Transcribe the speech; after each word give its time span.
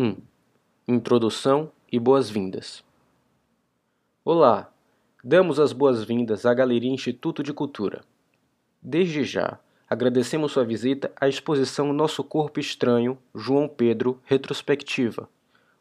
1. 0.00 0.16
Introdução 0.88 1.70
e 1.92 2.00
boas-vindas. 2.00 2.82
Olá, 4.24 4.72
damos 5.22 5.60
as 5.60 5.74
boas-vindas 5.74 6.46
à 6.46 6.54
Galeria 6.54 6.90
Instituto 6.90 7.42
de 7.42 7.52
Cultura. 7.52 8.00
Desde 8.80 9.24
já, 9.24 9.58
agradecemos 9.90 10.52
sua 10.52 10.64
visita 10.64 11.12
à 11.20 11.28
exposição 11.28 11.92
Nosso 11.92 12.24
Corpo 12.24 12.58
Estranho, 12.58 13.18
João 13.34 13.68
Pedro, 13.68 14.18
Retrospectiva, 14.24 15.28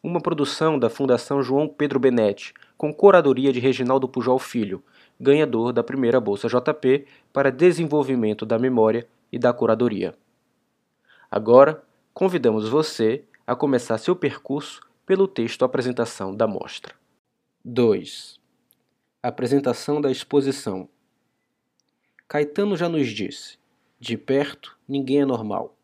uma 0.04 0.20
produção 0.20 0.78
da 0.78 0.90
Fundação 0.90 1.42
João 1.42 1.70
Pedro 1.70 1.98
Benetti, 1.98 2.54
com 2.78 2.94
curadoria 2.94 3.54
de 3.54 3.62
Reginaldo 3.62 4.10
Pujol 4.10 4.38
Filho, 4.38 4.84
ganhador 5.18 5.72
da 5.72 5.82
primeira 5.82 6.20
Bolsa 6.20 6.50
JP 6.50 7.06
para 7.32 7.54
Desenvolvimento 7.54 8.46
da 8.46 8.60
Memória 8.60 9.08
e 9.32 9.40
da 9.40 9.54
Curadoria. 9.54 10.14
Agora, 11.32 11.82
convidamos 12.14 12.68
você 12.68 13.24
a 13.50 13.56
começar 13.56 13.98
seu 13.98 14.16
percurso 14.16 14.80
pelo 15.08 15.28
texto 15.28 15.66
Apresentação 15.66 16.36
da 16.36 16.46
Mostra. 16.46 16.94
2. 17.66 18.40
Apresentação 19.24 20.00
da 20.00 20.12
exposição. 20.12 20.88
Caetano 22.28 22.78
já 22.78 22.88
nos 22.88 23.08
disse: 23.08 23.58
de 24.00 24.16
perto, 24.16 24.78
ninguém 24.88 25.22
é 25.22 25.26
normal. 25.26 25.76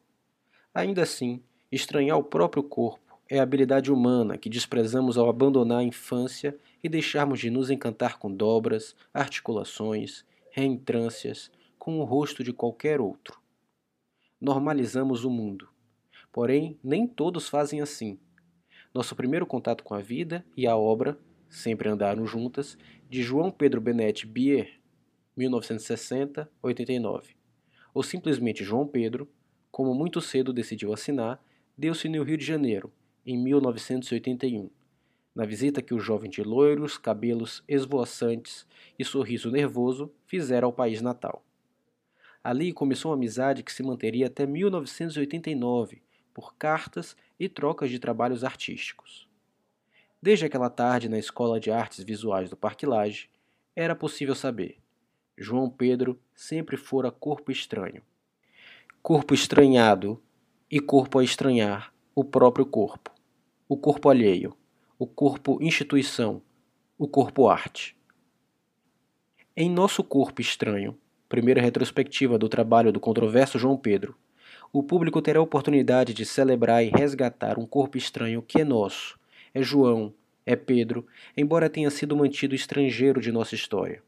Ainda 0.75 1.01
assim, 1.01 1.41
estranhar 1.71 2.19
o 2.19 2.23
próprio 2.23 2.61
corpo 2.61 3.19
é 3.27 3.39
a 3.39 3.43
habilidade 3.43 3.91
humana 3.91 4.37
que 4.37 4.47
desprezamos 4.47 5.17
ao 5.17 5.27
abandonar 5.27 5.79
a 5.79 5.83
infância 5.83 6.55
e 6.83 6.87
deixarmos 6.87 7.39
de 7.39 7.49
nos 7.49 7.71
encantar 7.71 8.19
com 8.19 8.31
dobras, 8.31 8.95
articulações, 9.11 10.23
reentrâncias, 10.51 11.49
com 11.79 11.99
o 11.99 12.03
rosto 12.03 12.43
de 12.43 12.53
qualquer 12.53 13.01
outro. 13.01 13.41
Normalizamos 14.39 15.25
o 15.25 15.31
mundo 15.31 15.67
Porém, 16.35 16.77
nem 16.83 17.07
todos 17.07 17.47
fazem 17.47 17.79
assim. 17.79 18.19
Nosso 18.93 19.15
primeiro 19.15 19.45
contato 19.45 19.85
com 19.85 19.93
a 19.93 20.01
vida 20.01 20.45
e 20.57 20.67
a 20.67 20.75
obra, 20.75 21.17
sempre 21.49 21.87
andaram 21.87 22.27
juntas, 22.27 22.77
de 23.09 23.23
João 23.23 23.49
Pedro 23.49 23.79
Benetti 23.79 24.27
Bier, 24.27 24.81
1960-89, 25.37 27.37
ou 27.93 28.03
simplesmente 28.03 28.65
João 28.65 28.85
Pedro, 28.85 29.31
como 29.71 29.95
muito 29.95 30.19
cedo 30.19 30.51
decidiu 30.51 30.91
assinar, 30.91 31.41
deu-se 31.77 32.09
no 32.09 32.21
Rio 32.21 32.37
de 32.37 32.43
Janeiro, 32.43 32.91
em 33.25 33.41
1981, 33.41 34.69
na 35.33 35.45
visita 35.45 35.81
que 35.81 35.93
o 35.93 35.99
jovem 35.99 36.29
de 36.29 36.43
loiros, 36.43 36.97
cabelos 36.97 37.63
esvoaçantes 37.65 38.67
e 38.99 39.05
sorriso 39.05 39.49
nervoso 39.49 40.11
fizera 40.25 40.65
ao 40.65 40.73
país 40.73 41.01
natal. 41.01 41.45
Ali 42.43 42.73
começou 42.73 43.11
uma 43.11 43.17
amizade 43.17 43.63
que 43.63 43.71
se 43.71 43.81
manteria 43.81 44.27
até 44.27 44.45
1989, 44.45 46.03
por 46.35 46.53
cartas 46.55 47.15
e 47.39 47.47
trocas 47.47 47.89
de 47.89 47.97
trabalhos 47.97 48.43
artísticos. 48.43 49.25
Desde 50.21 50.45
aquela 50.45 50.69
tarde 50.69 51.07
na 51.07 51.17
Escola 51.17 51.61
de 51.61 51.71
Artes 51.71 52.03
Visuais 52.03 52.49
do 52.49 52.57
Parque 52.57 52.85
Lage, 52.85 53.29
era 53.73 53.95
possível 53.95 54.35
saber. 54.35 54.77
João 55.37 55.69
Pedro 55.69 56.19
sempre 56.35 56.75
fora 56.75 57.09
corpo 57.09 57.53
estranho. 57.53 58.01
Corpo 59.01 59.33
estranhado 59.33 60.21
e 60.69 60.81
corpo 60.81 61.19
a 61.19 61.23
estranhar 61.23 61.93
o 62.13 62.23
próprio 62.23 62.65
corpo. 62.65 63.11
O 63.67 63.77
corpo 63.77 64.09
alheio, 64.09 64.57
o 64.99 65.07
corpo 65.07 65.57
instituição, 65.61 66.41
o 66.97 67.07
corpo 67.07 67.47
arte. 67.47 67.95
Em 69.55 69.69
Nosso 69.69 70.03
Corpo 70.03 70.41
Estranho, 70.41 70.97
primeira 71.29 71.61
retrospectiva 71.61 72.37
do 72.37 72.49
trabalho 72.49 72.91
do 72.91 72.99
controverso 72.99 73.57
João 73.57 73.77
Pedro, 73.77 74.17
o 74.71 74.83
público 74.83 75.21
terá 75.21 75.39
a 75.39 75.43
oportunidade 75.43 76.13
de 76.13 76.25
celebrar 76.25 76.83
e 76.83 76.89
resgatar 76.89 77.57
um 77.57 77.65
corpo 77.65 77.97
estranho 77.97 78.41
que 78.41 78.61
é 78.61 78.63
nosso, 78.63 79.19
é 79.53 79.61
João, 79.61 80.13
é 80.45 80.55
Pedro, 80.55 81.05
embora 81.35 81.69
tenha 81.69 81.89
sido 81.89 82.15
mantido 82.15 82.53
estrangeiro 82.53 83.19
de 83.19 83.31
nossa 83.31 83.55
história. 83.55 84.03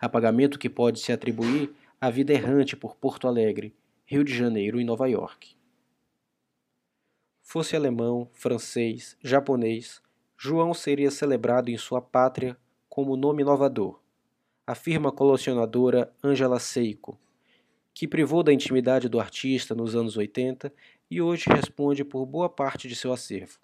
Apagamento 0.00 0.58
que 0.58 0.70
pode 0.70 1.00
se 1.00 1.12
atribuir 1.12 1.72
à 2.00 2.10
vida 2.10 2.32
errante 2.32 2.76
por 2.76 2.96
Porto 2.96 3.28
Alegre, 3.28 3.74
Rio 4.04 4.24
de 4.24 4.34
Janeiro 4.34 4.80
e 4.80 4.84
Nova 4.84 5.08
York. 5.08 5.54
Fosse 7.42 7.76
alemão, 7.76 8.28
francês, 8.32 9.16
japonês, 9.22 10.00
João 10.38 10.74
seria 10.74 11.10
celebrado 11.10 11.70
em 11.70 11.76
sua 11.76 12.00
pátria 12.00 12.56
como 12.88 13.16
nome 13.16 13.42
inovador, 13.42 14.00
afirma 14.66 15.10
a 15.10 15.12
colecionadora 15.12 16.12
Angela 16.22 16.58
Seiko, 16.58 17.18
que 17.94 18.08
privou 18.08 18.42
da 18.42 18.52
intimidade 18.52 19.08
do 19.08 19.20
artista 19.20 19.74
nos 19.74 19.94
anos 19.94 20.16
80 20.16 20.72
e 21.10 21.20
hoje 21.20 21.44
responde 21.48 22.04
por 22.04 22.24
boa 22.24 22.48
parte 22.48 22.88
de 22.88 22.96
seu 22.96 23.12
acervo. 23.12 23.58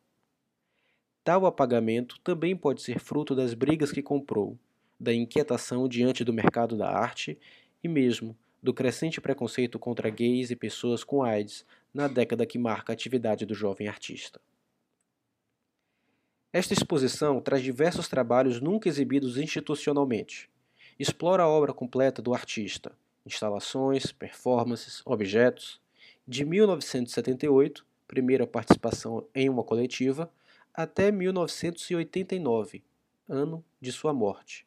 Tal 1.24 1.46
apagamento 1.46 2.18
também 2.20 2.56
pode 2.56 2.82
ser 2.82 2.98
fruto 2.98 3.34
das 3.34 3.54
brigas 3.54 3.92
que 3.92 4.02
comprou, 4.02 4.58
da 4.98 5.12
inquietação 5.12 5.88
diante 5.88 6.24
do 6.24 6.32
mercado 6.32 6.76
da 6.76 6.90
arte 6.90 7.38
e 7.82 7.88
mesmo 7.88 8.36
do 8.62 8.74
crescente 8.74 9.20
preconceito 9.20 9.78
contra 9.78 10.10
gays 10.10 10.50
e 10.50 10.56
pessoas 10.56 11.04
com 11.04 11.22
AIDS 11.22 11.64
na 11.94 12.08
década 12.08 12.46
que 12.46 12.58
marca 12.58 12.92
a 12.92 12.94
atividade 12.94 13.46
do 13.46 13.54
jovem 13.54 13.88
artista. 13.88 14.40
Esta 16.52 16.72
exposição 16.72 17.40
traz 17.40 17.62
diversos 17.62 18.08
trabalhos 18.08 18.60
nunca 18.60 18.88
exibidos 18.88 19.36
institucionalmente. 19.36 20.50
Explora 20.98 21.42
a 21.44 21.48
obra 21.48 21.72
completa 21.72 22.20
do 22.20 22.34
artista, 22.34 22.92
instalações, 23.34 24.12
performances, 24.12 25.02
objetos. 25.04 25.80
De 26.26 26.44
1978, 26.44 27.86
primeira 28.06 28.46
participação 28.46 29.26
em 29.34 29.48
uma 29.48 29.62
coletiva, 29.62 30.30
até 30.74 31.10
1989, 31.10 32.82
ano 33.28 33.64
de 33.80 33.92
sua 33.92 34.12
morte. 34.12 34.66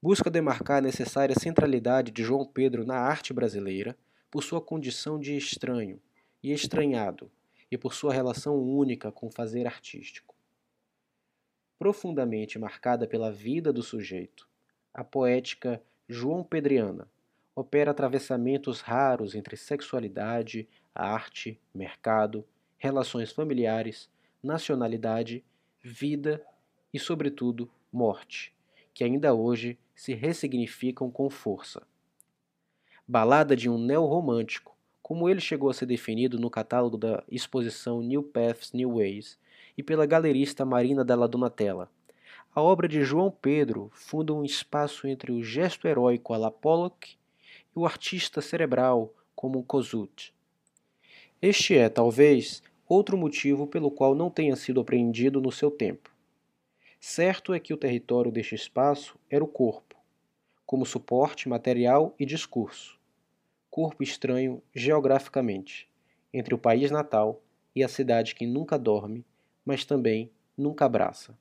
Busca 0.00 0.30
demarcar 0.30 0.78
a 0.78 0.82
necessária 0.82 1.34
centralidade 1.38 2.12
de 2.12 2.22
João 2.22 2.46
Pedro 2.46 2.84
na 2.84 2.96
arte 2.96 3.32
brasileira 3.32 3.96
por 4.30 4.42
sua 4.42 4.60
condição 4.60 5.18
de 5.18 5.36
estranho 5.36 6.00
e 6.42 6.52
estranhado 6.52 7.30
e 7.70 7.76
por 7.76 7.94
sua 7.94 8.12
relação 8.12 8.56
única 8.56 9.10
com 9.10 9.26
o 9.26 9.30
fazer 9.30 9.66
artístico. 9.66 10.34
Profundamente 11.78 12.58
marcada 12.58 13.06
pela 13.06 13.32
vida 13.32 13.72
do 13.72 13.82
sujeito, 13.82 14.48
a 14.92 15.02
poética 15.02 15.82
João 16.08 16.42
Pedriana 16.42 17.08
opera 17.58 17.90
atravessamentos 17.90 18.80
raros 18.80 19.34
entre 19.34 19.56
sexualidade, 19.56 20.68
arte, 20.94 21.60
mercado, 21.74 22.44
relações 22.78 23.32
familiares, 23.32 24.08
nacionalidade, 24.40 25.42
vida 25.82 26.40
e, 26.94 27.00
sobretudo, 27.00 27.68
morte, 27.92 28.54
que 28.94 29.02
ainda 29.02 29.34
hoje 29.34 29.76
se 29.92 30.14
ressignificam 30.14 31.10
com 31.10 31.28
força. 31.28 31.82
Balada 33.08 33.56
de 33.56 33.68
um 33.68 33.76
neorromântico, 33.76 34.76
como 35.02 35.28
ele 35.28 35.40
chegou 35.40 35.68
a 35.68 35.74
ser 35.74 35.86
definido 35.86 36.38
no 36.38 36.48
catálogo 36.48 36.96
da 36.96 37.24
exposição 37.28 38.00
New 38.00 38.22
Paths, 38.22 38.72
New 38.72 38.98
Ways 38.98 39.36
e 39.76 39.82
pela 39.82 40.06
galerista 40.06 40.64
Marina 40.64 41.04
Della 41.04 41.26
Donatella. 41.26 41.90
A 42.54 42.62
obra 42.62 42.86
de 42.86 43.02
João 43.02 43.32
Pedro 43.32 43.90
funda 43.92 44.32
um 44.32 44.44
espaço 44.44 45.08
entre 45.08 45.32
o 45.32 45.42
gesto 45.42 45.88
heróico 45.88 46.32
à 46.32 46.38
la 46.38 46.52
Pollock 46.52 47.17
o 47.78 47.86
artista 47.86 48.40
cerebral, 48.40 49.14
como 49.36 49.62
Kosuth. 49.62 50.32
Este 51.40 51.76
é, 51.76 51.88
talvez, 51.88 52.60
outro 52.88 53.16
motivo 53.16 53.68
pelo 53.68 53.88
qual 53.88 54.16
não 54.16 54.28
tenha 54.28 54.56
sido 54.56 54.80
apreendido 54.80 55.40
no 55.40 55.52
seu 55.52 55.70
tempo. 55.70 56.10
Certo 56.98 57.54
é 57.54 57.60
que 57.60 57.72
o 57.72 57.76
território 57.76 58.32
deste 58.32 58.56
espaço 58.56 59.16
era 59.30 59.44
o 59.44 59.46
corpo, 59.46 59.94
como 60.66 60.84
suporte 60.84 61.48
material 61.48 62.12
e 62.18 62.26
discurso. 62.26 62.98
Corpo 63.70 64.02
estranho 64.02 64.60
geograficamente, 64.74 65.88
entre 66.34 66.56
o 66.56 66.58
país 66.58 66.90
natal 66.90 67.40
e 67.76 67.84
a 67.84 67.88
cidade 67.88 68.34
que 68.34 68.44
nunca 68.44 68.76
dorme, 68.76 69.24
mas 69.64 69.84
também 69.84 70.32
nunca 70.56 70.84
abraça. 70.84 71.38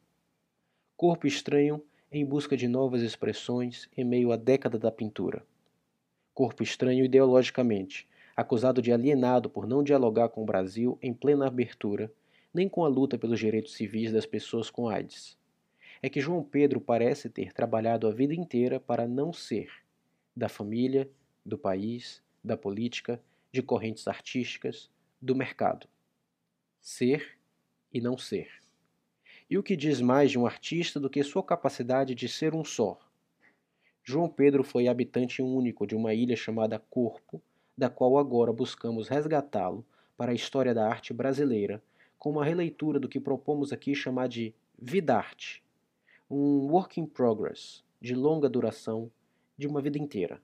Corpo 0.96 1.26
estranho 1.26 1.84
em 2.12 2.24
busca 2.24 2.56
de 2.56 2.68
novas 2.68 3.02
expressões 3.02 3.90
em 3.98 4.04
meio 4.04 4.32
à 4.32 4.36
década 4.36 4.78
da 4.78 4.92
pintura 4.92 5.44
corpo 6.38 6.62
estranho 6.62 7.04
ideologicamente, 7.04 8.08
acusado 8.36 8.80
de 8.80 8.94
alienado 8.94 9.50
por 9.50 9.66
não 9.66 9.82
dialogar 9.82 10.30
com 10.30 10.44
o 10.44 10.46
Brasil 10.46 10.96
em 11.02 11.12
plena 11.12 11.48
abertura, 11.48 12.14
nem 12.54 12.70
com 12.70 12.86
a 12.86 12.88
luta 12.88 13.18
pelos 13.18 13.40
direitos 13.40 13.74
civis 13.74 14.12
das 14.12 14.28
pessoas 14.28 14.70
com 14.70 14.88
AIDS. 14.88 15.36
É 16.00 16.08
que 16.08 16.22
João 16.22 16.44
Pedro 16.44 16.80
parece 16.80 17.28
ter 17.28 17.52
trabalhado 17.52 18.06
a 18.06 18.12
vida 18.12 18.36
inteira 18.36 18.80
para 18.80 19.08
não 19.08 19.34
ser 19.34 19.68
da 20.36 20.48
família, 20.48 21.10
do 21.44 21.58
país, 21.58 22.22
da 22.44 22.56
política, 22.56 23.20
de 23.52 23.64
correntes 23.64 24.08
artísticas, 24.08 24.92
do 25.20 25.36
mercado. 25.36 25.88
Ser 26.80 27.36
e 27.92 28.00
não 28.00 28.16
ser. 28.16 28.48
E 29.50 29.58
o 29.58 29.64
que 29.64 29.76
diz 29.76 30.00
mais 30.00 30.30
de 30.30 30.38
um 30.38 30.46
artista 30.46 31.00
do 31.00 31.10
que 31.10 31.24
sua 31.24 31.42
capacidade 31.42 32.14
de 32.14 32.30
ser 32.30 32.54
um 32.54 32.64
só, 32.64 33.07
João 34.10 34.30
Pedro 34.30 34.64
foi 34.64 34.88
habitante 34.88 35.42
único 35.42 35.86
de 35.86 35.94
uma 35.94 36.14
ilha 36.14 36.38
chamada 36.38 36.80
Corpo, 36.80 37.42
da 37.78 37.90
qual 37.90 38.18
agora 38.18 38.54
buscamos 38.54 39.10
resgatá-lo 39.10 39.86
para 40.16 40.32
a 40.32 40.34
história 40.34 40.74
da 40.74 40.88
arte 40.88 41.14
brasileira, 41.14 41.84
com 42.18 42.30
uma 42.30 42.46
releitura 42.46 43.02
do 43.02 43.10
que 43.10 43.20
propomos 43.20 43.74
aqui 43.74 43.94
chamar 43.94 44.30
de 44.30 44.56
vidarte, 44.80 45.62
um 46.32 46.72
work 46.72 47.02
in 47.02 47.06
progress 47.06 47.84
de 48.00 48.16
longa 48.16 48.48
duração 48.48 49.12
de 49.58 49.68
uma 49.68 49.82
vida 49.82 49.98
inteira. 49.98 50.42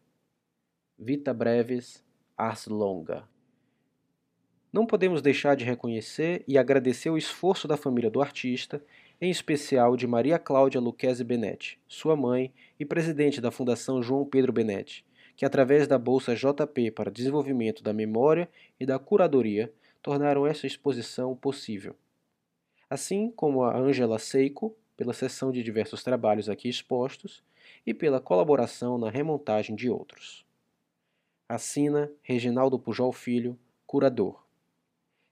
Vita 1.00 1.34
brevis, 1.34 2.04
ars 2.38 2.68
longa. 2.68 3.24
Não 4.74 4.86
podemos 4.86 5.22
deixar 5.22 5.56
de 5.56 5.64
reconhecer 5.64 6.44
e 6.46 6.58
agradecer 6.58 7.10
o 7.10 7.18
esforço 7.18 7.66
da 7.66 7.78
família 7.78 8.12
do 8.12 8.22
artista, 8.22 8.84
em 9.22 9.30
especial 9.30 9.96
de 9.96 10.06
Maria 10.06 10.38
Cláudia 10.38 10.82
Lucchese 10.82 11.24
Benetti, 11.24 11.80
sua 11.88 12.16
mãe 12.16 12.54
e 12.80 12.86
presidente 12.86 13.40
da 13.40 13.52
Fundação 13.52 14.02
João 14.02 14.26
Pedro 14.26 14.52
Benetti, 14.52 15.06
que 15.36 15.46
através 15.46 15.88
da 15.88 15.98
Bolsa 15.98 16.36
JP 16.36 16.92
para 16.92 17.12
Desenvolvimento 17.12 17.84
da 17.84 17.94
Memória 17.94 18.50
e 18.80 18.86
da 18.86 19.00
Curadoria 19.00 19.72
tornaram 20.02 20.46
essa 20.46 20.68
exposição 20.68 21.36
possível. 21.36 21.96
Assim 22.90 23.32
como 23.32 23.64
a 23.64 23.78
Ângela 23.78 24.20
Seiko, 24.20 24.76
pela 24.96 25.14
sessão 25.14 25.52
de 25.52 25.64
diversos 25.64 26.04
trabalhos 26.04 26.50
aqui 26.50 26.70
expostos, 26.70 27.44
e 27.86 27.94
pela 27.94 28.20
colaboração 28.20 28.98
na 28.98 29.10
remontagem 29.10 29.76
de 29.76 29.90
outros. 29.90 30.46
Assina 31.48 32.12
Reginaldo 32.22 32.80
Pujol 32.80 33.12
Filho, 33.12 33.58
curador. 33.86 34.44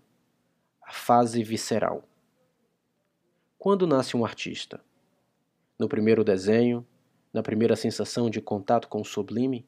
A 0.82 0.92
fase 0.92 1.44
visceral. 1.44 2.04
Quando 3.58 3.86
nasce 3.86 4.16
um 4.16 4.24
artista? 4.24 4.80
No 5.78 5.90
primeiro 5.90 6.24
desenho, 6.24 6.88
na 7.34 7.44
primeira 7.44 7.76
sensação 7.76 8.30
de 8.30 8.42
contato 8.42 8.88
com 8.88 9.02
o 9.02 9.06
sublime, 9.06 9.68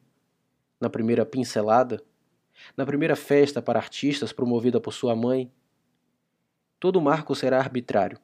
na 0.80 0.88
primeira 0.88 1.26
pincelada, 1.26 2.02
na 2.76 2.86
primeira 2.86 3.14
festa 3.14 3.60
para 3.60 3.78
artistas 3.78 4.32
promovida 4.32 4.80
por 4.80 4.92
sua 4.92 5.14
mãe. 5.14 5.52
Todo 6.78 7.00
marco 7.00 7.34
será 7.34 7.58
arbitrário, 7.58 8.18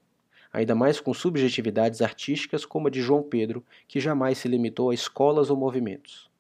ainda 0.57 0.75
mais 0.75 0.99
com 0.99 1.13
subjetividades 1.13 2.01
artísticas 2.01 2.65
como 2.65 2.89
a 2.89 2.91
de 2.91 3.03
João 3.03 3.23
Pedro, 3.23 3.63
que 3.87 4.01
jamais 4.01 4.39
se 4.39 4.49
limitou 4.49 4.89
a 4.89 4.95
escolas 4.95 5.51
ou 5.51 5.57
movimentos. 5.57 6.31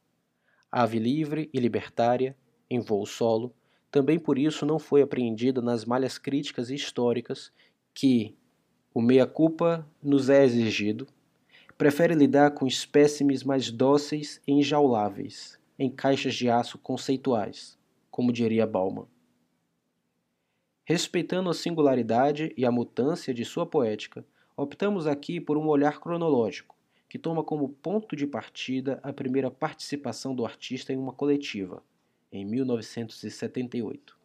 Ave 0.72 0.98
livre 0.98 1.50
e 1.52 1.60
libertária, 1.60 2.34
em 2.70 2.80
voo 2.80 3.04
solo, 3.04 3.52
também 3.90 4.18
por 4.18 4.38
isso 4.38 4.64
não 4.64 4.78
foi 4.78 5.02
apreendida 5.02 5.60
nas 5.60 5.84
malhas 5.84 6.16
críticas 6.16 6.70
e 6.70 6.74
históricas 6.74 7.52
que, 7.92 8.34
o 8.94 9.02
meia-culpa 9.02 9.86
nos 10.02 10.30
é 10.30 10.42
exigido, 10.42 11.06
prefere 11.76 12.14
lidar 12.14 12.52
com 12.52 12.66
espécimes 12.66 13.44
mais 13.44 13.70
dóceis 13.70 14.40
e 14.48 14.52
enjauláveis, 14.52 15.60
em 15.78 15.90
caixas 15.90 16.34
de 16.34 16.48
aço 16.48 16.78
conceituais, 16.78 17.78
como 18.10 18.32
diria 18.32 18.66
Bauman. 18.66 19.06
Respeitando 20.88 21.50
a 21.50 21.52
singularidade 21.52 22.54
e 22.56 22.64
a 22.64 22.70
mutância 22.70 23.34
de 23.34 23.44
sua 23.44 23.66
poética, 23.66 24.24
optamos 24.56 25.04
aqui 25.04 25.40
por 25.40 25.58
um 25.58 25.66
olhar 25.66 25.98
cronológico, 25.98 26.76
que 27.08 27.18
toma 27.18 27.42
como 27.42 27.68
ponto 27.68 28.14
de 28.14 28.24
partida 28.24 29.00
a 29.02 29.12
primeira 29.12 29.50
participação 29.50 30.32
do 30.32 30.46
artista 30.46 30.92
em 30.92 30.96
uma 30.96 31.12
coletiva, 31.12 31.82
em 32.30 32.44
1978. 32.44 34.16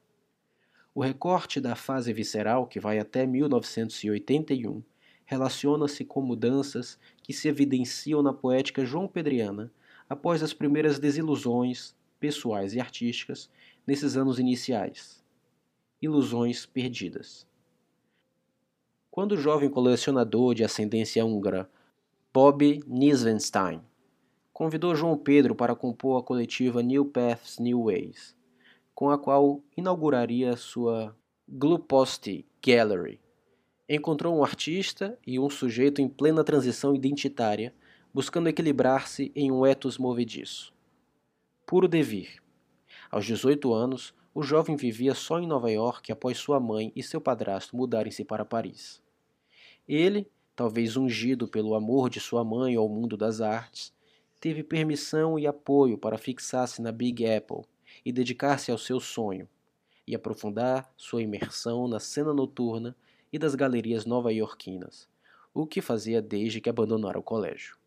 O 0.93 1.01
recorte 1.01 1.59
da 1.59 1.75
fase 1.75 2.13
visceral, 2.13 2.67
que 2.67 2.79
vai 2.79 2.99
até 2.99 3.25
1981, 3.25 4.83
relaciona-se 5.25 6.05
com 6.05 6.21
mudanças 6.21 6.99
que 7.23 7.33
se 7.33 7.47
evidenciam 7.47 8.21
na 8.21 8.33
poética 8.33 8.85
joão 8.85 9.07
pedriana 9.07 9.73
após 10.07 10.43
as 10.43 10.53
primeiras 10.53 10.99
desilusões, 10.99 11.95
pessoais 12.19 12.75
e 12.75 12.79
artísticas, 12.79 13.49
nesses 13.87 14.15
anos 14.15 14.37
iniciais. 14.37 15.20
Ilusões 16.01 16.65
perdidas. 16.65 17.45
Quando 19.11 19.33
o 19.33 19.37
jovem 19.37 19.69
colecionador 19.69 20.55
de 20.55 20.63
ascendência 20.63 21.23
húngara 21.23 21.69
Bob 22.33 22.81
Nisvenstein 22.87 23.81
convidou 24.51 24.95
João 24.95 25.15
Pedro 25.17 25.53
para 25.53 25.75
compor 25.75 26.19
a 26.19 26.23
coletiva 26.23 26.81
New 26.81 27.05
Paths, 27.05 27.59
New 27.59 27.83
Ways, 27.83 28.35
com 28.95 29.11
a 29.11 29.17
qual 29.17 29.61
inauguraria 29.77 30.57
sua 30.57 31.15
Gluposti 31.47 32.47
Gallery. 32.65 33.19
Encontrou 33.87 34.35
um 34.35 34.43
artista 34.43 35.19
e 35.27 35.37
um 35.37 35.49
sujeito 35.49 36.01
em 36.01 36.07
plena 36.07 36.43
transição 36.43 36.95
identitária 36.95 37.75
buscando 38.13 38.49
equilibrar-se 38.49 39.31
em 39.35 39.51
um 39.51 39.65
ethos 39.65 39.97
movediço. 39.97 40.73
Puro 41.65 41.87
devir. 41.87 42.41
Aos 43.11 43.25
18 43.25 43.73
anos, 43.73 44.13
o 44.33 44.41
jovem 44.41 44.75
vivia 44.75 45.13
só 45.13 45.39
em 45.39 45.47
Nova 45.47 45.69
York 45.69 46.11
após 46.11 46.37
sua 46.37 46.59
mãe 46.59 46.91
e 46.95 47.03
seu 47.03 47.19
padrasto 47.19 47.75
mudarem-se 47.75 48.23
para 48.23 48.45
Paris. 48.45 49.01
Ele, 49.87 50.27
talvez 50.55 50.95
ungido 50.95 51.47
pelo 51.47 51.75
amor 51.75 52.09
de 52.09 52.19
sua 52.19 52.43
mãe 52.43 52.75
ao 52.75 52.87
mundo 52.87 53.17
das 53.17 53.41
artes, 53.41 53.93
teve 54.39 54.63
permissão 54.63 55.37
e 55.37 55.45
apoio 55.45 55.97
para 55.97 56.17
fixar-se 56.17 56.81
na 56.81 56.91
Big 56.91 57.25
Apple 57.29 57.63
e 58.05 58.11
dedicar-se 58.11 58.71
ao 58.71 58.77
seu 58.77 58.99
sonho, 58.99 59.47
e 60.07 60.15
aprofundar 60.15 60.91
sua 60.97 61.21
imersão 61.21 61.87
na 61.87 61.99
cena 61.99 62.33
noturna 62.33 62.95
e 63.31 63.37
das 63.37 63.53
galerias 63.53 64.05
nova-iorquinas, 64.05 65.07
o 65.53 65.67
que 65.67 65.81
fazia 65.81 66.21
desde 66.21 66.61
que 66.61 66.69
abandonara 66.69 67.19
o 67.19 67.23
colégio. 67.23 67.77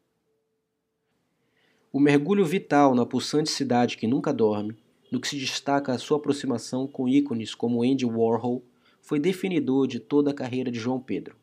O 1.92 1.98
mergulho 1.98 2.44
vital 2.44 2.94
na 2.94 3.06
pulsante 3.06 3.50
cidade 3.50 3.96
que 3.96 4.06
nunca 4.06 4.32
dorme, 4.32 4.76
no 5.14 5.20
que 5.20 5.28
se 5.28 5.38
destaca 5.38 5.92
a 5.92 5.98
sua 5.98 6.16
aproximação 6.16 6.88
com 6.88 7.08
ícones 7.08 7.54
como 7.54 7.84
Andy 7.84 8.04
Warhol, 8.04 8.64
foi 9.00 9.20
definidor 9.20 9.86
de 9.86 10.00
toda 10.00 10.32
a 10.32 10.34
carreira 10.34 10.72
de 10.72 10.80
João 10.80 10.98
Pedro. 10.98 11.36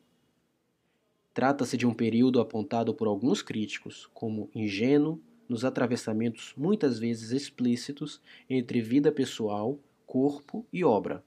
Trata-se 1.32 1.78
de 1.78 1.86
um 1.86 1.94
período 1.94 2.38
apontado 2.38 2.92
por 2.92 3.08
alguns 3.08 3.40
críticos 3.40 4.10
como 4.12 4.50
ingênuo 4.54 5.18
nos 5.48 5.64
atravessamentos 5.64 6.52
muitas 6.54 6.98
vezes 6.98 7.30
explícitos 7.30 8.20
entre 8.46 8.82
vida 8.82 9.10
pessoal, 9.10 9.78
corpo 10.04 10.66
e 10.70 10.84
obra, 10.84 11.24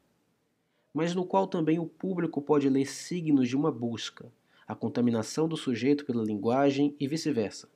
mas 0.94 1.16
no 1.16 1.26
qual 1.26 1.48
também 1.48 1.80
o 1.80 1.88
público 1.88 2.40
pode 2.44 2.70
ler 2.70 2.86
signos 2.86 3.50
de 3.50 3.56
uma 3.56 3.72
busca, 3.72 4.32
a 4.68 4.76
contaminação 4.76 5.48
do 5.48 5.58
sujeito 5.58 6.06
pela 6.06 6.24
linguagem 6.24 6.96
e 7.00 7.08
vice-versa 7.08 7.68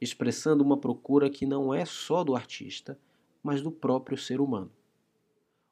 expressando 0.00 0.62
uma 0.64 0.76
procura 0.76 1.30
que 1.30 1.46
não 1.46 1.72
é 1.72 1.84
só 1.84 2.24
do 2.24 2.34
artista, 2.34 2.98
mas 3.44 3.60
do 3.60 3.70
próprio 3.70 4.16
ser 4.16 4.40
humano. 4.40 4.72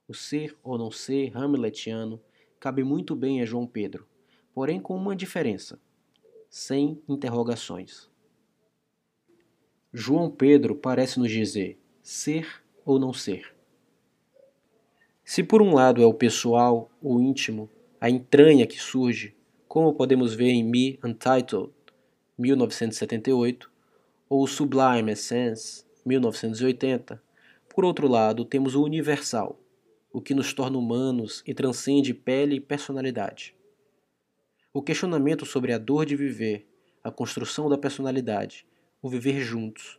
O 0.07 0.13
ser 0.13 0.55
ou 0.63 0.77
não 0.77 0.91
ser 0.91 1.35
hamletiano 1.35 2.21
cabe 2.61 2.85
muito 2.85 3.17
bem 3.17 3.41
a 3.41 3.47
João 3.47 3.67
Pedro, 3.67 4.07
porém 4.55 4.79
com 4.79 4.95
uma 4.95 5.17
diferença: 5.17 5.81
sem 6.51 7.03
interrogações. 7.09 8.11
João 9.91 10.31
Pedro 10.31 10.77
parece 10.77 11.19
nos 11.19 11.31
dizer 11.31 11.81
ser 12.03 12.63
ou 12.85 12.99
não 12.99 13.13
ser. 13.13 13.55
Se 15.25 15.43
por 15.43 15.63
um 15.63 15.75
lado 15.75 16.03
é 16.03 16.07
o 16.07 16.13
pessoal, 16.13 16.91
o 17.01 17.21
íntimo, 17.21 17.71
a 18.01 18.11
entranha 18.11 18.67
que 18.67 18.79
surge, 18.79 19.35
como 19.67 19.95
podemos 19.95 20.35
ver 20.35 20.51
em 20.51 20.65
Me 20.65 20.99
Untitled, 21.03 21.73
1978, 22.37 23.71
ou 24.29 24.47
Sublime 24.47 25.13
Essence, 25.13 25.85
1980, 26.05 27.23
por 27.75 27.85
outro 27.85 28.07
lado, 28.07 28.45
temos 28.45 28.75
o 28.75 28.83
universal, 28.83 29.59
o 30.13 30.21
que 30.21 30.35
nos 30.35 30.53
torna 30.53 30.79
humanos 30.79 31.43
e 31.47 31.55
transcende 31.55 32.13
pele 32.13 32.57
e 32.57 32.61
personalidade. 32.61 33.55
O 34.73 34.83
questionamento 34.83 35.45
sobre 35.47 35.73
a 35.73 35.79
dor 35.79 36.05
de 36.05 36.17
viver, 36.17 36.67
a 37.03 37.11
construção 37.11 37.69
da 37.69 37.79
personalidade, 37.79 38.67
o 39.01 39.09
viver 39.09 39.41
juntos, 39.41 39.99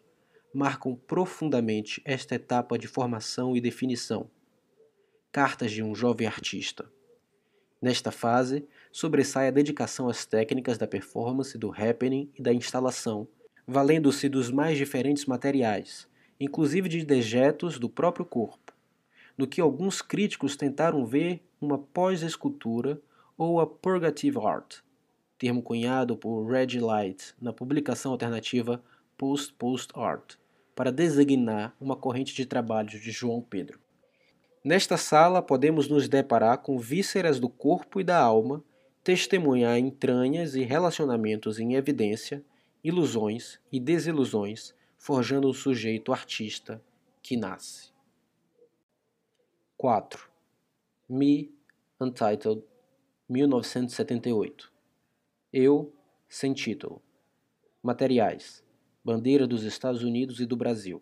marcam 0.53 0.96
profundamente 0.96 2.01
esta 2.06 2.36
etapa 2.36 2.77
de 2.77 2.88
formação 2.88 3.56
e 3.56 3.62
definição. 3.62 4.30
Cartas 5.32 5.72
de 5.72 5.82
um 5.82 5.96
jovem 5.96 6.27
artista. 6.27 6.92
Nesta 7.82 8.12
fase, 8.12 8.65
sobressai 8.92 9.48
a 9.48 9.51
dedicação 9.51 10.08
às 10.08 10.25
técnicas 10.25 10.77
da 10.77 10.88
performance, 10.88 11.58
do 11.58 11.72
happening 11.72 12.32
e 12.38 12.42
da 12.42 12.53
instalação 12.53 13.27
valendo-se 13.68 14.27
dos 14.27 14.51
mais 14.51 14.77
diferentes 14.77 15.25
materiais, 15.25 16.08
inclusive 16.40 16.90
de 16.90 17.06
dejetos 17.06 17.80
do 17.80 17.90
próprio 17.90 18.25
corpo, 18.25 18.74
no 19.38 19.48
que 19.48 19.62
alguns 19.62 20.02
críticos 20.02 20.56
tentaram 20.56 21.06
ver 21.06 21.42
uma 21.60 21.78
pós-escultura 21.78 23.02
ou 23.38 23.60
a 23.60 23.68
purgative 23.68 24.38
art, 24.40 24.78
termo 25.38 25.62
cunhado 25.62 26.16
por 26.16 26.46
Reggie 26.46 26.80
Light 26.80 27.34
na 27.42 27.52
publicação 27.52 28.12
alternativa 28.12 28.84
Post-Post 29.18 29.92
Art, 29.96 30.36
para 30.75 30.92
designar 30.92 31.75
uma 31.80 31.96
corrente 31.96 32.34
de 32.34 32.46
trabalhos 32.46 33.00
de 33.00 33.12
João 33.12 33.42
Pedro. 33.42 33.80
Nesta 34.63 34.98
sala 34.98 35.42
podemos 35.42 35.88
nos 35.88 36.08
deparar 36.08 36.60
com 36.60 36.80
vísceras 36.80 37.40
do 37.40 37.50
corpo 37.50 38.00
e 38.00 38.04
da 38.04 38.20
alma 38.20 38.63
testemunhar 39.04 39.78
entranhas 39.78 40.56
e 40.56 40.63
relacionamentos 40.63 41.60
em 41.60 41.74
evidência, 41.75 42.42
ilusões 42.82 43.60
e 43.72 43.80
desilusões, 43.80 44.74
forjando 45.04 45.50
um 45.50 45.54
sujeito 45.54 46.14
artista 46.14 46.82
que 47.22 47.36
nasce. 47.36 47.92
4. 49.76 50.32
Me, 51.10 51.54
Untitled, 52.00 52.64
1978. 53.28 54.72
Eu, 55.52 55.94
sem 56.30 56.54
título. 56.54 57.02
Materiais: 57.82 58.64
bandeira 59.04 59.46
dos 59.46 59.64
Estados 59.64 60.04
Unidos 60.04 60.40
e 60.40 60.46
do 60.46 60.56
Brasil, 60.56 61.02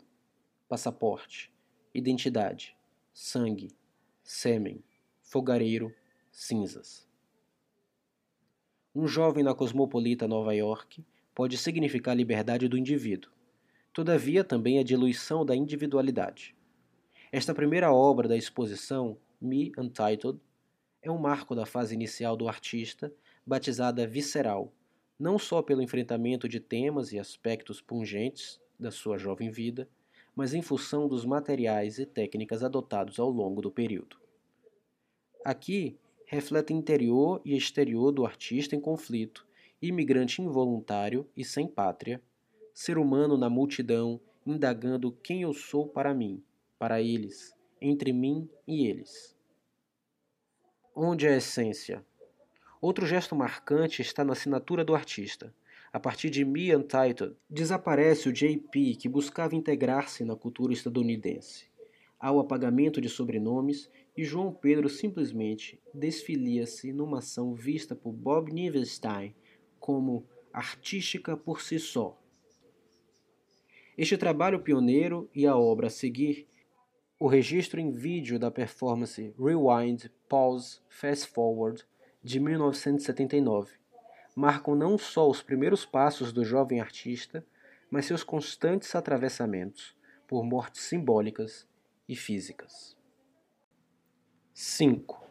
passaporte, 0.68 1.54
identidade, 1.94 2.76
sangue, 3.14 3.70
sêmen, 4.24 4.84
fogareiro, 5.22 5.94
cinzas. 6.32 7.08
Um 8.96 9.08
jovem 9.08 9.44
na 9.44 9.54
cosmopolita 9.54 10.28
Nova 10.28 10.56
York 10.56 11.06
pode 11.36 11.56
significar 11.56 12.14
a 12.14 12.18
liberdade 12.18 12.68
do 12.68 12.80
indivíduo, 12.80 13.32
todavia 13.94 14.44
também 14.44 14.80
a 14.80 14.84
diluição 14.84 15.46
da 15.46 15.56
individualidade. 15.56 16.56
Esta 17.32 17.54
primeira 17.54 17.94
obra 17.94 18.28
da 18.28 18.38
exposição, 18.38 19.18
Me 19.40 19.72
Untitled, 19.78 20.40
é 21.02 21.10
um 21.10 21.18
marco 21.18 21.56
da 21.56 21.66
fase 21.66 21.96
inicial 21.96 22.38
do 22.38 22.48
artista, 22.48 23.14
batizada 23.46 24.06
visceral, 24.06 24.74
não 25.20 25.38
só 25.40 25.62
pelo 25.62 25.82
enfrentamento 25.82 26.48
de 26.48 26.60
temas 26.60 27.12
e 27.12 27.20
aspectos 27.20 27.82
pungentes 27.82 28.60
da 28.80 28.92
sua 28.92 29.18
jovem 29.18 29.50
vida, 29.50 29.90
mas 30.36 30.54
em 30.54 30.62
função 30.62 31.08
dos 31.08 31.26
materiais 31.26 32.00
e 32.00 32.06
técnicas 32.06 32.64
adotados 32.64 33.20
ao 33.20 33.30
longo 33.30 33.62
do 33.62 33.72
período. 33.72 34.18
Aqui, 35.44 35.98
reflete 36.26 36.74
interior 36.74 37.42
e 37.44 37.56
exterior 37.58 38.12
do 38.12 38.26
artista 38.26 38.76
em 38.76 38.80
conflito, 38.80 39.46
imigrante 39.82 40.42
involuntário 40.42 41.28
e 41.36 41.44
sem 41.44 41.68
pátria, 41.68 42.22
ser 42.74 42.98
humano 42.98 43.38
na 43.38 43.50
multidão, 43.50 44.20
indagando 44.46 45.12
quem 45.12 45.44
eu 45.44 45.54
sou 45.54 45.88
para 45.88 46.14
mim, 46.14 46.44
para 46.80 47.02
eles, 47.02 47.54
entre 47.82 48.12
mim 48.12 48.50
e 48.68 48.88
eles. 48.88 49.36
Onde 50.96 51.26
é 51.28 51.34
a 51.34 51.38
essência? 51.38 52.06
Outro 52.82 53.06
gesto 53.06 53.36
marcante 53.36 54.02
está 54.02 54.24
na 54.24 54.34
assinatura 54.34 54.84
do 54.84 54.96
artista. 54.96 55.54
A 55.94 56.00
partir 56.00 56.30
de 56.30 56.46
Me 56.46 56.76
Untitled, 56.76 57.36
desaparece 57.50 58.30
o 58.30 58.34
JP 58.34 58.96
que 58.96 59.10
buscava 59.10 59.56
integrar-se 59.56 60.24
na 60.24 60.36
cultura 60.36 60.74
estadunidense. 60.74 61.66
Há 62.20 62.32
o 62.32 62.40
apagamento 62.40 63.02
de 63.02 63.10
sobrenomes 63.10 63.90
e 64.16 64.24
João 64.24 64.54
Pedro 64.54 64.88
simplesmente 64.88 65.82
desfilia-se 65.94 66.94
numa 66.94 67.18
ação 67.18 67.54
vista 67.54 67.96
por 67.96 68.14
Bob 68.14 68.54
Nivenstein 68.54 69.36
como 69.80 70.26
artística 70.54 71.36
por 71.36 71.62
si 71.62 71.80
só. 71.80 72.21
Este 74.02 74.18
trabalho 74.18 74.60
pioneiro 74.60 75.30
e 75.32 75.46
a 75.46 75.56
obra 75.56 75.86
a 75.86 75.90
seguir, 75.92 76.48
o 77.20 77.28
registro 77.28 77.80
em 77.80 77.92
vídeo 77.92 78.40
da 78.40 78.50
performance 78.50 79.32
Rewind, 79.38 80.10
Pause, 80.28 80.80
Fast 80.90 81.28
Forward 81.28 81.86
de 82.24 82.40
1979, 82.40 83.74
marcam 84.36 84.74
não 84.74 84.98
só 84.98 85.30
os 85.30 85.44
primeiros 85.44 85.86
passos 85.86 86.34
do 86.34 86.44
jovem 86.44 86.82
artista, 86.82 87.46
mas 87.92 88.08
seus 88.08 88.24
constantes 88.24 88.96
atravessamentos 88.96 89.96
por 90.28 90.44
mortes 90.44 90.82
simbólicas 90.82 91.68
e 92.10 92.16
físicas. 92.16 92.98
5. 94.56 95.30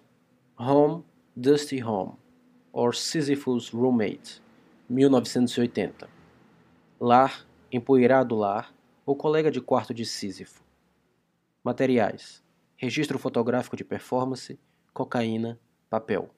Home, 0.57 1.03
Dusty 1.35 1.83
Home, 1.83 2.12
or 2.73 2.95
Sisyphus 2.95 3.71
Roommate, 3.71 4.41
1980. 4.89 6.09
Lar, 7.00 7.50
empoeirado 7.73 8.35
lar, 8.35 8.75
ou 9.07 9.15
colega 9.15 9.50
de 9.50 9.61
quarto 9.61 9.95
de 9.95 10.05
Sísifo. 10.05 10.62
Materiais: 11.62 12.43
registro 12.77 13.19
fotográfico 13.19 13.77
de 13.77 13.85
performance, 13.85 14.59
cocaína, 14.93 15.59
papel. 15.89 16.31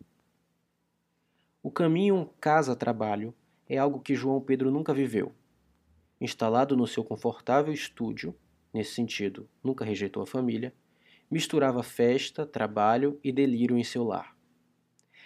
O 1.62 1.70
caminho 1.70 2.30
casa-trabalho 2.40 3.34
é 3.68 3.78
algo 3.78 4.00
que 4.00 4.14
João 4.14 4.40
Pedro 4.40 4.70
nunca 4.70 4.92
viveu. 4.92 5.32
Instalado 6.20 6.76
no 6.76 6.86
seu 6.86 7.02
confortável 7.02 7.72
estúdio, 7.72 8.34
nesse 8.72 8.94
sentido, 8.94 9.48
nunca 9.62 9.84
rejeitou 9.84 10.22
a 10.22 10.26
família, 10.26 10.74
misturava 11.30 11.82
festa, 11.82 12.44
trabalho 12.44 13.18
e 13.24 13.32
delírio 13.32 13.78
em 13.78 13.84
seu 13.84 14.04
lar. 14.04 14.36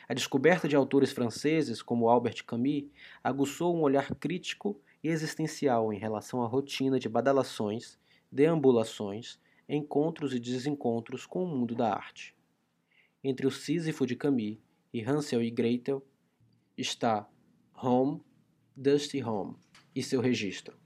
A 0.08 0.14
descoberta 0.14 0.68
de 0.68 0.76
autores 0.76 1.10
franceses 1.10 1.82
como 1.82 2.08
Albert 2.08 2.44
Camus 2.44 2.84
aguçou 3.24 3.76
um 3.76 3.80
olhar 3.80 4.14
crítico 4.14 4.80
existencial 5.02 5.92
em 5.92 5.98
relação 5.98 6.42
à 6.42 6.46
rotina 6.46 6.98
de 6.98 7.08
badalações, 7.08 7.98
deambulações, 8.30 9.38
encontros 9.68 10.34
e 10.34 10.38
desencontros 10.38 11.26
com 11.26 11.44
o 11.44 11.46
mundo 11.46 11.74
da 11.74 11.92
arte. 11.92 12.34
Entre 13.22 13.46
o 13.46 13.50
Sísifo 13.50 14.06
de 14.06 14.14
Camus 14.14 14.58
e 14.92 15.02
Hansel 15.02 15.42
e 15.42 15.50
Gretel 15.50 16.04
está 16.76 17.28
Home, 17.74 18.20
Dusty 18.76 19.22
Home 19.22 19.56
e 19.94 20.02
seu 20.02 20.20
registro, 20.20 20.78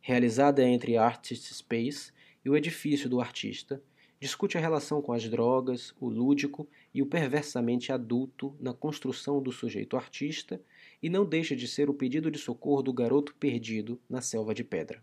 realizada 0.00 0.62
entre 0.62 0.96
Artist 0.96 1.52
Space 1.54 2.12
e 2.44 2.50
o 2.50 2.56
edifício 2.56 3.08
do 3.08 3.20
artista, 3.20 3.82
discute 4.20 4.58
a 4.58 4.60
relação 4.60 5.00
com 5.00 5.12
as 5.12 5.28
drogas, 5.28 5.94
o 5.98 6.08
lúdico 6.08 6.68
e 6.92 7.00
o 7.00 7.06
perversamente 7.06 7.90
adulto 7.90 8.54
na 8.60 8.74
construção 8.74 9.42
do 9.42 9.50
sujeito 9.50 9.96
artista 9.96 10.60
e 11.02 11.08
não 11.08 11.24
deixa 11.24 11.56
de 11.56 11.66
ser 11.66 11.88
o 11.88 11.94
pedido 11.94 12.30
de 12.30 12.38
socorro 12.38 12.82
do 12.82 12.92
garoto 12.92 13.34
perdido 13.36 14.00
na 14.08 14.20
selva 14.20 14.54
de 14.54 14.62
pedra. 14.62 15.02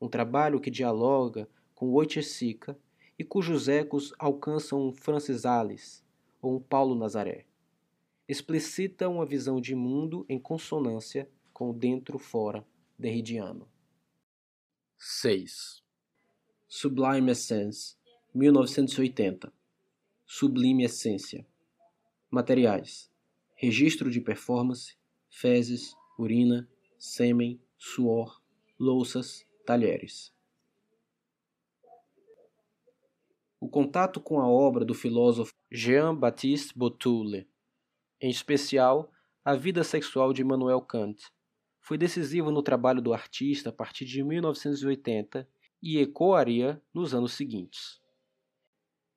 Um 0.00 0.08
trabalho 0.08 0.60
que 0.60 0.70
dialoga 0.70 1.48
com 1.74 1.92
Oiticica 1.92 2.76
e 3.18 3.22
cujos 3.22 3.68
ecos 3.68 4.12
alcançam 4.18 4.88
um 4.88 4.92
Francis 4.92 5.44
Alice 5.44 6.02
ou 6.40 6.56
um 6.56 6.60
Paulo 6.60 6.94
Nazaré. 6.94 7.46
Explicita 8.28 9.08
uma 9.08 9.26
visão 9.26 9.60
de 9.60 9.74
mundo 9.74 10.26
em 10.28 10.38
consonância 10.38 11.28
com 11.52 11.70
o 11.70 11.72
dentro-fora 11.72 12.66
derridiano. 12.98 13.68
6. 14.96 15.82
Sublime 16.66 17.30
Essence, 17.30 17.96
1980. 18.34 19.52
Sublime 20.24 20.84
Essência. 20.84 21.46
Materiais: 22.30 23.11
registro 23.62 24.10
de 24.10 24.20
performance, 24.20 24.96
fezes, 25.30 25.94
urina, 26.18 26.68
sêmen, 26.98 27.62
suor, 27.78 28.42
louças, 28.76 29.46
talheres. 29.64 30.34
O 33.60 33.68
contato 33.68 34.20
com 34.20 34.40
a 34.40 34.48
obra 34.48 34.84
do 34.84 34.94
filósofo 34.94 35.54
Jean-Baptiste 35.70 36.76
Boutule, 36.76 37.48
em 38.20 38.28
especial 38.28 39.12
a 39.44 39.54
vida 39.54 39.84
sexual 39.84 40.32
de 40.32 40.42
Immanuel 40.42 40.80
Kant, 40.80 41.22
foi 41.80 41.96
decisivo 41.96 42.50
no 42.50 42.64
trabalho 42.64 43.00
do 43.00 43.14
artista 43.14 43.68
a 43.68 43.72
partir 43.72 44.04
de 44.04 44.24
1980 44.24 45.48
e 45.80 45.98
ecoaria 45.98 46.82
nos 46.92 47.14
anos 47.14 47.34
seguintes. 47.34 48.00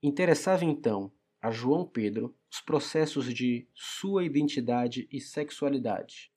Interessava 0.04 0.64
então 0.64 1.12
a 1.46 1.52
João 1.52 1.86
Pedro 1.86 2.36
os 2.50 2.60
processos 2.60 3.32
de 3.32 3.68
sua 3.72 4.26
identidade 4.26 5.08
e 5.12 5.22
sexualidade. 5.22 6.32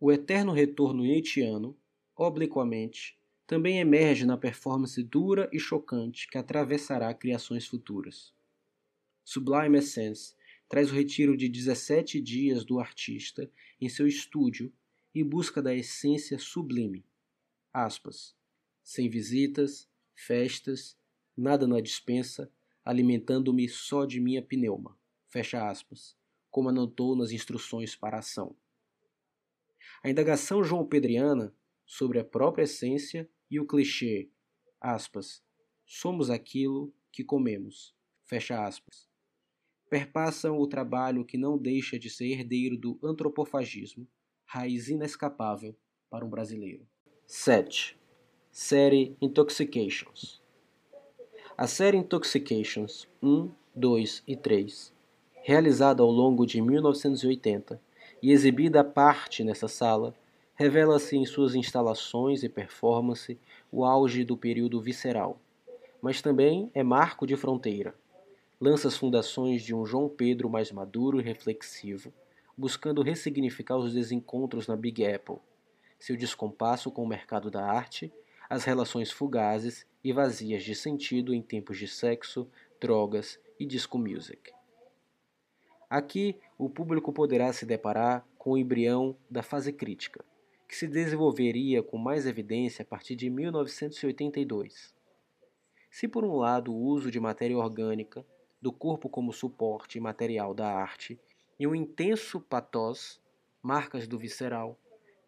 O 0.00 0.10
eterno 0.10 0.50
retorno 0.50 1.02
nietzschiano, 1.02 1.76
obliquamente, 2.16 3.18
também 3.46 3.80
emerge 3.80 4.24
na 4.24 4.38
performance 4.38 5.02
dura 5.02 5.46
e 5.52 5.60
chocante 5.60 6.26
que 6.26 6.38
atravessará 6.38 7.12
criações 7.12 7.66
futuras. 7.66 8.32
Sublime 9.22 9.76
Essence 9.76 10.34
traz 10.70 10.90
o 10.90 10.94
retiro 10.94 11.36
de 11.36 11.46
17 11.46 12.18
dias 12.18 12.64
do 12.64 12.80
artista 12.80 13.50
em 13.78 13.90
seu 13.90 14.06
estúdio 14.06 14.72
em 15.14 15.22
busca 15.22 15.60
da 15.60 15.74
essência 15.74 16.38
sublime. 16.38 17.04
Aspas 17.70 18.34
sem 18.82 19.06
visitas, 19.06 19.86
festas, 20.14 20.96
nada 21.36 21.66
na 21.66 21.78
dispensa, 21.78 22.50
alimentando-me 22.88 23.68
só 23.68 24.06
de 24.06 24.18
minha 24.18 24.40
pneuma. 24.40 24.98
Fecha 25.26 25.68
aspas, 25.68 26.16
como 26.50 26.70
anotou 26.70 27.14
nas 27.14 27.32
instruções 27.32 27.94
para 27.94 28.16
a 28.16 28.20
ação. 28.20 28.56
A 30.02 30.08
indagação 30.08 30.64
João 30.64 30.86
Pedriana 30.86 31.54
sobre 31.84 32.18
a 32.18 32.24
própria 32.24 32.62
essência 32.62 33.28
e 33.50 33.60
o 33.60 33.66
clichê, 33.66 34.30
aspas, 34.80 35.44
somos 35.84 36.30
aquilo 36.30 36.90
que 37.12 37.22
comemos, 37.22 37.94
fecha 38.24 38.64
aspas, 38.64 39.06
perpassam 39.90 40.56
o 40.58 40.66
trabalho 40.66 41.26
que 41.26 41.36
não 41.36 41.58
deixa 41.58 41.98
de 41.98 42.08
ser 42.08 42.28
herdeiro 42.28 42.78
do 42.78 42.98
antropofagismo, 43.04 44.08
raiz 44.46 44.88
inescapável 44.88 45.76
para 46.08 46.24
um 46.24 46.30
brasileiro. 46.30 46.88
7 47.26 47.98
série 48.50 49.14
Intoxications. 49.20 50.37
A 51.60 51.66
série 51.66 51.96
Intoxications 51.96 53.08
1, 53.20 53.50
2 53.74 54.22
e 54.28 54.36
3 54.36 54.92
realizada 55.42 56.04
ao 56.04 56.08
longo 56.08 56.46
de 56.46 56.62
1980 56.62 57.80
e 58.22 58.30
exibida 58.30 58.82
à 58.82 58.84
parte 58.84 59.42
nessa 59.42 59.66
sala, 59.66 60.14
revela-se 60.54 61.16
em 61.16 61.26
suas 61.26 61.56
instalações 61.56 62.44
e 62.44 62.48
performance 62.48 63.36
o 63.72 63.84
auge 63.84 64.22
do 64.22 64.36
período 64.36 64.80
visceral, 64.80 65.40
mas 66.00 66.22
também 66.22 66.70
é 66.72 66.84
marco 66.84 67.26
de 67.26 67.34
fronteira. 67.34 67.92
Lança 68.60 68.86
as 68.86 68.96
fundações 68.96 69.60
de 69.60 69.74
um 69.74 69.84
João 69.84 70.08
Pedro 70.08 70.48
mais 70.48 70.70
maduro 70.70 71.18
e 71.18 71.24
reflexivo, 71.24 72.12
buscando 72.56 73.02
ressignificar 73.02 73.78
os 73.78 73.94
desencontros 73.94 74.68
na 74.68 74.76
Big 74.76 75.04
Apple, 75.04 75.38
seu 75.98 76.16
descompasso 76.16 76.88
com 76.88 77.02
o 77.02 77.08
mercado 77.08 77.50
da 77.50 77.66
arte, 77.66 78.12
as 78.48 78.64
relações 78.64 79.10
fugazes 79.10 79.86
e 80.02 80.12
vazias 80.12 80.62
de 80.64 80.74
sentido 80.74 81.34
em 81.34 81.42
tempos 81.42 81.78
de 81.78 81.86
sexo, 81.86 82.48
drogas 82.80 83.38
e 83.58 83.66
disco 83.66 83.98
music. 83.98 84.52
Aqui, 85.90 86.36
o 86.56 86.68
público 86.68 87.12
poderá 87.12 87.52
se 87.52 87.66
deparar 87.66 88.26
com 88.36 88.52
o 88.52 88.58
embrião 88.58 89.16
da 89.30 89.42
fase 89.42 89.72
crítica, 89.72 90.24
que 90.68 90.76
se 90.76 90.86
desenvolveria 90.86 91.82
com 91.82 91.96
mais 91.96 92.26
evidência 92.26 92.82
a 92.82 92.86
partir 92.86 93.16
de 93.16 93.30
1982. 93.30 94.94
Se, 95.90 96.06
por 96.06 96.24
um 96.24 96.36
lado, 96.36 96.72
o 96.72 96.78
uso 96.78 97.10
de 97.10 97.18
matéria 97.18 97.56
orgânica, 97.56 98.24
do 98.60 98.72
corpo 98.72 99.08
como 99.08 99.32
suporte 99.32 99.98
material 99.98 100.52
da 100.52 100.70
arte, 100.70 101.18
e 101.58 101.66
um 101.66 101.74
intenso 101.74 102.40
pathos, 102.40 103.20
marcas 103.62 104.06
do 104.06 104.18
visceral, 104.18 104.78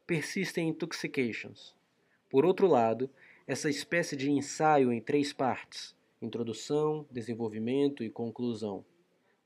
persistem 0.06 0.68
em 0.68 0.70
Intoxications. 0.70 1.79
Por 2.30 2.46
outro 2.46 2.68
lado, 2.68 3.10
essa 3.44 3.68
espécie 3.68 4.16
de 4.16 4.30
ensaio 4.30 4.92
em 4.92 5.00
três 5.00 5.32
partes, 5.32 5.96
introdução, 6.22 7.04
desenvolvimento 7.10 8.04
e 8.04 8.08
conclusão, 8.08 8.84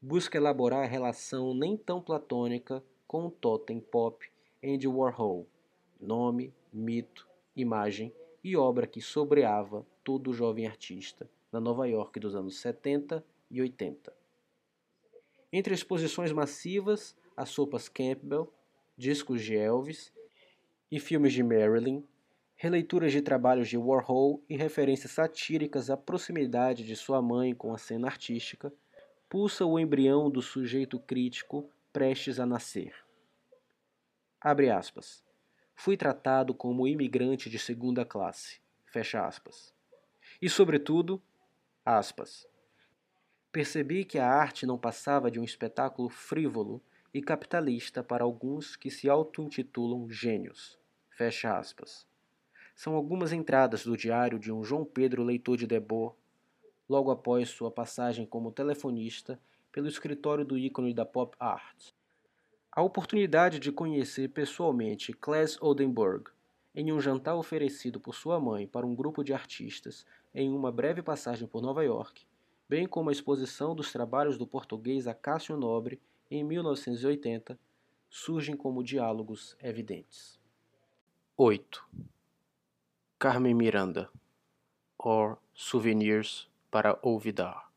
busca 0.02 0.36
elaborar 0.36 0.84
a 0.84 0.86
relação 0.86 1.54
nem 1.54 1.78
tão 1.78 1.98
platônica 2.02 2.84
com 3.06 3.24
o 3.24 3.30
totem 3.30 3.80
pop 3.80 4.30
Andy 4.62 4.86
Warhol, 4.86 5.46
nome, 5.98 6.52
mito, 6.70 7.26
imagem 7.56 8.12
e 8.42 8.54
obra 8.54 8.86
que 8.86 9.00
sobreava 9.00 9.86
todo 10.04 10.34
jovem 10.34 10.66
artista 10.66 11.26
na 11.50 11.58
Nova 11.58 11.88
York 11.88 12.20
dos 12.20 12.34
anos 12.34 12.58
70 12.58 13.24
e 13.50 13.62
80. 13.62 14.12
Entre 15.50 15.72
exposições 15.72 16.32
massivas, 16.32 17.16
as 17.34 17.48
sopas 17.48 17.88
Campbell, 17.88 18.52
discos 18.94 19.42
de 19.42 19.56
Elvis 19.56 20.12
e 20.90 21.00
filmes 21.00 21.32
de 21.32 21.42
Marilyn, 21.42 22.04
releituras 22.56 23.12
de 23.12 23.20
trabalhos 23.20 23.68
de 23.68 23.76
Warhol 23.76 24.42
e 24.48 24.56
referências 24.56 25.12
satíricas 25.12 25.90
à 25.90 25.96
proximidade 25.96 26.84
de 26.84 26.96
sua 26.96 27.20
mãe 27.20 27.54
com 27.54 27.74
a 27.74 27.78
cena 27.78 28.06
artística, 28.06 28.72
pulsa 29.28 29.64
o 29.64 29.78
embrião 29.78 30.30
do 30.30 30.40
sujeito 30.40 30.98
crítico 30.98 31.68
prestes 31.92 32.38
a 32.38 32.46
nascer. 32.46 32.94
Abre 34.40 34.70
aspas. 34.70 35.24
Fui 35.74 35.96
tratado 35.96 36.54
como 36.54 36.86
imigrante 36.86 37.50
de 37.50 37.58
segunda 37.58 38.04
classe. 38.04 38.60
Fecha 38.84 39.26
aspas. 39.26 39.74
E, 40.40 40.48
sobretudo, 40.48 41.20
aspas. 41.84 42.46
Percebi 43.50 44.04
que 44.04 44.18
a 44.18 44.28
arte 44.28 44.66
não 44.66 44.78
passava 44.78 45.30
de 45.30 45.40
um 45.40 45.44
espetáculo 45.44 46.08
frívolo 46.08 46.82
e 47.12 47.22
capitalista 47.22 48.02
para 48.02 48.24
alguns 48.24 48.76
que 48.76 48.90
se 48.90 49.08
auto-intitulam 49.08 50.10
gênios. 50.10 50.78
Fecha 51.10 51.56
aspas. 51.56 52.06
São 52.74 52.94
algumas 52.94 53.32
entradas 53.32 53.84
do 53.84 53.96
diário 53.96 54.38
de 54.38 54.52
um 54.52 54.64
João 54.64 54.84
Pedro 54.84 55.22
leitor 55.22 55.56
de 55.56 55.66
Debord 55.66 56.16
logo 56.88 57.10
após 57.10 57.48
sua 57.48 57.70
passagem 57.70 58.26
como 58.26 58.52
telefonista 58.52 59.40
pelo 59.70 59.88
escritório 59.88 60.44
do 60.44 60.58
ícone 60.58 60.92
da 60.92 61.04
pop 61.04 61.36
art. 61.38 61.92
A 62.70 62.82
oportunidade 62.82 63.58
de 63.58 63.70
conhecer 63.70 64.28
pessoalmente 64.28 65.12
Claes 65.12 65.60
Oldenburg 65.62 66.30
em 66.74 66.92
um 66.92 67.00
jantar 67.00 67.36
oferecido 67.36 68.00
por 68.00 68.14
sua 68.14 68.40
mãe 68.40 68.66
para 68.66 68.84
um 68.84 68.94
grupo 68.94 69.22
de 69.22 69.32
artistas 69.32 70.04
em 70.34 70.50
uma 70.50 70.72
breve 70.72 71.00
passagem 71.00 71.46
por 71.46 71.62
Nova 71.62 71.84
York, 71.84 72.26
bem 72.68 72.86
como 72.86 73.10
a 73.10 73.12
exposição 73.12 73.74
dos 73.74 73.92
trabalhos 73.92 74.36
do 74.36 74.46
português 74.46 75.06
Acácio 75.06 75.56
Nobre 75.56 76.00
em 76.28 76.42
1980, 76.42 77.58
surgem 78.10 78.56
como 78.56 78.82
diálogos 78.82 79.56
evidentes. 79.60 80.40
8. 81.36 82.13
Carmen 83.24 83.54
Miranda 83.54 84.10
or 84.98 85.38
Souvenirs 85.54 86.46
para 86.70 86.98
Olvidar, 87.00 87.72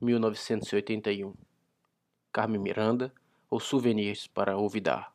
1981. 0.00 1.32
Carmen 2.32 2.60
Miranda 2.60 3.14
ou 3.48 3.60
Souvenirs 3.60 4.26
para 4.26 4.56
Olvidar. 4.56 5.14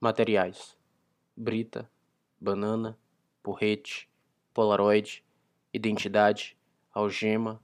Materiais: 0.00 0.78
brita, 1.36 1.90
banana, 2.40 2.96
porrete, 3.42 4.08
polaroid, 4.54 5.24
identidade, 5.74 6.56
algema, 6.94 7.60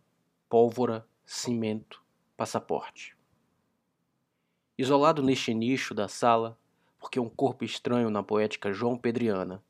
pólvora, 0.49 1.07
cimento, 1.25 2.03
passaporte. 2.37 3.16
Isolado 4.77 5.23
neste 5.23 5.55
nicho 5.55 5.95
da 5.95 6.09
sala, 6.09 6.59
porque 6.99 7.21
um 7.21 7.29
corpo 7.29 7.62
estranho 7.62 8.11
na 8.11 8.25
poética 8.25 8.73
João 8.73 8.99
Pedriana, 8.99 9.62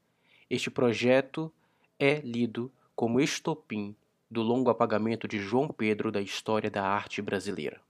este 0.53 0.71
projeto 0.71 1.51
é 1.99 2.21
lido 2.21 2.71
como 2.95 3.23
estopim 3.23 3.97
do 4.31 4.43
longo 4.43 4.69
apagamento 4.69 5.27
de 5.27 5.39
João 5.39 5.67
Pedro 5.67 6.13
da 6.13 6.21
história 6.21 6.71
da 6.71 6.87
arte 6.87 7.23
brasileira. 7.23 7.81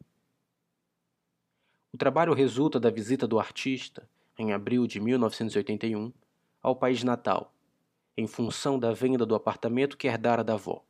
O 1.92 1.98
trabalho 1.98 2.32
resulta 2.32 2.78
da 2.78 2.88
visita 2.88 3.26
do 3.26 3.40
artista, 3.40 4.08
em 4.38 4.52
abril 4.52 4.86
de 4.86 5.00
1981, 5.00 6.12
ao 6.62 6.76
país 6.76 7.02
natal, 7.02 7.52
em 8.16 8.28
função 8.28 8.78
da 8.78 8.92
venda 8.92 9.26
do 9.26 9.34
apartamento 9.34 9.96
que 9.96 10.06
herdara 10.06 10.44
da 10.44 10.52
avó. 10.52 10.84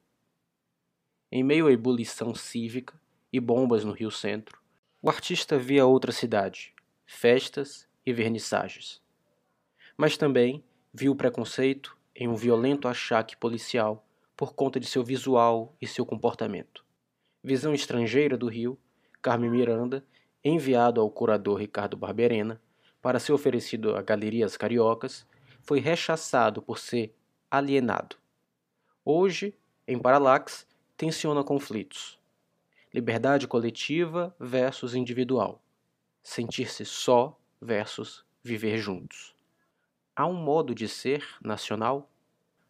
Em 1.30 1.42
meio 1.42 1.68
à 1.68 1.72
ebulição 1.72 2.34
cívica 2.34 3.00
e 3.32 3.40
bombas 3.40 3.82
no 3.82 3.92
Rio 3.92 4.10
Centro, 4.10 4.60
o 5.00 5.08
artista 5.08 5.58
via 5.58 5.86
outra 5.86 6.12
cidade, 6.12 6.74
festas 7.06 7.88
e 8.04 8.12
vernissagens. 8.12 9.00
Mas 9.96 10.18
também 10.18 10.62
viu 10.92 11.12
o 11.12 11.16
preconceito 11.16 11.96
em 12.14 12.28
um 12.28 12.34
violento 12.34 12.86
achaque 12.86 13.36
policial 13.36 14.06
por 14.36 14.54
conta 14.54 14.78
de 14.78 14.86
seu 14.86 15.02
visual 15.02 15.74
e 15.80 15.86
seu 15.86 16.04
comportamento. 16.04 16.84
Visão 17.42 17.72
estrangeira 17.72 18.36
do 18.36 18.48
Rio, 18.48 18.78
Carmen 19.20 19.50
Miranda, 19.50 20.04
enviado 20.44 21.00
ao 21.00 21.10
curador 21.10 21.58
Ricardo 21.58 21.96
Barberena 21.96 22.60
para 23.00 23.18
ser 23.18 23.32
oferecido 23.32 23.96
a 23.96 24.02
galerias 24.02 24.56
cariocas, 24.56 25.26
foi 25.62 25.80
rechaçado 25.80 26.60
por 26.60 26.78
ser 26.78 27.14
alienado. 27.50 28.16
Hoje, 29.04 29.54
em 29.86 29.98
Parallax, 29.98 30.66
tensiona 30.96 31.42
conflitos. 31.42 32.18
Liberdade 32.92 33.48
coletiva 33.48 34.34
versus 34.38 34.94
individual. 34.94 35.62
Sentir-se 36.22 36.84
só 36.84 37.38
versus 37.60 38.24
viver 38.42 38.78
juntos. 38.78 39.34
Há 40.14 40.26
um 40.26 40.34
modo 40.34 40.74
de 40.74 40.88
ser 40.88 41.26
nacional 41.42 42.08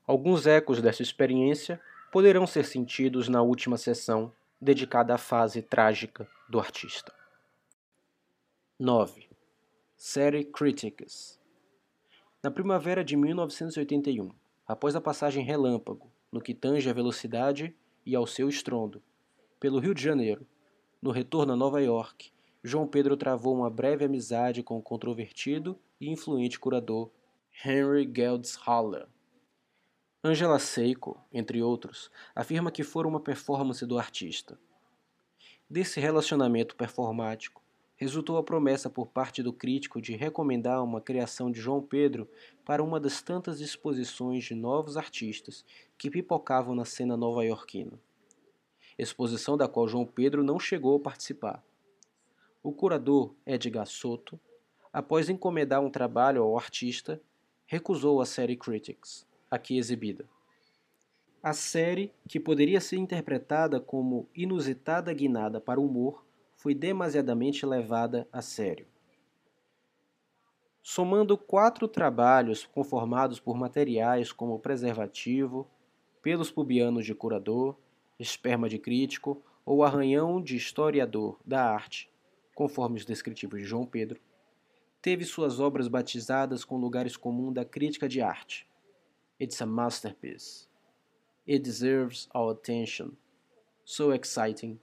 Alguns 0.05 0.49
ecos 0.49 0.83
dessa 0.83 1.01
experiência 1.01 1.81
poderão 2.11 2.47
ser 2.47 2.65
sentidos 2.65 3.29
na 3.29 3.41
última 3.41 3.79
sessão 3.79 4.33
dedicada 4.61 5.15
à 5.15 5.19
fase 5.19 5.63
trágica 5.63 6.29
do 6.49 6.59
artista. 6.59 7.15
9. 8.79 9.29
Série 9.97 10.45
Critics 10.45 11.39
Na 12.43 12.51
primavera 12.51 13.05
de 13.05 13.17
1981, 13.17 14.33
após 14.67 14.97
a 14.97 15.01
passagem 15.01 15.45
relâmpago, 15.45 16.11
no 16.33 16.41
que 16.41 16.53
tange 16.53 16.91
à 16.91 16.93
velocidade 16.93 17.75
e 18.05 18.17
ao 18.17 18.27
seu 18.27 18.49
estrondo, 18.49 19.01
pelo 19.61 19.79
Rio 19.79 19.95
de 19.95 20.03
Janeiro, 20.03 20.45
no 21.01 21.13
retorno 21.13 21.53
a 21.53 21.57
Nova 21.57 21.81
York, 21.81 22.33
João 22.63 22.89
Pedro 22.89 23.17
travou 23.17 23.55
uma 23.55 23.71
breve 23.71 24.05
amizade 24.05 24.65
com 24.65 24.77
o 24.77 24.83
controvertido 24.83 25.79
e 26.01 26.11
influente 26.11 26.59
curador 26.59 27.09
Henry 27.65 28.11
Geldshaller, 28.13 29.07
Angela 30.25 30.59
Seiko, 30.59 31.21
entre 31.33 31.63
outros, 31.63 32.09
afirma 32.35 32.71
que 32.71 32.85
fora 32.85 33.09
uma 33.09 33.19
performance 33.19 33.85
do 33.85 33.99
artista. 33.99 34.57
Desse 35.69 35.99
relacionamento 35.99 36.77
performático, 36.77 37.61
resultou 37.97 38.37
a 38.37 38.43
promessa 38.43 38.89
por 38.89 39.09
parte 39.09 39.43
do 39.43 39.53
crítico 39.53 40.01
de 40.01 40.15
recomendar 40.15 40.83
uma 40.83 41.01
criação 41.01 41.51
de 41.51 41.61
João 41.61 41.83
Pedro 41.83 42.29
para 42.65 42.83
uma 42.83 43.01
das 43.01 43.21
tantas 43.21 43.61
exposições 43.61 44.45
de 44.45 44.55
novos 44.55 44.97
artistas 44.97 45.65
que 45.99 46.11
pipocavam 46.11 46.75
na 46.75 46.85
cena 46.85 47.17
nova-iorquina. 47.17 47.99
Exposição 48.99 49.57
da 49.57 49.67
qual 49.67 49.89
João 49.89 50.07
Pedro 50.07 50.45
não 50.45 50.59
chegou 50.59 50.97
a 50.97 51.01
participar. 51.01 51.65
O 52.63 52.73
curador 52.73 53.35
Edgar 53.45 53.87
Soto, 53.87 54.39
após 54.93 55.29
encomendar 55.29 55.81
um 55.81 55.91
trabalho 55.91 56.43
ao 56.43 56.57
artista, 56.57 57.21
recusou 57.73 58.21
a 58.21 58.27
série 58.27 58.55
Critics 58.55 59.27
aqui 59.51 59.79
exibida. 59.79 60.29
A 61.43 61.55
série, 61.55 62.13
que 62.29 62.39
poderia 62.39 62.83
ser 62.83 62.99
interpretada 62.99 63.81
como 63.81 64.29
inusitada 64.37 65.11
guinada 65.15 65.59
para 65.59 65.81
o 65.81 65.87
humor, 65.87 66.23
foi 66.55 66.75
demasiadamente 66.75 67.65
levada 67.65 68.29
a 68.31 68.43
sério. 68.43 68.87
Somando 70.83 71.39
quatro 71.39 71.89
trabalhos 71.89 72.67
conformados 72.67 73.41
por 73.41 73.57
materiais 73.57 74.33
como 74.33 74.59
preservativo, 74.59 75.67
pelos 76.21 76.51
pubianos 76.51 77.07
de 77.07 77.15
curador, 77.15 77.75
esperma 78.19 78.69
de 78.69 78.79
crítico 78.79 79.43
ou 79.65 79.83
arranhão 79.83 80.43
de 80.43 80.57
historiador 80.57 81.41
da 81.43 81.65
arte, 81.65 82.11
conforme 82.55 82.99
os 82.99 83.07
descritivos 83.07 83.63
de 83.63 83.65
João 83.65 83.87
Pedro, 83.87 84.21
teve 85.03 85.25
suas 85.25 85.59
obras 85.59 85.89
batizadas 85.89 86.65
com 86.65 86.79
lugares 86.79 87.17
comuns 87.17 87.53
da 87.53 87.65
crítica 87.65 88.09
de 88.09 88.21
arte. 88.21 88.69
It's 89.39 89.61
a 89.61 89.67
masterpiece. 89.67 90.69
It 91.47 91.65
deserves 91.65 92.29
our 92.33 92.53
attention. 92.53 93.11
So 93.85 94.15
exciting. 94.15 94.79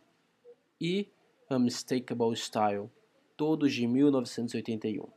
E 0.80 1.08
Unmistakable 1.50 2.36
Style, 2.36 2.92
todos 3.38 3.74
de 3.74 3.88
1981. 3.88 5.08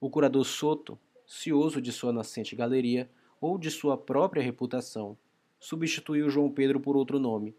O 0.00 0.10
curador 0.10 0.44
Soto, 0.44 0.98
cioso 1.24 1.80
de 1.80 1.92
sua 1.92 2.12
nascente 2.12 2.56
galeria 2.56 3.08
ou 3.40 3.56
de 3.56 3.70
sua 3.70 3.96
própria 3.96 4.42
reputação, 4.42 5.16
substituiu 5.60 6.28
João 6.28 6.50
Pedro 6.50 6.80
por 6.80 6.96
outro 6.96 7.20
nome, 7.20 7.54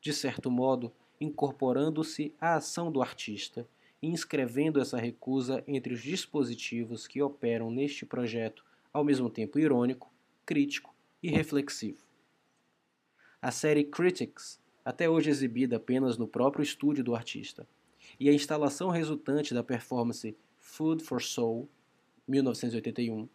de 0.00 0.12
certo 0.12 0.50
modo 0.50 0.92
incorporando-se 1.18 2.34
à 2.38 2.56
ação 2.56 2.92
do 2.92 3.02
artista 3.02 3.66
inscrevendo 4.02 4.80
essa 4.80 4.98
recusa 4.98 5.62
entre 5.66 5.94
os 5.94 6.02
dispositivos 6.02 7.06
que 7.06 7.22
operam 7.22 7.70
neste 7.70 8.06
projeto 8.06 8.64
ao 8.92 9.04
mesmo 9.04 9.28
tempo 9.28 9.58
irônico, 9.58 10.12
crítico 10.46 10.94
e 11.22 11.28
reflexivo. 11.28 12.06
A 13.40 13.50
série 13.50 13.84
Critics, 13.84 14.60
até 14.84 15.08
hoje 15.08 15.30
exibida 15.30 15.76
apenas 15.76 16.16
no 16.16 16.26
próprio 16.26 16.62
estúdio 16.62 17.04
do 17.04 17.14
artista, 17.14 17.68
e 18.18 18.28
a 18.28 18.32
instalação 18.32 18.88
resultante 18.88 19.52
da 19.52 19.62
performance 19.62 20.36
Food 20.56 21.04
for 21.04 21.22
Soul, 21.22 21.68
1981, 22.26 23.28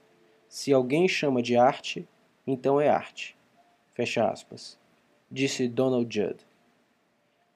Se 0.47 0.71
alguém 0.71 1.05
chama 1.05 1.41
de 1.41 1.57
arte, 1.57 2.07
então 2.45 2.79
é 2.79 2.87
arte. 2.87 3.35
Fecha 3.93 4.29
aspas. 4.29 4.79
Disse 5.29 5.67
Donald 5.67 6.07
Judd. 6.13 6.37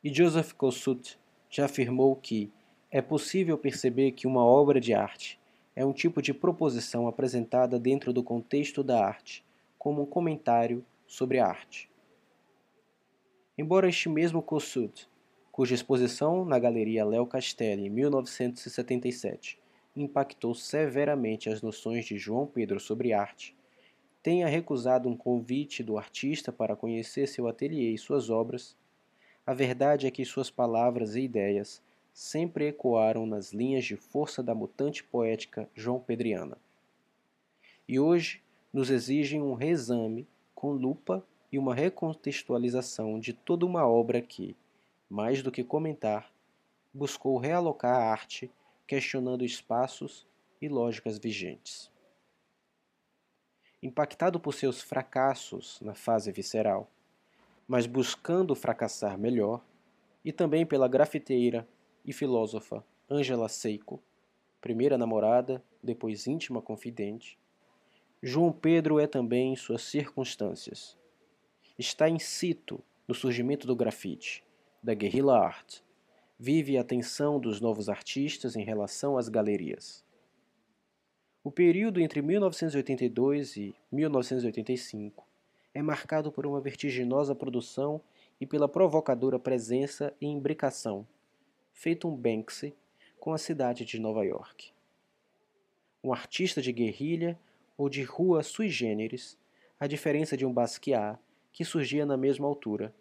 E 0.04 0.14
Joseph 0.14 0.52
Kossuth 0.52 1.18
já 1.50 1.66
afirmou 1.66 2.14
que 2.16 2.52
é 2.90 3.02
possível 3.02 3.58
perceber 3.58 4.12
que 4.12 4.28
uma 4.28 4.44
obra 4.44 4.82
de 4.82 4.94
arte 4.94 5.40
é 5.74 5.86
um 5.86 5.94
tipo 5.94 6.22
de 6.22 6.34
proposição 6.34 7.08
apresentada 7.08 7.80
dentro 7.80 8.12
do 8.12 8.22
contexto 8.22 8.84
da 8.84 9.06
arte 9.06 9.46
como 9.80 10.02
um 10.02 10.06
comentário 10.06 10.86
sobre 11.08 11.40
a 11.40 11.48
arte. 11.48 11.90
Embora 13.58 13.88
este 13.88 14.10
mesmo 14.10 14.42
Kossuth, 14.42 15.08
cuja 15.52 15.76
exposição 15.76 16.44
na 16.44 16.60
Galeria 16.60 17.06
Léo 17.06 17.26
Castelli 17.26 17.88
em 17.88 17.90
1977 17.90 19.62
impactou 19.96 20.54
severamente 20.54 21.50
as 21.50 21.62
noções 21.62 22.06
de 22.06 22.18
João 22.18 22.48
Pedro 22.48 22.80
sobre 22.80 23.14
arte, 23.14 23.56
tenha 24.24 24.48
recusado 24.48 25.10
um 25.10 25.18
convite 25.18 25.82
do 25.82 25.98
artista 25.98 26.52
para 26.52 26.76
conhecer 26.76 27.28
seu 27.28 27.48
ateliê 27.48 27.92
e 27.92 27.98
suas 27.98 28.30
obras, 28.30 28.76
a 29.46 29.54
verdade 29.54 30.06
é 30.06 30.12
que 30.12 30.24
suas 30.24 30.52
palavras 30.52 31.16
e 31.16 31.22
ideias 31.22 31.82
sempre 32.14 32.68
ecoaram 32.68 33.26
nas 33.26 33.52
linhas 33.52 33.86
de 33.86 33.96
força 33.96 34.44
da 34.44 34.54
mutante 34.54 35.04
poética 35.04 35.68
João 35.74 36.00
Pedriana. 36.00 36.58
E 37.88 38.00
hoje, 38.00 38.42
nos 38.72 38.90
exigem 38.90 39.42
um 39.42 39.54
reexame 39.54 40.28
com 40.54 40.72
lupa 40.72 41.26
e 41.52 41.58
uma 41.58 41.74
recontextualização 41.74 43.20
de 43.20 43.34
toda 43.34 43.66
uma 43.66 43.88
obra 43.88 44.22
que, 44.22 44.56
mais 45.10 45.42
do 45.42 45.52
que 45.52 45.64
comentar, 45.64 46.32
buscou 46.94 47.38
realocar 47.38 47.96
a 47.96 48.12
arte, 48.12 48.50
questionando 48.92 49.46
espaços 49.46 50.28
e 50.62 50.68
lógicas 50.68 51.18
vigentes. 51.18 51.90
Impactado 53.82 54.38
por 54.38 54.54
seus 54.54 54.82
fracassos 54.82 55.80
na 55.80 55.96
fase 55.96 56.30
visceral, 56.30 56.92
mas 57.66 57.86
buscando 57.86 58.54
fracassar 58.54 59.18
melhor, 59.18 59.64
e 60.26 60.34
também 60.34 60.66
pela 60.66 60.90
grafiteira 60.90 61.66
e 62.04 62.12
filósofa 62.12 62.84
Angela 63.10 63.48
Seiko, 63.48 64.04
primeira 64.60 64.98
namorada, 64.98 65.64
depois 65.82 66.28
íntima 66.28 66.62
confidente, 66.62 67.40
João 68.22 68.52
Pedro 68.52 69.00
é 69.00 69.08
também 69.08 69.56
suas 69.56 69.84
circunstâncias. 69.84 70.98
Está 71.80 72.10
in 72.10 72.20
situ 72.20 72.84
no 73.08 73.16
surgimento 73.16 73.66
do 73.66 73.74
grafite, 73.74 74.44
da 74.84 74.94
guerrilla 74.94 75.40
art. 75.40 75.80
Vive 76.44 76.76
a 76.76 76.84
tensão 76.84 77.40
dos 77.40 77.62
novos 77.62 77.88
artistas 77.88 78.56
em 78.56 78.64
relação 78.64 79.16
às 79.16 79.30
galerias. 79.30 80.04
O 81.44 81.52
período 81.52 82.02
entre 82.02 82.20
1982 82.20 83.58
e 83.58 83.76
1985 83.92 85.24
é 85.72 85.84
marcado 85.84 86.32
por 86.32 86.48
uma 86.48 86.60
vertiginosa 86.60 87.36
produção 87.36 88.02
e 88.40 88.48
pela 88.48 88.68
provocadora 88.68 89.38
presença 89.38 90.16
e 90.20 90.26
imbricação, 90.26 91.06
feito 91.74 92.08
um 92.08 92.16
Banksy 92.16 92.74
com 93.20 93.34
a 93.34 93.38
cidade 93.38 93.86
de 93.86 94.00
Nova 94.00 94.26
York. 94.26 94.72
Um 96.04 96.12
artista 96.12 96.60
de 96.60 96.72
guerrilha 96.72 97.40
ou 97.78 97.88
de 97.88 98.02
rua 98.02 98.42
sui 98.42 98.68
generis, 98.68 99.38
a 99.80 99.86
diferença 99.86 100.36
de 100.36 100.44
um 100.44 100.52
Basquiat, 100.52 101.20
que 101.54 101.64
surgia 101.64 102.04
na 102.04 102.18
mesma 102.18 102.48
altura. 102.48 102.92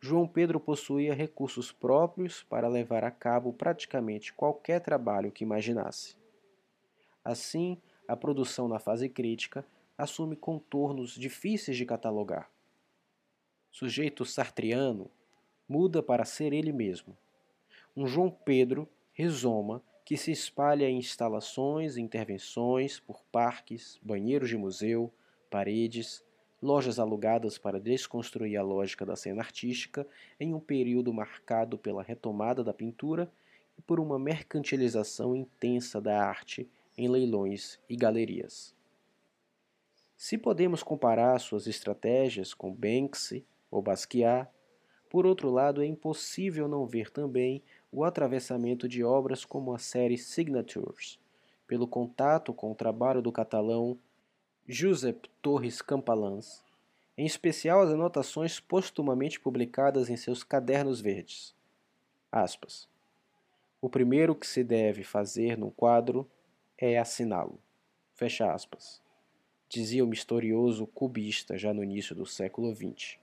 João 0.00 0.28
Pedro 0.28 0.60
possuía 0.60 1.12
recursos 1.12 1.72
próprios 1.72 2.44
para 2.44 2.68
levar 2.68 3.02
a 3.02 3.10
cabo 3.10 3.52
praticamente 3.52 4.32
qualquer 4.32 4.80
trabalho 4.80 5.32
que 5.32 5.42
imaginasse. 5.42 6.16
Assim, 7.24 7.80
a 8.06 8.16
produção 8.16 8.68
na 8.68 8.78
fase 8.78 9.08
crítica 9.08 9.66
assume 9.96 10.36
contornos 10.36 11.14
difíceis 11.14 11.76
de 11.76 11.84
catalogar. 11.84 12.48
Sujeito 13.72 14.24
sartriano 14.24 15.10
muda 15.68 16.02
para 16.02 16.24
ser 16.24 16.52
ele 16.52 16.72
mesmo. 16.72 17.18
Um 17.96 18.06
João 18.06 18.30
Pedro 18.30 18.88
rizoma 19.12 19.82
que 20.04 20.16
se 20.16 20.30
espalha 20.30 20.88
em 20.88 20.98
instalações 20.98 21.96
e 21.96 22.00
intervenções 22.00 22.98
por 23.00 23.22
parques, 23.32 23.98
banheiros 24.00 24.48
de 24.48 24.56
museu, 24.56 25.12
paredes, 25.50 26.24
lojas 26.60 26.98
alugadas 26.98 27.56
para 27.56 27.80
desconstruir 27.80 28.56
a 28.56 28.62
lógica 28.62 29.06
da 29.06 29.16
cena 29.16 29.40
artística 29.40 30.06
em 30.38 30.54
um 30.54 30.60
período 30.60 31.12
marcado 31.12 31.78
pela 31.78 32.02
retomada 32.02 32.64
da 32.64 32.72
pintura 32.72 33.30
e 33.78 33.82
por 33.82 34.00
uma 34.00 34.18
mercantilização 34.18 35.36
intensa 35.36 36.00
da 36.00 36.22
arte 36.22 36.68
em 36.96 37.08
leilões 37.08 37.78
e 37.88 37.96
galerias. 37.96 38.74
Se 40.16 40.36
podemos 40.36 40.82
comparar 40.82 41.38
suas 41.38 41.68
estratégias 41.68 42.52
com 42.52 42.74
Banksy 42.74 43.44
ou 43.70 43.80
Basquiat, 43.80 44.50
por 45.08 45.24
outro 45.24 45.48
lado, 45.48 45.80
é 45.80 45.86
impossível 45.86 46.66
não 46.66 46.84
ver 46.84 47.08
também 47.08 47.62
o 47.90 48.04
atravessamento 48.04 48.88
de 48.88 49.02
obras 49.02 49.44
como 49.44 49.72
a 49.72 49.78
série 49.78 50.18
Signatures, 50.18 51.18
pelo 51.66 51.86
contato 51.86 52.52
com 52.52 52.72
o 52.72 52.74
trabalho 52.74 53.22
do 53.22 53.32
catalão 53.32 53.96
Josep 54.70 55.30
Torres 55.40 55.80
Campalans, 55.80 56.62
em 57.16 57.24
especial 57.24 57.80
as 57.80 57.90
anotações 57.90 58.60
postumamente 58.60 59.40
publicadas 59.40 60.10
em 60.10 60.16
seus 60.16 60.44
cadernos 60.44 61.00
verdes. 61.00 61.54
Aspas. 62.30 62.86
O 63.80 63.88
primeiro 63.88 64.34
que 64.34 64.46
se 64.46 64.62
deve 64.62 65.02
fazer 65.02 65.56
num 65.56 65.70
quadro 65.70 66.30
é 66.76 66.98
assiná-lo. 66.98 67.58
Fecha 68.14 68.52
aspas. 68.52 69.00
Dizia 69.70 70.04
o 70.04 70.08
misterioso 70.08 70.86
cubista 70.86 71.56
já 71.56 71.72
no 71.72 71.82
início 71.82 72.14
do 72.14 72.26
século 72.26 72.74
XX. 72.74 73.18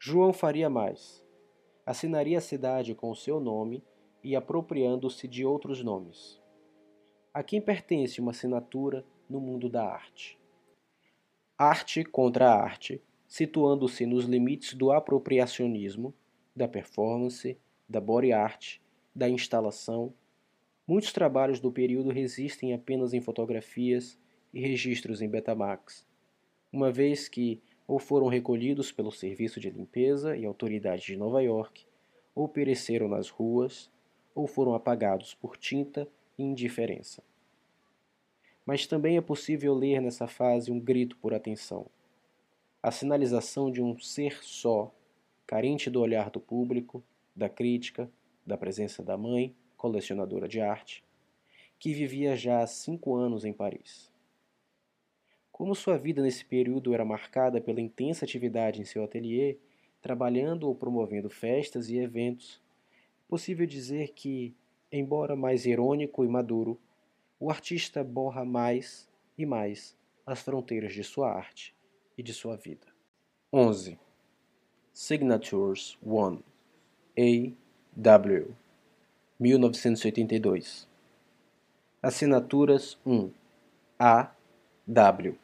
João 0.00 0.32
faria 0.32 0.68
mais 0.68 1.22
assinaria 1.84 2.38
a 2.38 2.40
cidade 2.40 2.94
com 2.94 3.10
o 3.10 3.16
seu 3.16 3.40
nome 3.40 3.84
e 4.22 4.36
apropriando-se 4.36 5.26
de 5.26 5.44
outros 5.44 5.82
nomes. 5.82 6.40
A 7.34 7.42
quem 7.42 7.60
pertence 7.60 8.20
uma 8.20 8.30
assinatura 8.30 9.04
no 9.32 9.40
mundo 9.40 9.66
da 9.66 9.82
arte? 9.82 10.38
Arte 11.56 12.04
contra 12.04 12.50
a 12.50 12.62
arte, 12.62 13.00
situando-se 13.26 14.04
nos 14.04 14.26
limites 14.26 14.74
do 14.74 14.92
apropriacionismo, 14.92 16.14
da 16.54 16.68
performance, 16.68 17.56
da 17.88 17.98
body 17.98 18.30
art, 18.30 18.78
da 19.14 19.28
instalação. 19.30 20.12
Muitos 20.86 21.14
trabalhos 21.14 21.60
do 21.60 21.72
período 21.72 22.10
resistem 22.10 22.74
apenas 22.74 23.14
em 23.14 23.22
fotografias 23.22 24.18
e 24.52 24.60
registros 24.60 25.22
em 25.22 25.30
Betamax, 25.30 26.06
uma 26.70 26.92
vez 26.92 27.26
que 27.26 27.62
ou 27.86 27.98
foram 27.98 28.26
recolhidos 28.26 28.92
pelo 28.92 29.10
Serviço 29.10 29.58
de 29.58 29.70
Limpeza 29.70 30.36
e 30.36 30.44
autoridades 30.44 31.04
de 31.04 31.16
Nova 31.16 31.42
York, 31.42 31.86
ou 32.34 32.48
pereceram 32.48 33.08
nas 33.08 33.30
ruas, 33.30 33.90
ou 34.34 34.46
foram 34.46 34.74
apagados 34.74 35.34
por 35.34 35.56
tinta 35.56 36.06
e 36.38 36.42
indiferença. 36.42 37.22
Mas 38.64 38.86
também 38.86 39.16
é 39.16 39.20
possível 39.20 39.74
ler 39.74 40.00
nessa 40.00 40.26
fase 40.26 40.70
um 40.70 40.78
grito 40.78 41.16
por 41.16 41.34
atenção. 41.34 41.86
A 42.82 42.90
sinalização 42.90 43.70
de 43.70 43.82
um 43.82 43.98
ser 43.98 44.42
só, 44.42 44.92
carente 45.46 45.90
do 45.90 46.00
olhar 46.00 46.30
do 46.30 46.40
público, 46.40 47.02
da 47.34 47.48
crítica, 47.48 48.10
da 48.46 48.56
presença 48.56 49.02
da 49.02 49.16
mãe, 49.16 49.54
colecionadora 49.76 50.48
de 50.48 50.60
arte, 50.60 51.04
que 51.78 51.92
vivia 51.92 52.36
já 52.36 52.62
há 52.62 52.66
cinco 52.66 53.14
anos 53.14 53.44
em 53.44 53.52
Paris. 53.52 54.12
Como 55.50 55.74
sua 55.74 55.98
vida 55.98 56.22
nesse 56.22 56.44
período 56.44 56.94
era 56.94 57.04
marcada 57.04 57.60
pela 57.60 57.80
intensa 57.80 58.24
atividade 58.24 58.80
em 58.80 58.84
seu 58.84 59.04
ateliê, 59.04 59.58
trabalhando 60.00 60.68
ou 60.68 60.74
promovendo 60.74 61.28
festas 61.28 61.88
e 61.88 61.98
eventos, 61.98 62.60
é 62.98 63.28
possível 63.28 63.66
dizer 63.66 64.10
que, 64.10 64.54
embora 64.90 65.36
mais 65.36 65.66
irônico 65.66 66.24
e 66.24 66.28
maduro, 66.28 66.78
o 67.42 67.50
artista 67.50 68.04
borra 68.04 68.44
mais 68.44 69.08
e 69.36 69.44
mais 69.44 69.96
as 70.24 70.40
fronteiras 70.40 70.94
de 70.94 71.02
sua 71.02 71.28
arte 71.28 71.74
e 72.16 72.22
de 72.22 72.32
sua 72.32 72.54
vida. 72.56 72.86
11. 73.52 73.98
Signatures 74.92 75.98
1 76.06 76.38
A. 77.18 77.52
W. 77.96 78.56
1982 79.40 80.86
Assinaturas 82.00 82.96
1 83.04 83.32
A. 83.98 84.30
W. 84.86 85.36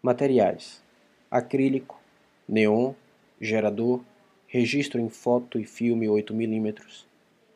Materiais: 0.00 0.80
acrílico, 1.28 2.00
neon, 2.48 2.94
gerador, 3.40 4.04
registro 4.46 5.00
em 5.00 5.08
foto 5.08 5.58
e 5.58 5.64
filme 5.64 6.06
8mm, 6.06 7.06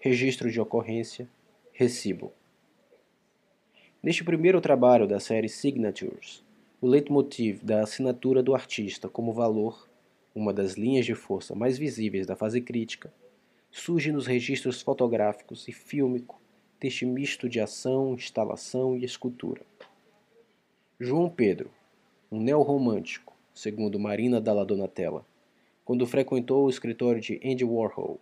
registro 0.01 0.51
de 0.51 0.61
ocorrência, 0.61 1.29
recibo. 1.73 2.33
Neste 4.05 4.23
primeiro 4.23 4.61
trabalho 4.61 5.09
da 5.09 5.19
série 5.19 5.49
Signatures, 5.49 6.45
o 6.79 6.87
leitmotiv 6.87 7.65
da 7.65 7.81
assinatura 7.81 8.43
do 8.43 8.55
artista 8.55 9.09
como 9.09 9.33
valor, 9.33 9.89
uma 10.35 10.53
das 10.53 10.75
linhas 10.75 11.07
de 11.07 11.15
força 11.15 11.55
mais 11.55 11.79
visíveis 11.79 12.27
da 12.27 12.37
fase 12.37 12.61
crítica, 12.61 13.11
surge 13.71 14.13
nos 14.13 14.27
registros 14.27 14.83
fotográficos 14.83 15.67
e 15.69 15.73
fílmico 15.73 16.39
deste 16.79 17.07
misto 17.07 17.49
de 17.49 17.61
ação, 17.61 18.13
instalação 18.13 18.95
e 18.95 19.07
escultura. 19.07 19.63
João 21.01 21.31
Pedro, 21.31 21.71
um 22.31 22.39
neorromântico, 22.39 23.33
segundo 23.55 23.99
Marina 23.99 24.39
Dalla 24.39 24.67
Donatella, 24.67 25.25
quando 25.83 26.07
frequentou 26.07 26.67
o 26.67 26.69
escritório 26.69 27.23
de 27.23 27.41
Andy 27.43 27.65
Warhol, 27.65 28.21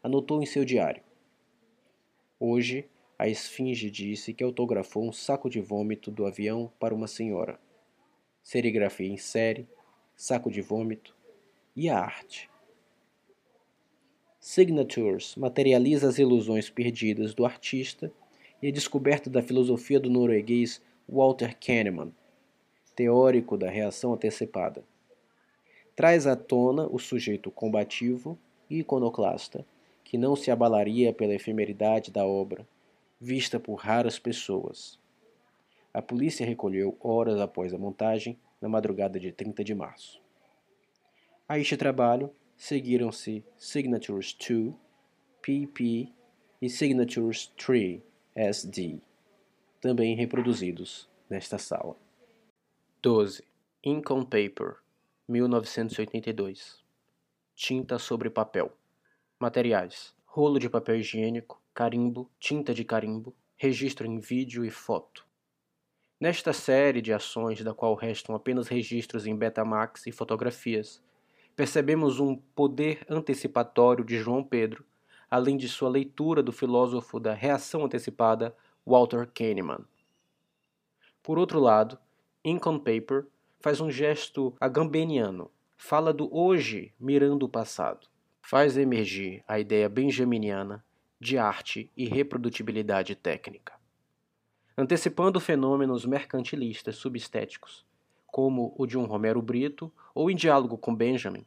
anotou 0.00 0.40
em 0.40 0.46
seu 0.46 0.64
diário: 0.64 1.02
Hoje 2.38 2.86
a 3.18 3.28
esfinge 3.28 3.90
disse 3.90 4.34
que 4.34 4.42
autografou 4.42 5.06
um 5.08 5.12
saco 5.12 5.48
de 5.48 5.60
vômito 5.60 6.10
do 6.10 6.26
avião 6.26 6.72
para 6.78 6.94
uma 6.94 7.06
senhora. 7.06 7.58
Serigrafia 8.42 9.08
em 9.08 9.16
série, 9.16 9.68
saco 10.16 10.50
de 10.50 10.60
vômito 10.60 11.16
e 11.76 11.88
a 11.88 11.98
arte. 11.98 12.50
Signatures 14.40 15.36
materializa 15.36 16.08
as 16.08 16.18
ilusões 16.18 16.68
perdidas 16.68 17.32
do 17.34 17.46
artista 17.46 18.12
e 18.60 18.68
a 18.68 18.70
descoberta 18.72 19.30
da 19.30 19.42
filosofia 19.42 19.98
do 19.98 20.10
norueguês 20.10 20.82
Walter 21.08 21.56
Kahneman, 21.58 22.12
teórico 22.94 23.56
da 23.56 23.70
reação 23.70 24.12
antecipada. 24.12 24.84
Traz 25.96 26.26
à 26.26 26.36
tona 26.36 26.86
o 26.86 26.98
sujeito 26.98 27.50
combativo 27.50 28.38
e 28.68 28.80
iconoclasta, 28.80 29.64
que 30.02 30.18
não 30.18 30.34
se 30.36 30.50
abalaria 30.50 31.12
pela 31.12 31.34
efemeridade 31.34 32.10
da 32.10 32.26
obra, 32.26 32.66
vista 33.20 33.58
por 33.60 33.76
raras 33.76 34.18
pessoas. 34.18 34.98
A 35.92 36.02
polícia 36.02 36.44
recolheu 36.44 36.96
horas 37.00 37.40
após 37.40 37.72
a 37.72 37.78
montagem, 37.78 38.38
na 38.60 38.68
madrugada 38.68 39.20
de 39.20 39.30
30 39.30 39.62
de 39.62 39.74
março. 39.74 40.20
A 41.46 41.58
este 41.58 41.76
trabalho 41.76 42.32
seguiram-se 42.56 43.44
Signatures 43.56 44.32
2, 44.34 44.74
PP 45.42 46.08
e 46.62 46.70
Signatures 46.70 47.48
3, 47.58 48.00
SD, 48.34 49.00
também 49.80 50.16
reproduzidos 50.16 51.08
nesta 51.28 51.58
sala. 51.58 51.94
12. 53.02 53.44
Ink 53.84 54.10
on 54.10 54.24
Paper, 54.24 54.76
1982. 55.28 56.82
Tinta 57.54 57.98
sobre 57.98 58.30
papel. 58.30 58.72
Materiais: 59.38 60.14
rolo 60.24 60.58
de 60.58 60.70
papel 60.70 60.96
higiênico, 60.96 61.60
carimbo, 61.74 62.30
tinta 62.38 62.72
de 62.72 62.84
carimbo, 62.84 63.34
registro 63.56 64.06
em 64.06 64.20
vídeo 64.20 64.64
e 64.64 64.70
foto. 64.70 65.26
Nesta 66.20 66.52
série 66.52 67.02
de 67.02 67.12
ações, 67.12 67.64
da 67.64 67.74
qual 67.74 67.96
restam 67.96 68.36
apenas 68.36 68.68
registros 68.68 69.26
em 69.26 69.34
Betamax 69.34 70.06
e 70.06 70.12
fotografias, 70.12 71.02
percebemos 71.56 72.20
um 72.20 72.36
poder 72.36 73.04
antecipatório 73.10 74.04
de 74.04 74.16
João 74.18 74.44
Pedro, 74.44 74.84
além 75.28 75.56
de 75.56 75.68
sua 75.68 75.88
leitura 75.88 76.44
do 76.44 76.52
filósofo 76.52 77.18
da 77.18 77.34
reação 77.34 77.84
antecipada 77.84 78.56
Walter 78.86 79.28
Kahneman. 79.34 79.84
Por 81.24 81.38
outro 81.38 81.58
lado, 81.58 81.98
Ink 82.44 82.68
on 82.68 82.78
Paper 82.78 83.26
faz 83.58 83.80
um 83.80 83.90
gesto 83.90 84.54
agambeniano, 84.60 85.50
fala 85.76 86.12
do 86.12 86.32
hoje 86.32 86.94
mirando 87.00 87.46
o 87.46 87.48
passado, 87.48 88.06
faz 88.40 88.76
emergir 88.76 89.42
a 89.48 89.58
ideia 89.58 89.88
benjaminiana 89.88 90.84
de 91.24 91.38
arte 91.38 91.90
e 91.96 92.04
reprodutibilidade 92.04 93.14
técnica. 93.14 93.72
Antecipando 94.76 95.40
fenômenos 95.40 96.04
mercantilistas 96.04 96.96
subestéticos, 96.96 97.82
como 98.26 98.74
o 98.76 98.86
de 98.86 98.98
um 98.98 99.06
Romero 99.06 99.40
Brito 99.40 99.90
ou 100.14 100.30
em 100.30 100.36
diálogo 100.36 100.76
com 100.76 100.94
Benjamin, 100.94 101.46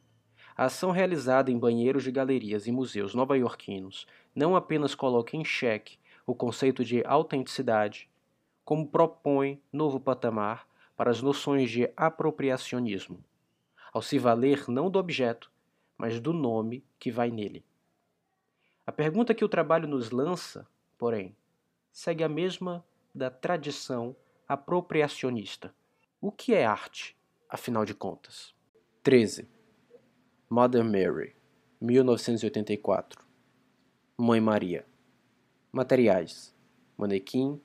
a 0.56 0.64
ação 0.64 0.90
realizada 0.90 1.52
em 1.52 1.56
banheiros 1.56 2.02
de 2.02 2.10
galerias 2.10 2.66
e 2.66 2.72
museus 2.72 3.14
nova-iorquinos 3.14 4.04
não 4.34 4.56
apenas 4.56 4.96
coloca 4.96 5.36
em 5.36 5.44
xeque 5.44 5.96
o 6.26 6.34
conceito 6.34 6.84
de 6.84 7.04
autenticidade, 7.06 8.10
como 8.64 8.88
propõe 8.88 9.62
novo 9.72 10.00
patamar 10.00 10.66
para 10.96 11.08
as 11.08 11.22
noções 11.22 11.70
de 11.70 11.88
apropriacionismo, 11.96 13.22
ao 13.92 14.02
se 14.02 14.18
valer 14.18 14.64
não 14.66 14.90
do 14.90 14.98
objeto, 14.98 15.52
mas 15.96 16.18
do 16.18 16.32
nome 16.32 16.84
que 16.98 17.12
vai 17.12 17.30
nele. 17.30 17.67
A 18.88 18.92
pergunta 18.92 19.34
que 19.34 19.44
o 19.44 19.48
trabalho 19.50 19.86
nos 19.86 20.10
lança, 20.10 20.66
porém, 20.96 21.36
segue 21.92 22.24
a 22.24 22.28
mesma 22.28 22.82
da 23.14 23.28
tradição 23.28 24.16
apropriacionista. 24.48 25.74
O 26.22 26.32
que 26.32 26.54
é 26.54 26.64
arte, 26.64 27.14
afinal 27.50 27.84
de 27.84 27.92
contas? 27.92 28.54
13. 29.02 29.46
Mother 30.48 30.82
Mary, 30.82 31.36
1984. 31.78 33.22
Mãe 34.16 34.40
Maria. 34.40 34.86
Materiais: 35.70 36.56
manequim, 36.96 37.60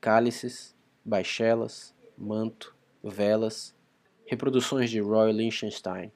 cálices, 0.00 0.74
baixelas, 1.04 1.94
manto, 2.16 2.74
velas, 3.04 3.76
reproduções 4.24 4.88
de 4.88 5.00
Roy 5.00 5.32
Lichtenstein, 5.32 6.10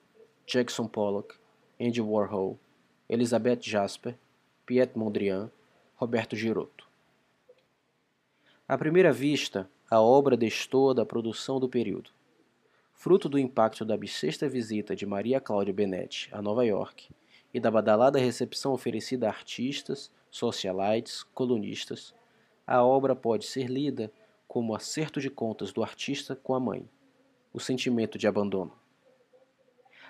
Jackson 0.47 0.88
Pollock, 0.88 1.35
Andy 1.79 2.01
Warhol, 2.01 2.59
Elizabeth 3.07 3.61
Jasper, 3.61 4.19
Piet 4.66 4.96
Mondrian, 4.96 5.48
Roberto 5.94 6.35
Girotto. 6.35 6.88
À 8.66 8.76
primeira 8.76 9.12
vista, 9.12 9.70
a 9.88 10.00
obra 10.00 10.37
destoa 10.37 10.92
da 10.92 11.07
produção 11.07 11.61
do 11.61 11.68
período. 11.68 12.11
Fruto 12.92 13.29
do 13.29 13.38
impacto 13.38 13.85
da 13.85 13.96
bissexta 13.96 14.48
visita 14.48 14.96
de 14.96 15.07
Maria 15.07 15.40
Cláudia 15.40 15.72
Benetti 15.72 16.29
a 16.33 16.42
Nova 16.42 16.66
York 16.66 17.09
e 17.55 17.61
da 17.61 17.70
badalada 17.70 18.18
recepção 18.18 18.72
oferecida 18.72 19.29
a 19.29 19.31
artistas, 19.31 20.11
socialites, 20.33 21.22
colunistas, 21.22 22.12
a 22.66 22.83
obra 22.83 23.14
pode 23.14 23.46
ser 23.46 23.68
lida 23.70 24.11
como 24.48 24.74
acerto 24.74 25.20
de 25.20 25.31
contas 25.31 25.72
do 25.72 25.81
artista 25.81 26.35
com 26.35 26.55
a 26.55 26.59
mãe, 26.59 26.88
o 27.52 27.61
sentimento 27.61 28.18
de 28.18 28.26
abandono. 28.26 28.72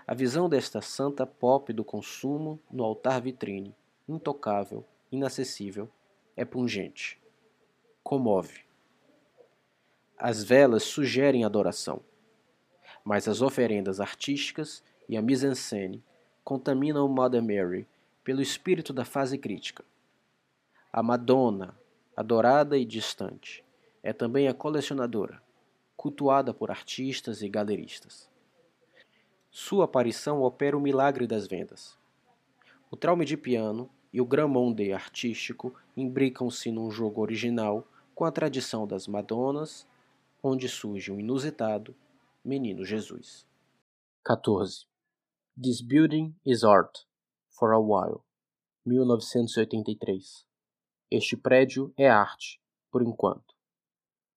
A 0.07 0.15
visão 0.15 0.49
desta 0.49 0.81
santa 0.81 1.27
pop 1.27 1.71
do 1.75 1.85
consumo 1.85 2.59
no 2.71 2.83
altar 2.83 3.21
vitrine 3.21 3.75
intocável, 4.09 4.85
inacessível, 5.11 5.91
é 6.37 6.45
pungente. 6.45 7.21
comove. 8.03 8.61
As 10.17 10.45
velas 10.45 10.85
sugerem 10.85 11.45
adoração, 11.45 12.01
mas 13.05 13.27
as 13.27 13.43
oferendas 13.43 14.01
artísticas 14.01 14.83
e 15.09 15.17
a 15.17 15.23
mise-en-scène 15.23 16.05
contaminam 16.45 17.09
Mother 17.09 17.43
Mary 17.43 17.87
pelo 18.23 18.41
espírito 18.41 18.93
da 18.93 19.05
fase 19.05 19.37
crítica. 19.37 19.85
A 20.93 21.03
Madonna, 21.03 21.77
adorada 22.17 22.79
e 22.79 22.85
distante, 22.85 23.65
é 24.03 24.13
também 24.13 24.47
a 24.47 24.55
colecionadora, 24.55 25.43
cultuada 25.97 26.55
por 26.55 26.71
artistas 26.71 27.43
e 27.43 27.49
galeristas. 27.49 28.31
Sua 29.51 29.85
aparição 29.85 30.43
opera 30.43 30.77
o 30.77 30.81
milagre 30.81 31.27
das 31.27 31.47
vendas. 31.47 31.99
O 32.89 32.97
traume 32.97 33.25
de 33.25 33.37
piano 33.37 33.91
e 34.13 34.21
o 34.21 34.27
Gramonde 34.27 34.93
artístico 34.93 35.75
imbricam-se 35.97 36.71
num 36.71 36.91
jogo 36.91 37.21
original 37.21 37.87
com 38.15 38.25
a 38.25 38.33
tradição 38.33 38.87
das 38.87 39.07
Madonas, 39.07 39.87
onde 40.43 40.69
surge 40.69 41.13
um 41.13 41.21
inusitado 41.21 41.95
Menino 42.45 42.85
Jesus. 42.85 43.47
14. 44.25 44.87
This 45.61 45.81
Building 45.81 46.35
is 46.45 46.63
Art, 46.63 47.07
for 47.49 47.73
a 47.73 47.79
While, 47.79 48.23
1983. 48.85 50.47
Este 51.11 51.37
prédio 51.37 51.93
é 51.97 52.09
arte, 52.09 52.61
por 52.91 53.03
enquanto. 53.03 53.55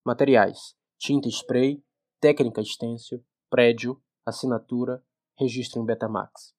Materiais: 0.06 0.76
tinta 0.98 1.30
spray, 1.30 1.84
técnica 2.20 2.64
stencil, 2.64 3.24
prédio, 3.50 4.02
assinatura, 4.26 5.04
registro 5.38 5.82
em 5.82 5.86
Betamax. 5.86 6.54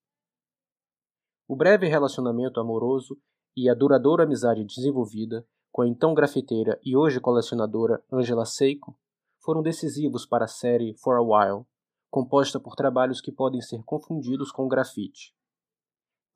O 1.51 1.57
breve 1.57 1.89
relacionamento 1.89 2.61
amoroso 2.61 3.19
e 3.57 3.69
a 3.69 3.75
duradoura 3.75 4.23
amizade 4.23 4.65
desenvolvida 4.65 5.45
com 5.73 5.83
a 5.83 5.89
então 5.89 6.15
grafiteira 6.15 6.79
e 6.81 6.97
hoje 6.97 7.19
colecionadora 7.19 8.01
Angela 8.09 8.45
Seiko 8.45 8.97
foram 9.43 9.61
decisivos 9.61 10.25
para 10.25 10.45
a 10.45 10.47
série 10.47 10.95
For 10.99 11.17
a 11.17 11.21
While, 11.21 11.67
composta 12.09 12.61
por 12.61 12.77
trabalhos 12.77 13.21
que 13.21 13.33
podem 13.33 13.61
ser 13.61 13.83
confundidos 13.83 14.53
com 14.53 14.69
grafite. 14.69 15.35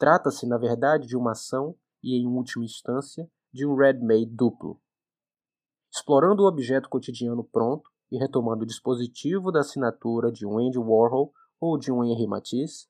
Trata-se, 0.01 0.49
na 0.49 0.59
verdade, 0.59 1.07
de 1.07 1.17
uma 1.17 1.31
ação 1.31 1.77
e, 2.03 2.21
em 2.21 2.27
última 2.27 2.65
instância, 2.65 3.31
de 3.53 3.65
um 3.65 3.77
ready-made 3.77 4.35
duplo. 4.35 4.81
Explorando 5.95 6.43
o 6.43 6.49
objeto 6.49 6.89
cotidiano 6.89 7.45
pronto 7.45 7.89
e 8.11 8.19
retomando 8.19 8.65
o 8.65 8.67
dispositivo 8.67 9.53
da 9.53 9.61
assinatura 9.61 10.33
de 10.33 10.45
um 10.45 10.59
Andy 10.59 10.77
Warhol 10.81 11.33
ou 11.61 11.79
de 11.79 11.93
um 11.93 12.03
Henri 12.03 12.27
Matisse, 12.27 12.89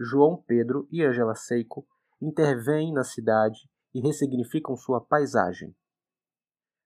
João 0.00 0.36
Pedro 0.36 0.86
e 0.90 1.04
Angela 1.04 1.34
Seiko 1.34 1.86
intervêm 2.20 2.92
na 2.92 3.02
cidade 3.02 3.68
e 3.94 4.00
ressignificam 4.00 4.76
sua 4.76 5.00
paisagem. 5.00 5.74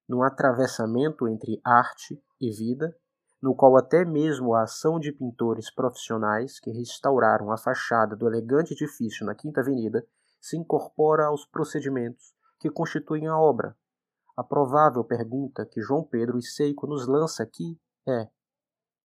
Num 0.09 0.23
atravessamento 0.23 1.29
entre 1.29 1.61
arte 1.65 2.23
e 2.41 2.51
vida, 2.51 2.97
no 3.41 3.55
qual 3.55 3.77
até 3.77 4.05
mesmo 4.05 4.55
a 4.55 4.63
ação 4.63 5.01
de 5.01 5.13
pintores 5.13 5.73
profissionais 5.73 6.61
que 6.61 6.71
restauraram 6.71 7.51
a 7.51 7.59
fachada 7.59 8.15
do 8.15 8.27
elegante 8.27 8.73
edifício 8.73 9.27
na 9.27 9.35
Quinta 9.35 9.61
Avenida 9.61 10.07
se 10.41 10.57
incorpora 10.57 11.27
aos 11.27 11.45
procedimentos 11.45 12.35
que 12.59 12.71
constituem 12.71 13.27
a 13.27 13.39
obra. 13.39 13.77
A 14.37 14.43
provável 14.43 15.05
pergunta 15.05 15.67
que 15.67 15.81
João 15.81 16.05
Pedro 16.05 16.39
e 16.39 16.43
Seiko 16.43 16.87
nos 16.87 17.07
lança 17.07 17.43
aqui 17.43 17.79
é: 18.07 18.29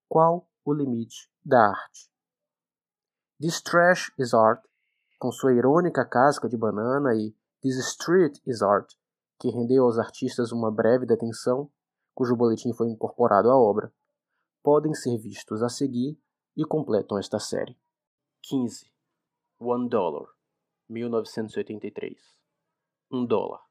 qual 0.08 0.48
o 0.63 0.74
limite 0.74 1.30
da 1.43 1.70
arte? 1.70 2.10
This 3.39 3.62
trash 3.62 4.12
is 4.17 4.34
art, 4.34 4.63
com 5.19 5.32
sua 5.32 5.54
irônica 5.54 6.04
casca 6.04 6.50
de 6.50 6.58
banana, 6.58 7.13
e 7.15 7.36
This 7.62 7.78
street 7.78 8.39
is 8.47 8.63
art, 8.63 8.91
que 9.39 9.50
rendeu 9.50 9.84
aos 9.84 10.00
artistas 10.00 10.52
uma 10.52 10.71
breve 10.71 11.06
detenção, 11.06 11.71
cujo 12.15 12.36
boletim 12.36 12.73
foi 12.73 12.88
incorporado 12.88 13.52
à 13.52 13.56
obra, 13.56 13.93
podem 14.63 14.93
ser 14.95 15.17
vistos 15.19 15.62
a 15.62 15.69
seguir 15.69 16.19
e 16.56 16.65
completam 16.65 17.19
esta 17.19 17.39
série. 17.39 17.78
15. 18.41 18.91
One 19.60 19.88
Dollar, 19.88 20.28
1983. 20.89 22.17
1 23.12 23.17
um 23.19 23.26
dólar. 23.26 23.62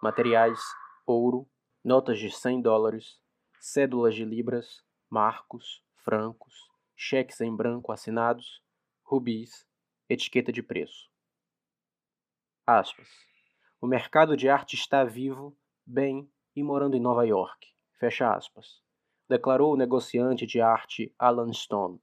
Materiais: 0.00 0.60
ouro, 1.04 1.48
notas 1.84 2.20
de 2.20 2.30
100 2.30 2.62
dólares, 2.62 3.20
cédulas 3.58 4.14
de 4.14 4.24
libras, 4.24 4.84
marcos, 5.10 5.84
francos, 6.04 6.54
cheques 6.94 7.40
em 7.40 7.54
branco 7.54 7.90
assinados, 7.90 8.62
rubis, 9.10 9.66
etiqueta 10.06 10.52
de 10.52 10.62
preço. 10.62 11.10
Aspas. 12.66 13.08
O 13.80 13.86
mercado 13.86 14.36
de 14.36 14.50
arte 14.50 14.74
está 14.74 15.02
vivo, 15.02 15.56
bem 15.86 16.30
e 16.54 16.62
morando 16.62 16.94
em 16.94 17.00
Nova 17.00 17.26
York. 17.26 17.72
Fecha 17.94 18.30
aspas. 18.30 18.82
Declarou 19.26 19.72
o 19.72 19.78
negociante 19.78 20.44
de 20.44 20.60
arte 20.60 21.10
Alan 21.18 21.50
Stone. 21.54 21.98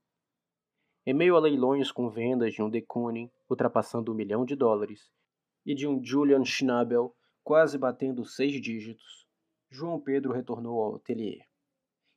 Em 1.06 1.14
meio 1.14 1.36
a 1.36 1.40
leilões 1.40 1.92
com 1.92 2.10
vendas 2.10 2.56
de 2.56 2.64
um 2.64 2.72
de 2.72 2.82
Kooning 2.82 3.32
ultrapassando 3.48 4.12
um 4.12 4.16
milhão 4.16 4.44
de 4.44 4.56
dólares 4.56 5.12
e 5.64 5.76
de 5.76 5.88
um 5.88 6.04
Julian 6.04 6.44
Schnabel 6.44 7.16
quase 7.44 7.78
batendo 7.78 8.26
seis 8.26 8.60
dígitos, 8.60 9.28
João 9.70 10.02
Pedro 10.02 10.34
retornou 10.34 10.82
ao 10.82 10.96
ateliê. 10.96 11.44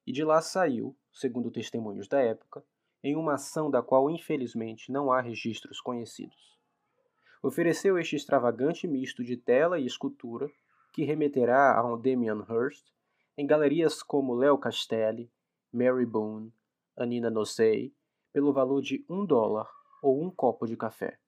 E 0.07 0.13
de 0.13 0.25
lá 0.25 0.41
saiu, 0.41 0.97
segundo 1.13 1.51
testemunhos 1.51 2.09
da 2.09 2.23
época, 2.23 2.65
em 3.03 3.17
uma 3.17 3.35
ação 3.35 3.71
da 3.71 3.83
qual 3.83 4.11
infelizmente 4.11 4.91
não 4.91 5.11
há 5.13 5.21
registros 5.21 5.81
conhecidos. 5.81 6.59
Ofereceu 7.43 7.99
este 7.99 8.17
extravagante 8.17 8.89
misto 8.89 9.23
de 9.23 9.37
tela 9.37 9.79
e 9.79 9.87
escultura, 9.87 10.51
que 10.93 11.05
remeterá 11.05 11.79
a 11.79 11.85
um 11.85 11.97
Damien 11.97 12.45
Hirst, 12.49 12.87
em 13.37 13.47
galerias 13.47 14.03
como 14.03 14.35
Leo 14.35 14.59
Castelli, 14.59 15.31
Mary 15.73 16.05
Boone, 16.05 16.53
Anina 16.97 17.31
Nosei, 17.31 17.95
pelo 18.33 18.53
valor 18.53 18.83
de 18.83 19.05
um 19.09 19.25
dólar 19.25 19.71
ou 20.03 20.21
um 20.21 20.31
copo 20.31 20.67
de 20.67 20.77
café. 20.77 21.19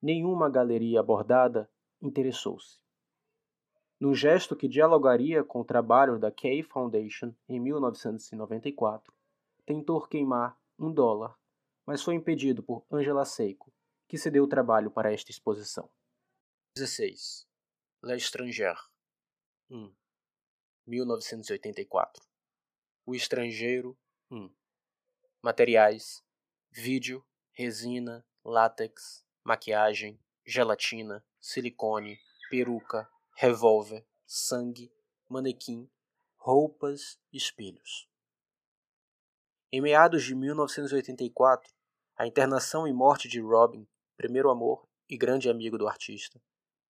Nenhuma 0.00 0.48
galeria 0.48 1.00
abordada 1.00 1.68
interessou-se. 2.00 2.78
No 3.98 4.14
gesto 4.14 4.54
que 4.54 4.68
dialogaria 4.68 5.42
com 5.42 5.60
o 5.60 5.64
trabalho 5.64 6.18
da 6.18 6.30
Kay 6.30 6.62
Foundation 6.62 7.34
em 7.48 7.58
1994, 7.58 9.15
tentou 9.66 10.00
queimar 10.06 10.56
um 10.78 10.92
dólar, 10.92 11.36
mas 11.84 12.02
foi 12.02 12.14
impedido 12.14 12.62
por 12.62 12.86
Angela 12.90 13.24
Seiko, 13.24 13.72
que 14.08 14.16
cedeu 14.16 14.44
o 14.44 14.48
trabalho 14.48 14.90
para 14.90 15.12
esta 15.12 15.30
exposição. 15.30 15.90
16. 16.76 17.46
L'Étranger 18.02 18.76
1. 19.68 19.92
1984. 20.86 22.24
O 23.04 23.14
Estrangeiro 23.14 23.98
1. 24.30 24.48
Materiais: 25.42 26.22
vídeo, 26.70 27.24
resina, 27.52 28.24
látex, 28.44 29.24
maquiagem, 29.42 30.20
gelatina, 30.44 31.24
silicone, 31.40 32.20
peruca, 32.48 33.10
revólver, 33.34 34.06
sangue, 34.24 34.92
manequim, 35.28 35.90
roupas, 36.36 37.18
espelhos. 37.32 38.08
Em 39.72 39.80
meados 39.80 40.22
de 40.22 40.32
1984, 40.32 41.72
a 42.16 42.24
internação 42.24 42.86
e 42.86 42.92
morte 42.92 43.28
de 43.28 43.40
Robin, 43.40 43.86
primeiro 44.16 44.48
amor 44.48 44.86
e 45.08 45.18
grande 45.18 45.50
amigo 45.50 45.76
do 45.76 45.88
artista, 45.88 46.40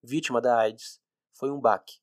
vítima 0.03 0.43
da 0.43 0.59
AIDS, 0.59 1.01
foi 1.33 1.51
um 1.51 1.59
baque. 1.59 1.99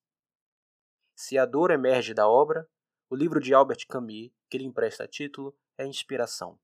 Se 1.15 1.37
a 1.37 1.45
dor 1.45 1.69
emerge 1.69 2.15
da 2.15 2.27
obra, 2.27 2.67
o 3.07 3.15
livro 3.15 3.39
de 3.39 3.53
Albert 3.53 3.85
Camus, 3.87 4.31
que 4.49 4.57
lhe 4.57 4.65
empresta 4.65 5.07
título, 5.07 5.55
é 5.77 5.85
inspiração. 5.85 6.59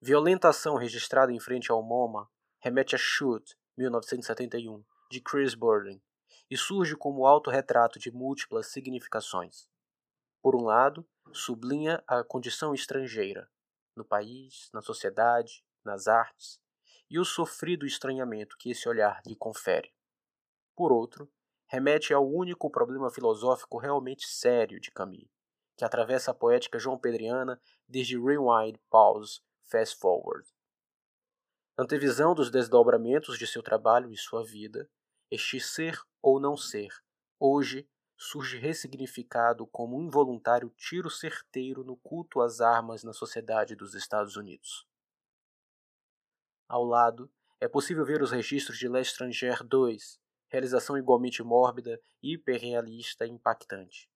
Violenta 0.00 0.48
ação 0.48 0.76
registrada 0.76 1.30
em 1.30 1.38
frente 1.38 1.70
ao 1.70 1.82
MoMA 1.82 2.30
remete 2.60 2.94
a 2.94 2.98
Shoot, 2.98 3.56
1971, 3.76 4.82
de 5.10 5.20
Chris 5.20 5.54
Burden, 5.54 6.02
e 6.50 6.56
surge 6.56 6.96
como 6.96 7.26
autorretrato 7.26 7.98
de 7.98 8.10
múltiplas 8.10 8.68
significações. 8.68 9.68
Por 10.40 10.56
um 10.56 10.64
lado, 10.64 11.06
sublinha 11.32 12.02
a 12.06 12.22
condição 12.22 12.74
estrangeira, 12.74 13.50
no 13.94 14.04
país, 14.04 14.70
na 14.72 14.82
sociedade, 14.82 15.64
nas 15.84 16.06
artes, 16.08 16.60
e 17.08 17.18
o 17.18 17.24
sofrido 17.24 17.86
estranhamento 17.86 18.56
que 18.58 18.70
esse 18.70 18.88
olhar 18.88 19.22
lhe 19.26 19.36
confere. 19.36 19.92
Por 20.74 20.92
outro, 20.92 21.30
remete 21.66 22.12
ao 22.12 22.28
único 22.28 22.70
problema 22.70 23.10
filosófico 23.10 23.78
realmente 23.78 24.26
sério 24.26 24.80
de 24.80 24.90
Camus, 24.90 25.28
que 25.76 25.84
atravessa 25.84 26.30
a 26.30 26.34
poética 26.34 26.78
joão 26.78 26.98
pedriana 26.98 27.60
desde 27.88 28.18
Rewind, 28.18 28.78
Pause, 28.90 29.40
Fast 29.64 29.98
Forward. 29.98 30.48
Antevisão 31.78 32.34
dos 32.34 32.50
desdobramentos 32.50 33.38
de 33.38 33.46
seu 33.46 33.62
trabalho 33.62 34.10
e 34.10 34.16
sua 34.16 34.42
vida, 34.42 34.88
este 35.30 35.60
ser 35.60 36.00
ou 36.22 36.40
não 36.40 36.56
ser, 36.56 36.88
hoje 37.38 37.88
surge 38.16 38.58
ressignificado 38.58 39.66
como 39.66 39.98
um 39.98 40.02
involuntário 40.02 40.70
tiro 40.76 41.10
certeiro 41.10 41.84
no 41.84 41.96
culto 41.96 42.40
às 42.40 42.60
armas 42.60 43.04
na 43.04 43.12
sociedade 43.12 43.76
dos 43.76 43.94
Estados 43.94 44.36
Unidos. 44.36 44.86
Ao 46.68 46.82
lado, 46.82 47.30
é 47.60 47.68
possível 47.68 48.04
ver 48.04 48.22
os 48.22 48.32
registros 48.32 48.78
de 48.78 48.88
L'Étranger 48.88 49.60
II, 49.62 49.98
realização 50.48 50.96
igualmente 50.96 51.42
mórbida, 51.42 52.00
hiperrealista 52.22 53.26
e 53.26 53.30
impactante. 53.30 54.10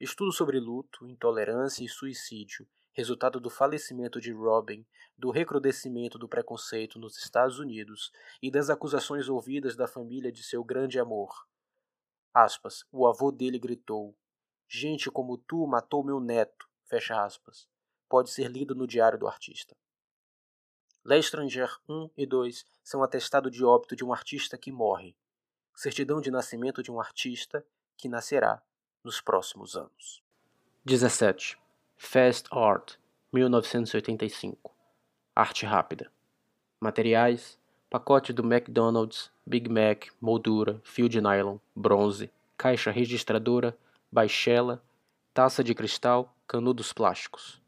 Estudo 0.00 0.32
sobre 0.32 0.58
luto, 0.58 1.06
intolerância 1.06 1.84
e 1.84 1.88
suicídio, 1.88 2.68
resultado 2.92 3.38
do 3.40 3.50
falecimento 3.50 4.20
de 4.20 4.32
Robin, 4.32 4.86
do 5.16 5.30
recrudescimento 5.30 6.18
do 6.18 6.28
preconceito 6.28 6.98
nos 6.98 7.16
Estados 7.16 7.58
Unidos 7.58 8.12
e 8.42 8.50
das 8.50 8.70
acusações 8.70 9.28
ouvidas 9.28 9.76
da 9.76 9.86
família 9.86 10.32
de 10.32 10.42
seu 10.42 10.64
grande 10.64 10.98
amor. 10.98 11.46
Aspas, 12.44 12.84
o 12.92 13.04
avô 13.04 13.32
dele 13.32 13.58
gritou: 13.58 14.16
Gente 14.68 15.10
como 15.10 15.36
tu 15.36 15.66
matou 15.66 16.04
meu 16.04 16.20
neto. 16.20 16.68
Fecha 16.84 17.20
aspas. 17.20 17.68
Pode 18.08 18.30
ser 18.30 18.48
lido 18.48 18.76
no 18.76 18.86
diário 18.86 19.18
do 19.18 19.26
artista. 19.26 19.76
L'Estranger 21.04 21.76
1 21.88 22.10
e 22.16 22.24
2 22.24 22.64
são 22.84 23.02
atestado 23.02 23.50
de 23.50 23.64
óbito 23.64 23.96
de 23.96 24.04
um 24.04 24.12
artista 24.12 24.56
que 24.56 24.70
morre, 24.70 25.16
certidão 25.74 26.20
de 26.20 26.30
nascimento 26.30 26.80
de 26.80 26.92
um 26.92 27.00
artista 27.00 27.66
que 27.96 28.08
nascerá 28.08 28.62
nos 29.02 29.20
próximos 29.20 29.74
anos. 29.74 30.22
17. 30.84 31.58
Fast 31.96 32.48
Art, 32.52 32.98
1985. 33.32 34.72
Arte 35.34 35.66
rápida. 35.66 36.12
Materiais: 36.78 37.58
pacote 37.90 38.32
do 38.32 38.42
McDonald's, 38.42 39.30
Big 39.46 39.68
Mac, 39.68 40.08
moldura, 40.20 40.80
fio 40.84 41.08
de 41.08 41.20
nylon, 41.20 41.56
bronze, 41.74 42.30
caixa 42.56 42.90
registradora, 42.90 43.76
baixela, 44.12 44.82
taça 45.32 45.64
de 45.64 45.74
cristal, 45.74 46.36
canudos 46.46 46.92
plásticos. 46.92 47.62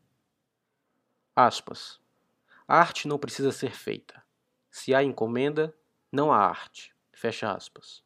Aspas. 1.35 1.99
A 2.68 2.79
arte 2.79 3.09
não 3.09 3.18
precisa 3.18 3.51
ser 3.51 3.73
feita. 3.73 4.23
Se 4.71 4.95
há 4.95 5.03
encomenda, 5.03 5.75
não 6.12 6.31
há 6.31 6.39
arte. 6.39 6.95
Fecha 7.12 7.51
aspas. 7.51 8.03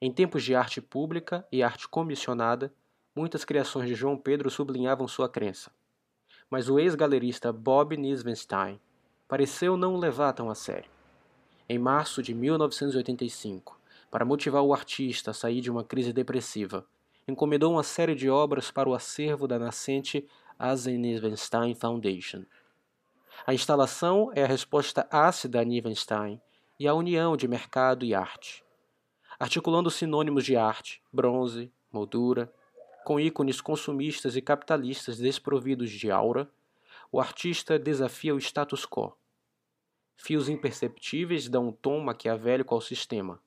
Em 0.00 0.10
tempos 0.10 0.42
de 0.42 0.54
arte 0.54 0.80
pública 0.80 1.46
e 1.52 1.62
arte 1.62 1.86
comissionada, 1.86 2.72
muitas 3.14 3.44
criações 3.44 3.88
de 3.88 3.94
João 3.94 4.16
Pedro 4.16 4.50
sublinhavam 4.50 5.06
sua 5.06 5.28
crença. 5.28 5.70
Mas 6.48 6.70
o 6.70 6.78
ex-galerista 6.78 7.52
Bob 7.52 7.96
Nisvenstein 7.96 8.80
pareceu 9.28 9.76
não 9.76 9.94
o 9.94 9.98
levar 9.98 10.32
tão 10.32 10.48
a 10.48 10.54
sério. 10.54 10.90
Em 11.72 11.78
março 11.78 12.20
de 12.20 12.34
1985, 12.34 13.78
para 14.10 14.24
motivar 14.24 14.60
o 14.60 14.74
artista 14.74 15.30
a 15.30 15.34
sair 15.34 15.60
de 15.60 15.70
uma 15.70 15.84
crise 15.84 16.12
depressiva, 16.12 16.84
encomendou 17.28 17.74
uma 17.74 17.84
série 17.84 18.16
de 18.16 18.28
obras 18.28 18.72
para 18.72 18.88
o 18.88 18.92
acervo 18.92 19.46
da 19.46 19.56
nascente 19.56 20.26
Eisenstein 20.58 21.76
Foundation. 21.76 22.42
A 23.46 23.54
instalação 23.54 24.32
é 24.34 24.42
a 24.42 24.48
resposta 24.48 25.06
ácida 25.12 25.60
a 25.60 25.64
Nivenstein 25.64 26.40
e 26.76 26.88
a 26.88 26.94
união 26.94 27.36
de 27.36 27.46
mercado 27.46 28.04
e 28.04 28.16
arte. 28.16 28.64
Articulando 29.38 29.92
sinônimos 29.92 30.44
de 30.44 30.56
arte, 30.56 31.00
bronze, 31.12 31.70
moldura, 31.92 32.52
com 33.04 33.20
ícones 33.20 33.60
consumistas 33.60 34.34
e 34.34 34.42
capitalistas 34.42 35.18
desprovidos 35.18 35.88
de 35.88 36.10
aura, 36.10 36.50
o 37.12 37.20
artista 37.20 37.78
desafia 37.78 38.34
o 38.34 38.38
status 38.40 38.84
quo. 38.84 39.19
Fios 40.22 40.50
imperceptíveis 40.50 41.48
dão 41.48 41.68
um 41.68 41.72
tom 41.72 41.98
maquiavélico 41.98 42.74
ao 42.74 42.80
sistema, 42.82 43.42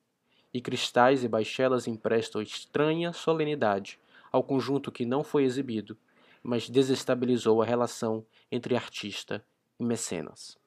e 0.52 0.60
cristais 0.60 1.22
e 1.22 1.28
baixelas 1.28 1.86
emprestam 1.86 2.42
estranha 2.42 3.12
solenidade 3.12 4.00
ao 4.32 4.42
conjunto 4.42 4.90
que 4.90 5.06
não 5.06 5.22
foi 5.22 5.44
exibido, 5.44 5.96
mas 6.42 6.68
desestabilizou 6.68 7.62
a 7.62 7.64
relação 7.64 8.26
entre 8.50 8.74
artista 8.74 9.46
e 9.78 9.84
mecenas. 9.84 10.58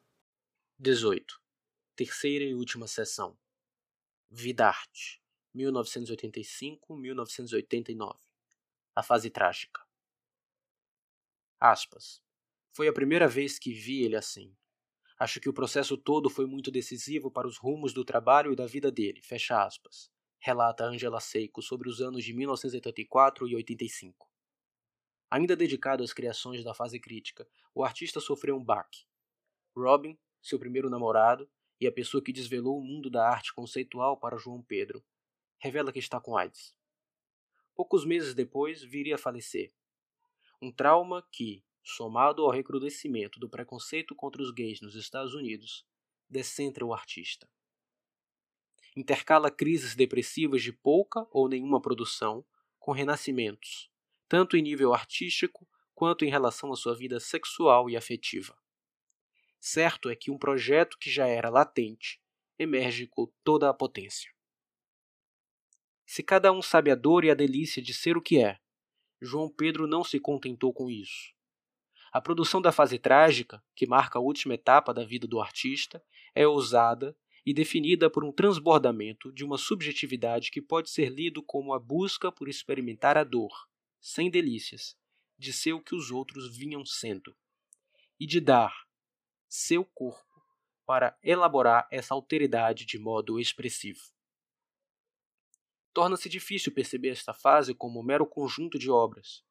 18. 0.79 1.41
Terceira 1.93 2.45
e 2.45 2.55
última 2.55 2.87
sessão. 2.87 3.37
Vidarte, 4.31 5.21
1985-1989. 5.53 8.15
A 8.95 9.03
fase 9.03 9.29
trágica. 9.29 9.85
Aspas. 11.59 12.21
Foi 12.71 12.87
a 12.87 12.93
primeira 12.93 13.27
vez 13.27 13.59
que 13.59 13.73
vi 13.73 14.03
ele 14.03 14.15
assim. 14.15 14.55
Acho 15.19 15.39
que 15.39 15.49
o 15.49 15.53
processo 15.53 15.97
todo 15.97 16.29
foi 16.29 16.45
muito 16.45 16.69
decisivo 16.69 17.31
para 17.31 17.47
os 17.47 17.57
rumos 17.57 17.91
do 17.91 18.05
trabalho 18.05 18.53
e 18.53 18.55
da 18.55 18.67
vida 18.67 18.91
dele. 18.91 19.21
Fecha 19.23 19.63
aspas. 19.63 20.11
Relata 20.39 20.85
Angela 20.85 21.19
Seiko 21.19 21.61
sobre 21.61 21.89
os 21.89 22.01
anos 22.01 22.23
de 22.23 22.33
1984 22.33 23.47
e 23.47 23.55
85. 23.55 24.29
Ainda 25.29 25.55
dedicado 25.55 26.03
às 26.03 26.13
criações 26.13 26.63
da 26.63 26.73
fase 26.73 26.99
crítica, 26.99 27.47
o 27.73 27.83
artista 27.83 28.19
sofreu 28.19 28.55
um 28.55 28.63
baque. 28.63 29.05
Robin, 29.75 30.17
seu 30.41 30.59
primeiro 30.59 30.89
namorado 30.89 31.49
e 31.81 31.87
a 31.87 31.91
pessoa 31.91 32.23
que 32.23 32.31
desvelou 32.31 32.79
o 32.79 32.83
mundo 32.83 33.09
da 33.09 33.27
arte 33.27 33.53
conceitual 33.53 34.17
para 34.17 34.37
João 34.37 34.61
Pedro, 34.61 35.03
revela 35.59 35.91
que 35.91 35.99
está 35.99 36.19
com 36.19 36.37
AIDS. 36.37 36.75
Poucos 37.75 38.05
meses 38.05 38.33
depois, 38.33 38.81
viria 38.81 39.15
a 39.15 39.19
falecer. 39.19 39.73
Um 40.61 40.71
trauma 40.71 41.27
que, 41.31 41.63
somado 41.87 42.43
ao 42.43 42.51
recrudescimento 42.51 43.39
do 43.39 43.49
preconceito 43.49 44.13
contra 44.13 44.41
os 44.41 44.51
gays 44.51 44.81
nos 44.81 44.93
Estados 44.93 45.33
Unidos, 45.33 45.85
descentra 46.29 46.85
o 46.85 46.93
artista. 46.93 47.49
Intercala 48.95 49.49
crises 49.49 49.95
depressivas 49.95 50.61
de 50.61 50.73
pouca 50.73 51.25
ou 51.31 51.47
nenhuma 51.47 51.81
produção 51.81 52.45
com 52.77 52.91
renascimentos, 52.91 53.89
tanto 54.27 54.57
em 54.57 54.61
nível 54.61 54.93
artístico 54.93 55.65
quanto 55.95 56.25
em 56.25 56.29
relação 56.29 56.73
à 56.73 56.75
sua 56.75 56.93
vida 56.93 57.19
sexual 57.21 57.89
e 57.89 57.95
afetiva. 57.95 58.57
Certo 59.59 60.09
é 60.09 60.15
que 60.15 60.29
um 60.29 60.37
projeto 60.37 60.97
que 60.99 61.09
já 61.09 61.25
era 61.25 61.49
latente 61.49 62.21
emerge 62.59 63.07
com 63.07 63.31
toda 63.43 63.69
a 63.69 63.73
potência. 63.73 64.31
Se 66.05 66.21
cada 66.21 66.51
um 66.51 66.61
sabe 66.61 66.91
a 66.91 66.95
dor 66.95 67.23
e 67.23 67.31
a 67.31 67.35
delícia 67.35 67.81
de 67.81 67.93
ser 67.93 68.17
o 68.17 68.21
que 68.21 68.39
é, 68.39 68.59
João 69.21 69.49
Pedro 69.49 69.87
não 69.87 70.03
se 70.03 70.19
contentou 70.19 70.73
com 70.73 70.89
isso. 70.89 71.36
A 72.11 72.21
produção 72.21 72.61
da 72.61 72.71
fase 72.71 72.97
trágica, 72.97 73.63
que 73.75 73.85
marca 73.85 74.17
a 74.17 74.21
última 74.21 74.53
etapa 74.53 74.93
da 74.93 75.03
vida 75.03 75.27
do 75.27 75.39
artista, 75.39 76.03
é 76.33 76.47
ousada 76.47 77.15
e 77.45 77.53
definida 77.53 78.09
por 78.09 78.23
um 78.23 78.31
transbordamento 78.31 79.31
de 79.31 79.45
uma 79.45 79.57
subjetividade 79.57 80.51
que 80.51 80.61
pode 80.61 80.89
ser 80.89 81.09
lido 81.09 81.41
como 81.41 81.73
a 81.73 81.79
busca 81.79 82.31
por 82.31 82.49
experimentar 82.49 83.17
a 83.17 83.23
dor, 83.23 83.51
sem 84.01 84.29
delícias, 84.29 84.97
de 85.37 85.53
ser 85.53 85.73
o 85.73 85.81
que 85.81 85.95
os 85.95 86.11
outros 86.11 86.55
vinham 86.57 86.85
sendo, 86.85 87.35
e 88.19 88.25
de 88.25 88.41
dar 88.41 88.87
seu 89.47 89.85
corpo 89.85 90.25
para 90.85 91.17
elaborar 91.23 91.87
essa 91.91 92.13
alteridade 92.13 92.85
de 92.85 92.97
modo 92.97 93.39
expressivo. 93.39 94.01
Torna-se 95.93 96.29
difícil 96.29 96.73
perceber 96.73 97.09
esta 97.09 97.33
fase 97.33 97.73
como 97.73 97.99
um 97.99 98.03
mero 98.03 98.25
conjunto 98.25 98.77
de 98.77 98.89
obras. 98.89 99.46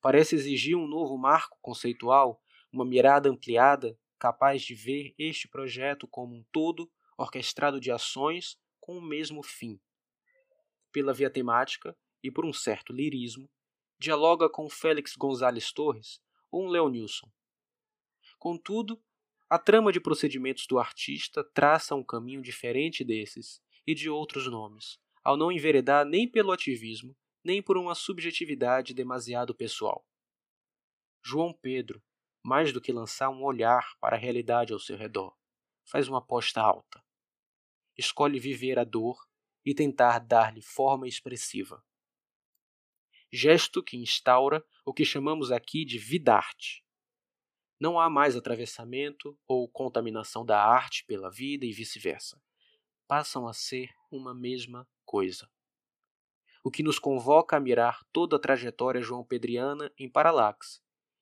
Parece 0.00 0.34
exigir 0.34 0.76
um 0.76 0.86
novo 0.86 1.16
marco 1.16 1.58
conceitual, 1.60 2.42
uma 2.72 2.84
mirada 2.84 3.28
ampliada, 3.28 3.98
capaz 4.18 4.62
de 4.62 4.74
ver 4.74 5.14
este 5.18 5.48
projeto 5.48 6.06
como 6.08 6.34
um 6.34 6.44
todo 6.52 6.90
orquestrado 7.16 7.80
de 7.80 7.90
ações 7.90 8.58
com 8.80 8.98
o 8.98 9.02
mesmo 9.02 9.42
fim. 9.42 9.80
Pela 10.92 11.12
via 11.12 11.30
temática 11.30 11.96
e 12.22 12.30
por 12.30 12.44
um 12.44 12.52
certo 12.52 12.92
lirismo, 12.92 13.48
dialoga 13.98 14.48
com 14.48 14.68
Félix 14.68 15.14
González 15.16 15.72
Torres 15.72 16.20
ou 16.50 16.64
um 16.64 16.68
Leonilson. 16.68 17.30
Contudo, 18.38 19.02
a 19.48 19.58
trama 19.58 19.92
de 19.92 20.00
procedimentos 20.00 20.66
do 20.66 20.78
artista 20.78 21.44
traça 21.54 21.94
um 21.94 22.04
caminho 22.04 22.42
diferente 22.42 23.04
desses 23.04 23.60
e 23.86 23.94
de 23.94 24.10
outros 24.10 24.50
nomes, 24.50 24.98
ao 25.22 25.36
não 25.36 25.52
enveredar 25.52 26.04
nem 26.04 26.28
pelo 26.28 26.52
ativismo, 26.52 27.16
nem 27.46 27.62
por 27.62 27.78
uma 27.78 27.94
subjetividade 27.94 28.92
demasiado 28.92 29.54
pessoal. 29.54 30.06
João 31.24 31.54
Pedro, 31.54 32.02
mais 32.42 32.72
do 32.72 32.80
que 32.80 32.92
lançar 32.92 33.30
um 33.30 33.42
olhar 33.42 33.96
para 34.00 34.16
a 34.16 34.18
realidade 34.18 34.72
ao 34.72 34.78
seu 34.78 34.96
redor, 34.96 35.34
faz 35.84 36.08
uma 36.08 36.18
aposta 36.18 36.60
alta. 36.60 37.02
Escolhe 37.96 38.38
viver 38.38 38.78
a 38.78 38.84
dor 38.84 39.16
e 39.64 39.74
tentar 39.74 40.18
dar-lhe 40.18 40.60
forma 40.60 41.08
expressiva 41.08 41.82
gesto 43.32 43.82
que 43.82 43.96
instaura 43.96 44.64
o 44.84 44.92
que 44.92 45.04
chamamos 45.04 45.50
aqui 45.50 45.84
de 45.84 45.98
vidarte. 45.98 46.84
Não 47.78 48.00
há 48.00 48.08
mais 48.08 48.36
atravessamento 48.36 49.38
ou 49.46 49.68
contaminação 49.68 50.44
da 50.44 50.62
arte 50.62 51.04
pela 51.04 51.30
vida 51.30 51.66
e 51.66 51.72
vice-versa. 51.72 52.40
Passam 53.06 53.46
a 53.46 53.52
ser 53.52 53.90
uma 54.10 54.34
mesma 54.34 54.88
coisa. 55.04 55.50
O 56.66 56.70
que 56.72 56.82
nos 56.82 56.98
convoca 56.98 57.56
a 57.56 57.60
mirar 57.60 58.04
toda 58.12 58.34
a 58.34 58.40
trajetória 58.40 59.00
joão 59.00 59.24
pedriana 59.24 59.88
em 59.96 60.10
paralaxe 60.10 60.80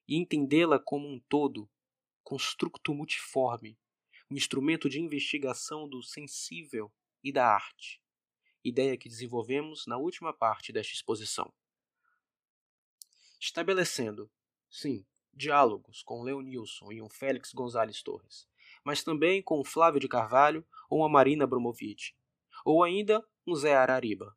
e 0.08 0.16
entendê-la 0.16 0.78
como 0.78 1.06
um 1.06 1.20
todo, 1.28 1.70
constructo 2.22 2.94
multiforme, 2.94 3.78
um 4.30 4.36
instrumento 4.36 4.88
de 4.88 5.02
investigação 5.02 5.86
do 5.86 6.02
sensível 6.02 6.90
e 7.22 7.30
da 7.30 7.46
arte, 7.46 8.00
ideia 8.64 8.96
que 8.96 9.06
desenvolvemos 9.06 9.86
na 9.86 9.98
última 9.98 10.32
parte 10.32 10.72
desta 10.72 10.94
exposição 10.94 11.52
estabelecendo, 13.38 14.30
sim, 14.70 15.04
diálogos 15.30 16.02
com 16.02 16.22
Leonilson 16.22 16.90
e 16.90 17.02
um 17.02 17.10
Félix 17.10 17.52
Gonzalez 17.52 18.02
Torres, 18.02 18.48
mas 18.82 19.04
também 19.04 19.42
com 19.42 19.62
Flávio 19.62 20.00
de 20.00 20.08
Carvalho 20.08 20.66
ou 20.88 21.04
a 21.04 21.08
Marina 21.10 21.46
Bromovic, 21.46 22.14
Ou 22.64 22.82
ainda 22.82 23.22
um 23.46 23.54
Zé 23.54 23.76
Arariba. 23.76 24.34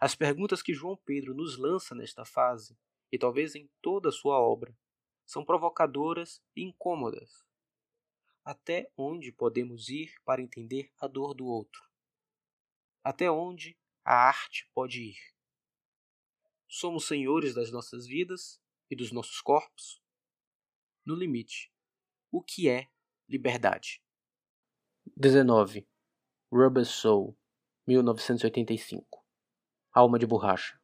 As 0.00 0.14
perguntas 0.14 0.62
que 0.62 0.74
João 0.74 0.96
Pedro 1.04 1.34
nos 1.34 1.56
lança 1.56 1.94
nesta 1.94 2.24
fase, 2.24 2.76
e 3.12 3.18
talvez 3.18 3.54
em 3.54 3.70
toda 3.80 4.08
a 4.08 4.12
sua 4.12 4.38
obra, 4.40 4.76
são 5.24 5.44
provocadoras 5.44 6.42
e 6.56 6.62
incômodas. 6.62 7.44
Até 8.44 8.90
onde 8.96 9.32
podemos 9.32 9.88
ir 9.88 10.14
para 10.24 10.42
entender 10.42 10.92
a 10.98 11.06
dor 11.06 11.32
do 11.34 11.46
outro? 11.46 11.82
Até 13.02 13.30
onde 13.30 13.78
a 14.04 14.14
arte 14.14 14.68
pode 14.74 15.02
ir? 15.02 15.34
Somos 16.68 17.06
senhores 17.06 17.54
das 17.54 17.70
nossas 17.70 18.06
vidas 18.06 18.60
e 18.90 18.96
dos 18.96 19.12
nossos 19.12 19.40
corpos? 19.40 20.02
No 21.06 21.14
limite, 21.14 21.72
o 22.30 22.42
que 22.42 22.68
é 22.68 22.88
liberdade? 23.28 24.02
19. 25.16 25.86
Rubber 26.52 26.84
Soul, 26.84 27.38
1985. 27.86 29.23
Alma 29.96 30.18
de 30.18 30.26
borracha. 30.26 30.76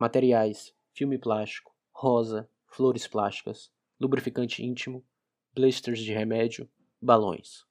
Materiais: 0.00 0.74
filme 0.94 1.18
plástico, 1.18 1.76
rosa, 1.92 2.48
flores 2.66 3.06
plásticas, 3.06 3.70
lubrificante 4.00 4.64
íntimo, 4.64 5.04
blisters 5.52 5.98
de 5.98 6.10
remédio, 6.10 6.66
balões. 7.02 7.66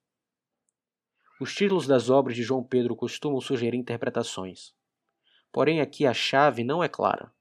Os 1.41 1.55
títulos 1.55 1.87
das 1.87 2.11
obras 2.11 2.35
de 2.35 2.43
João 2.43 2.63
Pedro 2.63 2.95
costumam 2.95 3.41
sugerir 3.41 3.75
interpretações. 3.75 4.75
Porém, 5.51 5.81
aqui 5.81 6.05
a 6.05 6.13
chave 6.13 6.63
não 6.63 6.83
é 6.83 6.87
clara. 6.87 7.33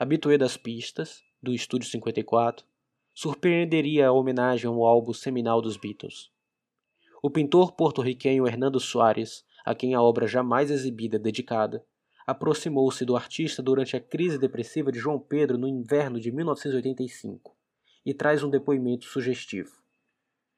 Habitué 0.00 0.38
das 0.38 0.56
pistas, 0.56 1.22
do 1.42 1.52
Estúdio 1.52 1.90
54, 1.90 2.66
surpreenderia 3.12 4.08
a 4.08 4.12
homenagem 4.12 4.68
ao 4.68 4.86
álbum 4.86 5.12
seminal 5.12 5.60
dos 5.60 5.76
Beatles. 5.76 6.30
O 7.22 7.28
pintor 7.30 7.72
porto-riquenho 7.72 8.46
Hernando 8.46 8.80
Soares, 8.80 9.44
a 9.66 9.74
quem 9.74 9.94
a 9.94 10.00
obra 10.00 10.26
jamais 10.26 10.70
exibida 10.70 11.16
é 11.16 11.20
dedicada, 11.20 11.84
aproximou-se 12.28 13.06
do 13.06 13.16
artista 13.16 13.62
durante 13.62 13.96
a 13.96 14.00
crise 14.02 14.38
depressiva 14.38 14.92
de 14.92 14.98
João 14.98 15.18
Pedro 15.18 15.56
no 15.56 15.66
inverno 15.66 16.20
de 16.20 16.30
1985 16.30 17.56
e 18.04 18.12
traz 18.12 18.42
um 18.42 18.50
depoimento 18.50 19.06
sugestivo. 19.06 19.82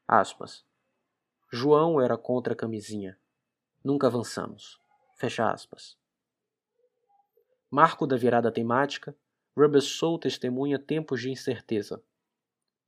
Aspas. 0.04 0.66
João 1.48 2.00
era 2.00 2.18
contra 2.18 2.54
a 2.54 2.56
camisinha. 2.56 3.16
Nunca 3.84 4.08
avançamos. 4.08 4.80
Fecha 5.14 5.48
aspas. 5.48 5.96
Marco 7.70 8.04
da 8.04 8.16
virada 8.16 8.50
temática, 8.50 9.16
Rubber 9.56 9.80
Soul 9.80 10.18
testemunha 10.18 10.76
tempos 10.76 11.20
de 11.20 11.30
incerteza. 11.30 12.02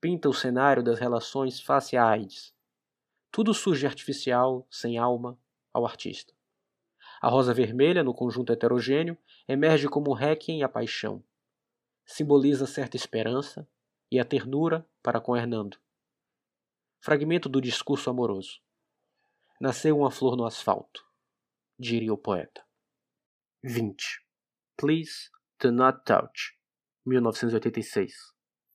Pinta 0.01 0.29
o 0.29 0.35
cenário 0.35 0.83
das 0.83 0.99
relações 0.99 1.61
face 1.61 1.97
à 1.97 2.05
AIDS. 2.05 2.53
Tudo 3.31 3.55
surge 3.55 3.87
artificial, 3.87 4.67
sem 4.69 4.99
alma, 4.99 5.39
ao 5.73 5.87
artista. 5.87 6.32
A 7.23 7.29
rosa 7.29 7.55
vermelha, 7.55 8.03
no 8.03 8.13
conjunto 8.13 8.53
heterogêneo, 8.53 9.17
emerge 9.47 9.89
como 9.89 10.11
o 10.11 10.13
requiem 10.13 10.59
e 10.59 10.63
a 10.65 10.69
paixão. 10.69 11.25
Simboliza 12.05 12.67
certa 12.67 12.97
esperança 12.97 13.65
e 14.11 14.19
a 14.19 14.25
ternura 14.25 14.85
para 15.01 15.21
com 15.21 15.37
Hernando. 15.37 15.79
Fragmento 17.01 17.49
do 17.49 17.61
discurso 17.61 18.11
amoroso. 18.11 18.61
Nasceu 19.61 19.97
uma 19.97 20.11
flor 20.11 20.37
no 20.37 20.45
asfalto, 20.45 21.07
diria 21.79 22.13
o 22.13 22.19
poeta. 22.19 22.67
20. 23.63 24.27
Please 24.77 25.31
do 25.61 25.71
not 25.71 26.03
touch. 26.05 26.59
1986. 27.07 28.13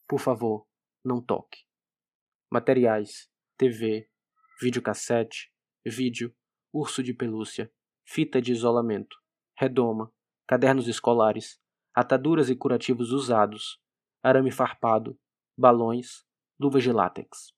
Por 0.07 0.21
favor, 0.21 0.65
não 1.03 1.21
toque. 1.21 1.65
Materiais: 2.49 3.29
TV, 3.57 4.09
videocassete, 4.61 5.51
vídeo, 5.85 6.33
urso 6.71 7.03
de 7.03 7.13
pelúcia, 7.13 7.69
fita 8.07 8.41
de 8.41 8.53
isolamento, 8.53 9.17
redoma, 9.59 10.09
cadernos 10.47 10.87
escolares, 10.87 11.59
ataduras 11.93 12.49
e 12.49 12.55
curativos 12.55 13.11
usados, 13.11 13.81
arame 14.23 14.49
farpado, 14.49 15.19
balões, 15.57 16.23
luvas 16.57 16.83
de 16.83 16.91
látex. 16.91 17.51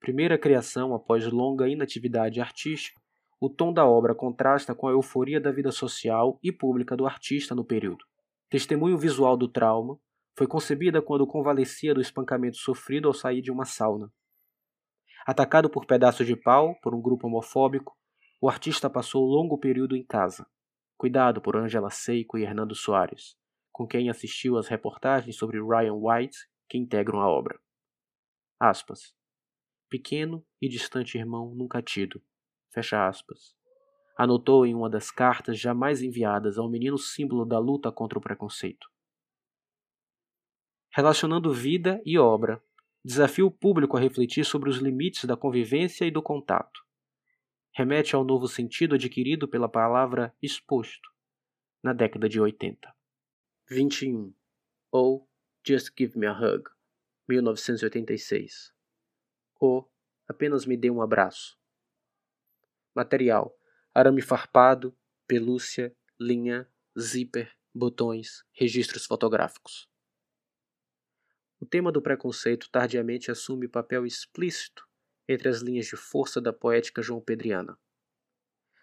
Primeira 0.00 0.38
criação 0.38 0.94
após 0.94 1.26
longa 1.26 1.68
inatividade 1.68 2.40
artística, 2.40 2.98
o 3.38 3.50
tom 3.50 3.72
da 3.72 3.86
obra 3.86 4.14
contrasta 4.14 4.74
com 4.74 4.88
a 4.88 4.92
euforia 4.92 5.40
da 5.40 5.52
vida 5.52 5.70
social 5.70 6.38
e 6.42 6.50
pública 6.50 6.96
do 6.96 7.06
artista 7.06 7.54
no 7.54 7.64
período. 7.64 8.04
Testemunho 8.48 8.96
visual 8.96 9.36
do 9.36 9.48
trauma, 9.48 9.98
foi 10.34 10.46
concebida 10.46 11.02
quando 11.02 11.26
convalescia 11.26 11.92
do 11.92 12.00
espancamento 12.00 12.56
sofrido 12.56 13.06
ao 13.06 13.12
sair 13.12 13.42
de 13.42 13.50
uma 13.50 13.66
sauna. 13.66 14.10
Atacado 15.26 15.68
por 15.68 15.84
pedaços 15.84 16.26
de 16.26 16.34
pau 16.34 16.74
por 16.82 16.94
um 16.94 17.02
grupo 17.02 17.26
homofóbico, 17.26 17.94
o 18.42 18.48
artista 18.48 18.90
passou 18.90 19.24
longo 19.24 19.56
período 19.56 19.94
em 19.94 20.02
casa, 20.02 20.44
cuidado 20.96 21.40
por 21.40 21.56
Angela 21.56 21.90
Seiko 21.90 22.36
e 22.36 22.42
Hernando 22.42 22.74
Soares, 22.74 23.36
com 23.70 23.86
quem 23.86 24.10
assistiu 24.10 24.58
às 24.58 24.66
reportagens 24.66 25.36
sobre 25.36 25.62
Ryan 25.62 25.94
White 25.94 26.36
que 26.68 26.76
integram 26.76 27.20
a 27.20 27.28
obra. 27.28 27.60
Aspas. 28.58 29.14
Pequeno 29.88 30.44
e 30.60 30.68
distante 30.68 31.16
irmão 31.16 31.54
nunca 31.54 31.80
tido. 31.80 32.20
Fecha 32.72 33.06
aspas. 33.06 33.54
Anotou 34.18 34.66
em 34.66 34.74
uma 34.74 34.90
das 34.90 35.12
cartas 35.12 35.56
jamais 35.56 36.02
enviadas 36.02 36.58
ao 36.58 36.68
menino 36.68 36.98
símbolo 36.98 37.44
da 37.44 37.60
luta 37.60 37.92
contra 37.92 38.18
o 38.18 38.22
preconceito. 38.22 38.88
Relacionando 40.90 41.54
vida 41.54 42.02
e 42.04 42.18
obra, 42.18 42.60
desafia 43.04 43.46
o 43.46 43.52
público 43.52 43.96
a 43.96 44.00
refletir 44.00 44.44
sobre 44.44 44.68
os 44.68 44.78
limites 44.78 45.26
da 45.26 45.36
convivência 45.36 46.04
e 46.04 46.10
do 46.10 46.20
contato 46.20 46.82
remete 47.72 48.14
ao 48.14 48.24
novo 48.24 48.46
sentido 48.46 48.94
adquirido 48.94 49.48
pela 49.48 49.68
palavra 49.68 50.34
exposto 50.42 51.10
na 51.82 51.92
década 51.92 52.28
de 52.28 52.40
80. 52.40 52.94
21. 53.68 54.34
Ou 54.90 55.28
Just 55.66 55.92
Give 55.98 56.18
Me 56.18 56.26
a 56.26 56.32
Hug, 56.32 56.68
1986. 57.28 58.72
Ou 59.58 59.90
Apenas 60.28 60.66
Me 60.66 60.76
Dê 60.76 60.90
um 60.90 61.00
Abraço. 61.00 61.58
Material: 62.94 63.56
arame 63.94 64.20
farpado, 64.20 64.96
pelúcia, 65.26 65.96
linha, 66.20 66.70
zíper, 66.98 67.50
botões, 67.74 68.44
registros 68.52 69.06
fotográficos. 69.06 69.88
O 71.58 71.64
tema 71.64 71.90
do 71.90 72.02
preconceito 72.02 72.68
tardiamente 72.70 73.30
assume 73.30 73.68
papel 73.68 74.04
explícito 74.04 74.86
entre 75.28 75.48
as 75.48 75.60
linhas 75.60 75.86
de 75.86 75.96
força 75.96 76.40
da 76.40 76.52
poética 76.52 77.02
joão 77.02 77.20
pedriana. 77.20 77.78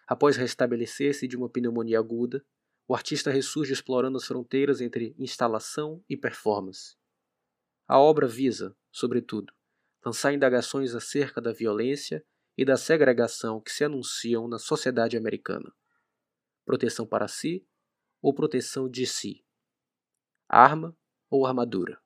Após 0.06 0.36
restabelecer-se 0.36 1.28
de 1.28 1.36
uma 1.36 1.48
pneumonia 1.48 1.98
aguda, 1.98 2.44
o 2.88 2.94
artista 2.94 3.30
ressurge 3.30 3.72
explorando 3.72 4.16
as 4.16 4.24
fronteiras 4.24 4.80
entre 4.80 5.14
instalação 5.16 6.04
e 6.08 6.16
performance. 6.16 6.96
A 7.86 7.98
obra 7.98 8.26
visa, 8.26 8.76
sobretudo, 8.90 9.52
lançar 10.04 10.32
indagações 10.32 10.94
acerca 10.94 11.40
da 11.40 11.52
violência 11.52 12.24
e 12.56 12.64
da 12.64 12.76
segregação 12.76 13.60
que 13.60 13.70
se 13.70 13.84
anunciam 13.84 14.48
na 14.48 14.58
sociedade 14.58 15.16
americana. 15.16 15.72
Proteção 16.64 17.06
para 17.06 17.28
si 17.28 17.66
ou 18.20 18.34
proteção 18.34 18.88
de 18.88 19.06
si? 19.06 19.44
Arma 20.48 20.96
ou 21.30 21.46
armadura? 21.46 22.02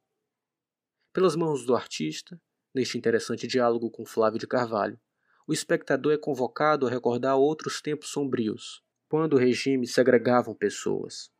Pelas 1.13 1.35
mãos 1.35 1.65
do 1.65 1.75
artista, 1.75 2.41
Neste 2.75 2.99
interessante 2.99 3.47
diálogo 3.47 3.89
com 3.89 4.05
Flávio 4.05 4.39
de 4.39 4.49
Carvalho, 4.49 4.99
o 5.47 5.53
espectador 5.53 6.13
é 6.13 6.19
convocado 6.19 6.89
a 6.89 6.91
recordar 6.91 7.37
outros 7.37 7.81
tempos 7.81 8.09
sombrios, 8.09 8.83
quando 9.09 9.35
o 9.35 9.39
regime 9.39 9.87
segregavam 9.87 10.55
pessoas. 10.57 11.31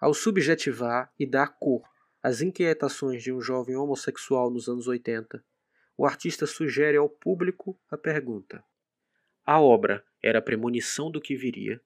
Ao 0.00 0.12
subjetivar 0.12 1.12
e 1.16 1.24
dar 1.24 1.56
cor 1.60 1.88
às 2.20 2.40
inquietações 2.40 3.22
de 3.22 3.32
um 3.32 3.40
jovem 3.40 3.76
homossexual 3.76 4.50
nos 4.50 4.68
anos 4.68 4.88
80, 4.88 5.44
o 5.96 6.04
artista 6.04 6.44
sugere 6.44 6.96
ao 6.96 7.08
público 7.08 7.78
a 7.88 7.96
pergunta: 7.96 8.64
a 9.46 9.60
obra 9.60 10.04
era 10.20 10.42
premonição 10.42 11.08
do 11.08 11.20
que 11.20 11.36
viria 11.36 11.80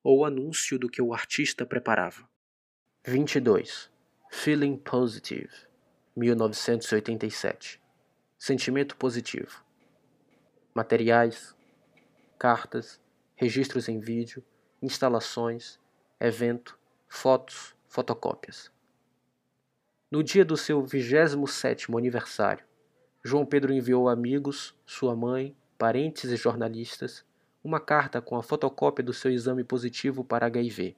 ou 0.00 0.24
anúncio 0.24 0.78
do 0.78 0.88
que 0.88 1.02
o 1.02 1.12
artista 1.12 1.66
preparava? 1.66 2.28
22. 3.04 3.90
Feeling 4.30 4.76
Positive, 4.76 5.50
1987 6.14 7.84
Sentimento 8.38 8.96
positivo. 8.96 9.64
Materiais, 10.74 11.56
cartas, 12.38 13.00
registros 13.34 13.88
em 13.88 13.98
vídeo, 13.98 14.44
instalações, 14.82 15.80
evento, 16.20 16.78
fotos, 17.08 17.74
fotocópias. 17.88 18.70
No 20.10 20.22
dia 20.22 20.44
do 20.44 20.56
seu 20.56 20.82
27º 20.82 21.96
aniversário, 21.98 22.64
João 23.24 23.46
Pedro 23.46 23.72
enviou 23.72 24.08
a 24.08 24.12
amigos, 24.12 24.78
sua 24.84 25.16
mãe, 25.16 25.56
parentes 25.78 26.30
e 26.30 26.36
jornalistas 26.36 27.24
uma 27.64 27.80
carta 27.80 28.20
com 28.20 28.36
a 28.36 28.42
fotocópia 28.42 29.02
do 29.02 29.12
seu 29.12 29.30
exame 29.32 29.64
positivo 29.64 30.22
para 30.22 30.46
HIV. 30.46 30.94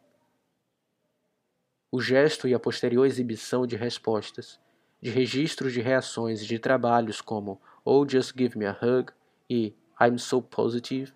O 1.91 2.01
gesto 2.01 2.47
e 2.47 2.53
a 2.53 2.59
posterior 2.59 3.07
exibição 3.07 3.66
de 3.66 3.74
respostas 3.74 4.61
de 5.01 5.11
registros 5.11 5.72
de 5.72 5.80
reações 5.80 6.44
de 6.44 6.59
trabalhos 6.59 7.20
como 7.20 7.61
Oh 7.84 8.07
Just 8.09 8.32
Give 8.36 8.59
Me 8.59 8.66
a 8.66 8.72
Hug 8.72 9.12
e 9.49 9.74
I'm 10.01 10.18
So 10.18 10.42
Positive, 10.42 11.12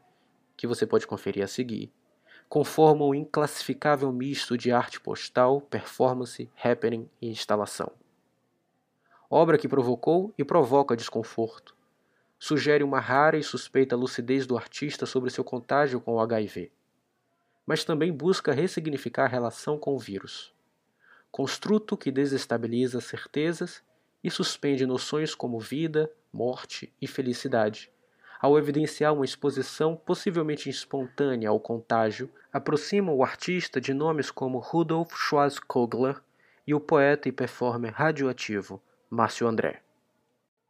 que 0.57 0.67
você 0.67 0.87
pode 0.87 1.07
conferir 1.07 1.43
a 1.43 1.49
seguir, 1.49 1.93
conformam 2.49 3.09
um 3.09 3.15
inclassificável 3.15 4.13
misto 4.13 4.57
de 4.57 4.71
arte 4.71 5.01
postal, 5.01 5.61
performance, 5.61 6.51
happening 6.63 7.09
e 7.21 7.29
instalação. 7.29 7.93
Obra 9.29 9.57
que 9.57 9.69
provocou 9.69 10.33
e 10.37 10.45
provoca 10.45 10.97
desconforto. 10.97 11.75
Sugere 12.39 12.85
uma 12.85 13.01
rara 13.01 13.39
e 13.39 13.43
suspeita 13.43 13.97
lucidez 13.97 14.47
do 14.47 14.57
artista 14.57 15.07
sobre 15.07 15.31
seu 15.31 15.43
contágio 15.43 16.01
com 16.01 16.15
o 16.15 16.21
HIV. 16.21 16.71
Mas 17.65 17.85
também 17.85 18.13
busca 18.13 18.53
ressignificar 18.53 19.25
a 19.25 19.29
relação 19.29 19.79
com 19.79 19.95
o 19.95 19.99
vírus. 19.99 20.53
Construto 21.33 21.97
que 21.97 22.13
desestabiliza 22.13 23.01
certezas 23.01 23.83
e 24.23 24.31
suspende 24.31 24.87
noções 24.87 25.35
como 25.35 25.59
vida, 25.59 26.09
morte 26.33 26.93
e 27.01 27.09
felicidade 27.09 27.91
ao 28.43 28.59
evidenciar 28.59 29.15
uma 29.15 29.25
exposição 29.25 29.95
possivelmente 29.95 30.69
espontânea 30.69 31.49
ao 31.49 31.61
contágio, 31.61 32.29
aproxima 32.53 33.13
o 33.13 33.23
artista 33.23 33.81
de 33.81 33.95
nomes 33.95 34.33
como 34.33 34.59
Rudolf 34.59 35.15
Schwarzkogler 35.15 36.21
e 36.67 36.75
o 36.75 36.81
poeta 36.81 37.29
e 37.29 37.33
performer 37.33 37.93
radioativo 37.93 38.83
Márcio 39.09 39.47
André. 39.47 39.85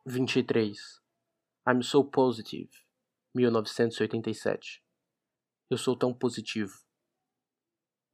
23. 0.04 1.00
I'm 1.66 1.82
So 1.82 2.04
Positive, 2.04 2.68
1987. 3.34 4.82
Eu 5.70 5.78
sou 5.78 5.96
tão 5.96 6.12
positivo. 6.12 6.74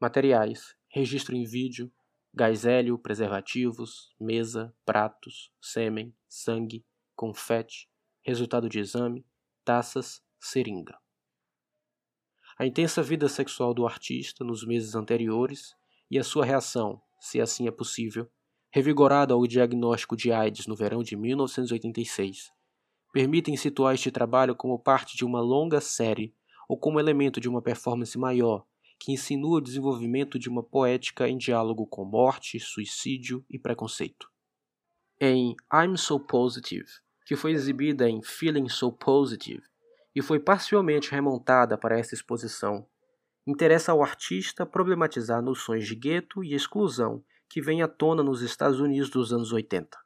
Materiais: 0.01 0.77
registro 0.89 1.35
em 1.35 1.43
vídeo, 1.43 1.91
gás 2.39 2.65
hélio, 2.65 2.97
preservativos, 2.97 4.15
mesa, 4.21 4.73
pratos, 4.87 5.51
sêmen, 5.61 6.15
sangue, 6.29 6.87
confete, 7.17 7.91
resultado 8.23 8.69
de 8.69 8.79
exame, 8.79 9.27
taças, 9.65 10.23
seringa. 10.39 10.97
A 12.57 12.65
intensa 12.65 13.03
vida 13.03 13.29
sexual 13.29 13.75
do 13.75 13.85
artista 13.85 14.45
nos 14.45 14.65
meses 14.65 14.95
anteriores 14.95 15.75
e 16.09 16.17
a 16.17 16.23
sua 16.23 16.45
reação, 16.45 17.03
se 17.19 17.41
assim 17.41 17.67
é 17.67 17.73
possível, 17.73 18.31
revigorada 18.71 19.35
ao 19.35 19.45
diagnóstico 19.45 20.17
de 20.17 20.31
AIDS 20.31 20.69
no 20.69 20.77
verão 20.77 21.03
de 21.03 21.17
1986, 21.17 22.53
permitem 23.13 23.57
situar 23.57 23.97
este 23.97 24.13
trabalho 24.13 24.55
como 24.55 24.79
parte 24.79 25.17
de 25.17 25.25
uma 25.25 25.41
longa 25.41 25.81
série 25.81 26.33
ou 26.69 26.79
como 26.79 27.01
elemento 27.01 27.41
de 27.41 27.49
uma 27.49 27.61
performance 27.61 28.17
maior 28.17 28.65
que 28.99 29.13
insinua 29.13 29.59
o 29.59 29.61
desenvolvimento 29.61 30.39
de 30.39 30.49
uma 30.49 30.63
poética 30.63 31.29
em 31.29 31.39
diálogo 31.39 31.87
com 31.87 32.05
morte, 32.05 32.59
suicídio 32.59 33.45
e 33.49 33.59
preconceito. 33.59 34.29
Em 35.21 35.55
I'm 35.73 35.97
So 35.97 36.19
Positive, 36.19 36.89
que 37.25 37.37
foi 37.37 37.53
exibida 37.53 38.09
em 38.09 38.23
Feeling 38.23 38.69
So 38.69 38.93
Positive 38.93 39.63
e 40.15 40.23
foi 40.23 40.41
parcialmente 40.41 41.11
remontada 41.11 41.79
para 41.79 41.99
essa 41.99 42.15
exposição. 42.15 42.89
Interessa 43.47 43.93
ao 43.93 44.03
artista 44.03 44.67
problematizar 44.67 45.41
noções 45.41 45.87
de 45.87 45.95
gueto 45.95 46.43
e 46.43 46.55
exclusão 46.55 47.25
que 47.49 47.63
vêm 47.63 47.83
à 47.83 47.89
tona 47.89 48.23
nos 48.23 48.43
Estados 48.43 48.81
Unidos 48.81 49.11
dos 49.11 49.33
anos 49.33 49.53
80. 49.53 49.97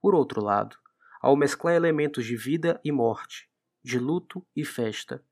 Por 0.00 0.14
outro 0.14 0.42
lado, 0.42 0.76
ao 1.20 1.36
mesclar 1.36 1.74
elementos 1.74 2.24
de 2.24 2.36
vida 2.36 2.80
e 2.84 2.92
morte, 2.92 3.48
de 3.82 3.98
luto 3.98 4.46
e 4.54 4.64
festa, 4.64 5.24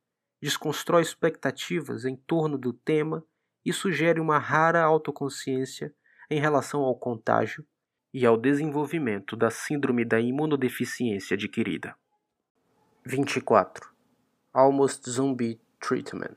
desconstrói 0.47 1.03
expectativas 1.03 2.05
em 2.05 2.15
torno 2.15 2.57
do 2.57 2.73
tema 2.73 3.25
e 3.65 3.73
sugere 3.73 4.21
uma 4.21 4.39
rara 4.39 4.81
autoconsciência 4.81 5.93
em 6.31 6.39
relação 6.39 6.83
ao 6.83 6.95
contágio 6.95 7.67
e 8.15 8.25
ao 8.25 8.37
desenvolvimento 8.37 9.35
da 9.35 9.51
síndrome 9.51 10.05
da 10.05 10.21
imunodeficiência 10.21 11.35
adquirida. 11.35 11.97
24. 13.05 13.93
Almost 14.53 15.11
Zombie 15.11 15.61
Treatment, 15.81 16.37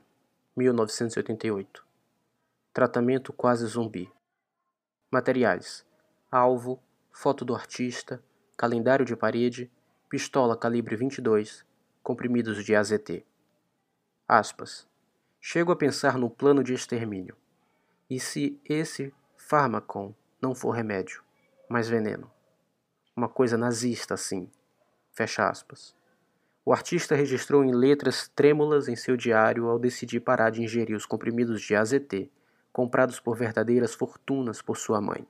1988. 0.56 1.86
Tratamento 2.72 3.32
quase 3.32 3.64
zumbi. 3.64 4.10
Materiais: 5.08 5.86
alvo, 6.28 6.82
foto 7.12 7.44
do 7.44 7.54
artista, 7.54 8.20
calendário 8.56 9.04
de 9.04 9.14
parede, 9.14 9.70
pistola 10.08 10.56
calibre 10.56 10.96
22, 10.96 11.64
comprimidos 12.02 12.64
de 12.64 12.74
AZT. 12.74 13.29
Aspas. 14.32 14.86
Chego 15.40 15.72
a 15.72 15.76
pensar 15.76 16.16
no 16.16 16.30
plano 16.30 16.62
de 16.62 16.72
extermínio. 16.72 17.36
E 18.08 18.20
se 18.20 18.60
esse 18.64 19.12
fármaco 19.36 20.14
não 20.40 20.54
for 20.54 20.70
remédio? 20.70 21.20
mais 21.68 21.88
veneno. 21.88 22.30
Uma 23.16 23.28
coisa 23.28 23.58
nazista, 23.58 24.14
assim. 24.14 24.48
Fecha 25.10 25.48
aspas. 25.48 25.96
O 26.64 26.72
artista 26.72 27.16
registrou 27.16 27.64
em 27.64 27.74
letras 27.74 28.28
trêmulas 28.28 28.86
em 28.86 28.94
seu 28.94 29.16
diário 29.16 29.66
ao 29.66 29.80
decidir 29.80 30.20
parar 30.20 30.50
de 30.50 30.62
ingerir 30.62 30.96
os 30.96 31.06
comprimidos 31.06 31.60
de 31.60 31.74
AZT, 31.74 32.30
comprados 32.72 33.18
por 33.18 33.36
verdadeiras 33.36 33.94
fortunas 33.94 34.62
por 34.62 34.76
sua 34.76 35.00
mãe. 35.00 35.26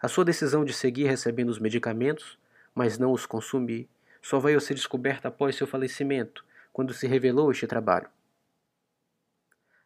A 0.00 0.06
sua 0.06 0.24
decisão 0.24 0.64
de 0.64 0.72
seguir 0.72 1.08
recebendo 1.08 1.48
os 1.48 1.58
medicamentos, 1.58 2.38
mas 2.72 2.96
não 2.96 3.10
os 3.10 3.26
consumir, 3.26 3.88
só 4.22 4.38
veio 4.38 4.58
a 4.58 4.60
ser 4.60 4.74
descoberta 4.74 5.26
após 5.26 5.56
seu 5.56 5.66
falecimento, 5.66 6.44
quando 6.76 6.92
se 6.92 7.06
revelou 7.06 7.50
este 7.50 7.66
trabalho. 7.66 8.06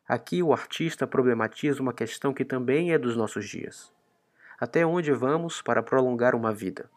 Aqui 0.08 0.42
o 0.42 0.52
artista 0.52 1.06
problematiza 1.06 1.80
uma 1.80 1.92
questão 1.92 2.34
que 2.34 2.44
também 2.44 2.92
é 2.92 2.98
dos 2.98 3.14
nossos 3.14 3.48
dias. 3.48 3.92
Até 4.58 4.84
onde 4.84 5.12
vamos 5.12 5.62
para 5.62 5.84
prolongar 5.84 6.34
uma 6.34 6.52
vida? 6.52 6.90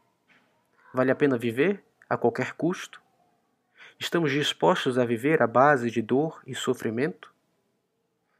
Vale 0.91 1.12
a 1.12 1.16
pena 1.16 1.38
viver 1.38 1.84
a 2.10 2.18
qualquer 2.18 2.54
custo? 2.54 3.00
Estamos 4.00 4.32
dispostos 4.32 4.98
a 4.98 5.06
viver 5.06 5.44
à 5.44 5.46
base 5.46 5.91
de 5.91 6.02
dor 6.02 6.41
e 6.48 6.56
sofrimento? 6.56 7.32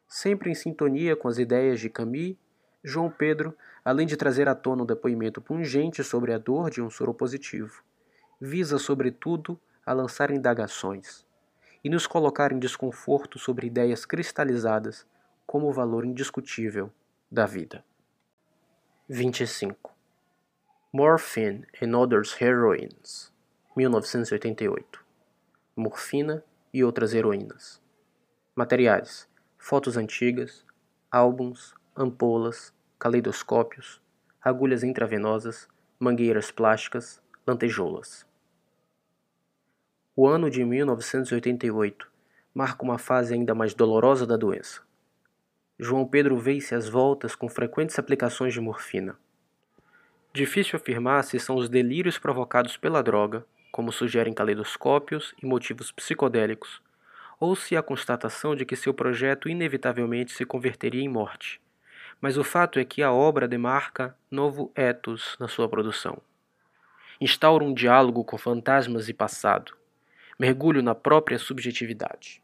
Sempre 0.08 0.50
em 0.50 0.56
sintonia 0.56 1.16
com 1.16 1.28
as 1.28 1.38
ideias 1.38 1.80
de 1.80 1.88
Camus, 1.88 2.36
João 2.84 3.12
Pedro, 3.12 3.56
além 3.86 4.08
de 4.08 4.18
trazer 4.18 4.50
à 4.50 4.56
tona 4.56 4.82
um 4.82 4.88
depoimento 4.88 5.40
pungente 5.40 6.04
sobre 6.04 6.34
a 6.34 6.40
dor 6.40 6.72
de 6.72 6.82
um 6.82 6.90
soro 6.90 7.14
positivo, 7.14 7.84
visa, 8.42 8.80
sobretudo, 8.80 9.60
a 9.86 9.94
lançar 9.94 10.32
indagações 10.32 11.24
e 11.84 11.90
nos 11.90 12.08
colocar 12.08 12.52
em 12.52 12.60
desconforto 12.60 13.38
sobre 13.38 13.68
ideias 13.68 14.06
cristalizadas 14.06 15.06
como 15.46 15.68
o 15.68 15.74
valor 15.74 16.06
indiscutível 16.06 16.92
da 17.30 17.46
vida. 17.46 17.84
25. 19.10 19.92
Morphine 20.94 21.66
and 21.82 21.98
Others 21.98 22.40
Heroines, 22.42 23.34
1988. 23.76 25.04
Morfina 25.76 26.44
e 26.74 26.84
outras 26.84 27.14
heroínas. 27.14 27.82
Materiais: 28.56 29.28
fotos 29.58 29.98
antigas, 29.98 30.66
álbuns, 31.12 31.74
ampolas, 31.96 32.74
caleidoscópios, 32.98 34.02
agulhas 34.42 34.84
intravenosas, 34.84 35.68
mangueiras 36.00 36.52
plásticas, 36.52 37.22
lantejoulas. 37.46 38.26
O 40.16 40.28
ano 40.28 40.48
de 40.48 40.64
1988 40.64 42.08
marca 42.54 42.84
uma 42.84 43.00
fase 43.00 43.34
ainda 43.34 43.56
mais 43.56 43.74
dolorosa 43.74 44.28
da 44.28 44.38
doença. 44.38 44.84
João 45.80 46.06
Pedro 46.06 46.38
vê-se 46.38 46.76
às 46.76 46.88
voltas 46.88 47.34
com 47.34 47.50
frequentes 47.50 47.98
aplicações 47.98 48.54
de 48.54 48.62
morfina. 48.62 49.18
Difícil 50.32 50.78
afirmar 50.78 51.24
se 51.24 51.40
são 51.40 51.56
os 51.56 51.68
delírios 51.68 52.20
provocados 52.20 52.78
pela 52.78 53.02
droga, 53.02 53.44
como 53.72 53.92
sugerem 53.92 54.36
caleidoscópios 54.36 55.34
e 55.42 55.48
motivos 55.48 55.92
psicodélicos, 55.92 56.80
ou 57.40 57.56
se 57.56 57.76
a 57.76 57.82
constatação 57.82 58.56
de 58.56 58.66
que 58.68 58.76
seu 58.76 58.94
projeto 58.94 59.50
inevitavelmente 59.50 60.32
se 60.32 60.46
converteria 60.46 61.02
em 61.02 61.10
morte. 61.10 61.60
Mas 62.22 62.38
o 62.38 62.44
fato 62.44 62.78
é 62.78 62.86
que 62.86 63.02
a 63.02 63.12
obra 63.12 63.48
demarca 63.48 64.16
novo 64.30 64.72
ethos 64.76 65.36
na 65.40 65.48
sua 65.48 65.68
produção. 65.68 66.22
Instaura 67.20 67.64
um 67.64 67.74
diálogo 67.74 68.24
com 68.24 68.38
fantasmas 68.38 69.10
e 69.10 69.14
passado, 69.14 69.74
mergulho 70.40 70.82
na 70.82 70.96
própria 70.96 71.38
subjetividade. 71.38 72.42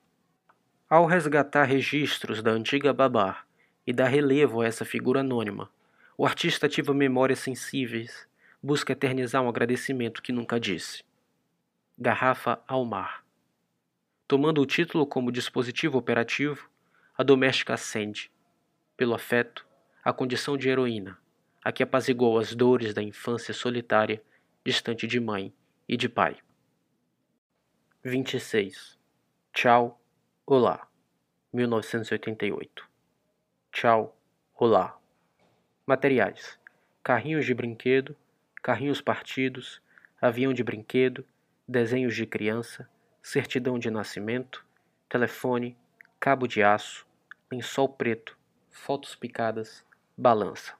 Ao 0.90 1.06
resgatar 1.06 1.64
registros 1.64 2.42
da 2.42 2.52
antiga 2.52 2.94
Babar 2.94 3.46
e 3.86 3.94
dar 3.94 4.08
relevo 4.08 4.62
a 4.62 4.66
essa 4.66 4.86
figura 4.86 5.20
anônima, 5.20 5.70
o 6.18 6.26
artista 6.26 6.66
ativa 6.66 6.94
memórias 6.94 7.40
sensíveis, 7.40 8.28
busca 8.62 8.94
eternizar 8.94 9.42
um 9.42 9.50
agradecimento 9.50 10.22
que 10.22 10.32
nunca 10.32 10.60
disse. 10.60 11.04
Garrafa 11.98 12.62
ao 12.68 12.84
mar. 12.84 13.24
Tomando 14.28 14.62
o 14.62 14.66
título 14.66 15.06
como 15.08 15.32
dispositivo 15.32 15.98
operativo, 15.98 16.70
a 17.18 17.24
doméstica 17.24 17.74
acende, 17.74 18.32
pelo 18.96 19.14
afeto, 19.14 19.66
a 20.04 20.12
condição 20.14 20.58
de 20.58 20.70
heroína, 20.70 21.18
a 21.64 21.72
que 21.72 21.84
apaziguou 21.84 22.38
as 22.38 22.54
dores 22.54 22.94
da 22.94 23.02
infância 23.02 23.54
solitária, 23.54 24.22
distante 24.64 25.08
de 25.08 25.20
mãe 25.20 25.54
e 25.88 25.96
de 25.98 26.08
pai. 26.08 26.38
26. 28.10 28.97
Tchau 29.53 30.01
Olá, 30.43 30.88
1988. 31.53 32.89
Tchau, 33.72 34.18
olá. 34.55 34.97
Materiais: 35.86 36.60
carrinhos 37.03 37.45
de 37.45 37.53
brinquedo, 37.53 38.16
carrinhos 38.64 38.99
partidos, 38.99 39.80
avião 40.20 40.51
de 40.53 40.64
brinquedo, 40.64 41.24
desenhos 41.68 42.16
de 42.16 42.26
criança, 42.26 42.89
certidão 43.22 43.78
de 43.78 43.91
nascimento, 43.91 44.66
telefone, 45.07 45.78
cabo 46.20 46.47
de 46.47 46.64
aço, 46.64 47.05
lençol 47.51 47.89
preto, 47.89 48.36
fotos 48.72 49.14
picadas, 49.14 49.86
balança. 50.18 50.74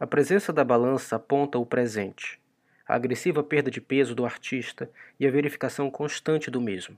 A 0.00 0.06
presença 0.06 0.52
da 0.52 0.64
balança 0.64 1.14
aponta 1.14 1.58
o 1.58 1.64
presente, 1.64 2.40
a 2.88 2.94
agressiva 2.94 3.44
perda 3.44 3.70
de 3.70 3.82
peso 3.82 4.14
do 4.14 4.24
artista 4.24 4.90
e 5.20 5.26
a 5.26 5.30
verificação 5.30 5.90
constante 5.90 6.50
do 6.50 6.60
mesmo. 6.60 6.96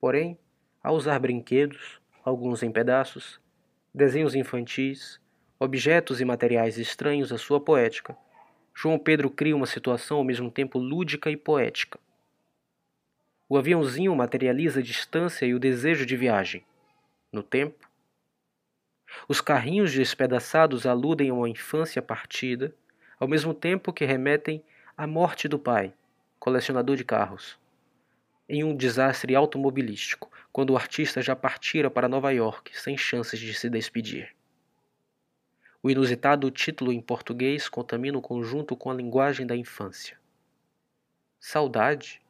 Porém, 0.00 0.36
ao 0.82 0.96
usar 0.96 1.20
brinquedos, 1.20 2.00
alguns 2.24 2.62
em 2.62 2.72
pedaços, 2.72 3.40
desenhos 3.94 4.34
infantis, 4.34 5.20
objetos 5.60 6.20
e 6.20 6.24
materiais 6.24 6.76
estranhos 6.76 7.32
à 7.32 7.38
sua 7.38 7.60
poética, 7.60 8.16
João 8.74 8.98
Pedro 8.98 9.30
cria 9.30 9.54
uma 9.54 9.66
situação 9.66 10.16
ao 10.16 10.24
mesmo 10.24 10.50
tempo 10.50 10.78
lúdica 10.80 11.30
e 11.30 11.36
poética. 11.36 12.00
O 13.48 13.56
aviãozinho 13.56 14.14
materializa 14.16 14.80
a 14.80 14.82
distância 14.82 15.46
e 15.46 15.54
o 15.54 15.60
desejo 15.60 16.04
de 16.04 16.16
viagem, 16.16 16.64
no 17.32 17.42
tempo. 17.42 17.88
Os 19.28 19.40
carrinhos 19.40 19.92
despedaçados 19.92 20.86
aludem 20.86 21.30
a 21.30 21.34
uma 21.34 21.48
infância 21.48 22.02
partida, 22.02 22.74
ao 23.24 23.28
mesmo 23.28 23.54
tempo 23.54 23.90
que 23.90 24.04
remetem 24.04 24.62
à 24.94 25.06
morte 25.06 25.48
do 25.48 25.58
pai, 25.58 25.94
colecionador 26.38 26.94
de 26.94 27.04
carros, 27.06 27.58
em 28.46 28.62
um 28.62 28.76
desastre 28.76 29.34
automobilístico, 29.34 30.30
quando 30.52 30.74
o 30.74 30.76
artista 30.76 31.22
já 31.22 31.34
partira 31.34 31.90
para 31.90 32.06
Nova 32.06 32.30
York 32.32 32.78
sem 32.78 32.98
chances 32.98 33.40
de 33.40 33.54
se 33.54 33.70
despedir. 33.70 34.36
O 35.82 35.88
inusitado 35.88 36.50
título 36.50 36.92
em 36.92 37.00
português 37.00 37.66
contamina 37.66 38.18
o 38.18 38.20
conjunto 38.20 38.76
com 38.76 38.90
a 38.90 38.94
linguagem 38.94 39.46
da 39.46 39.56
infância. 39.56 40.18
Saudade? 41.40 42.20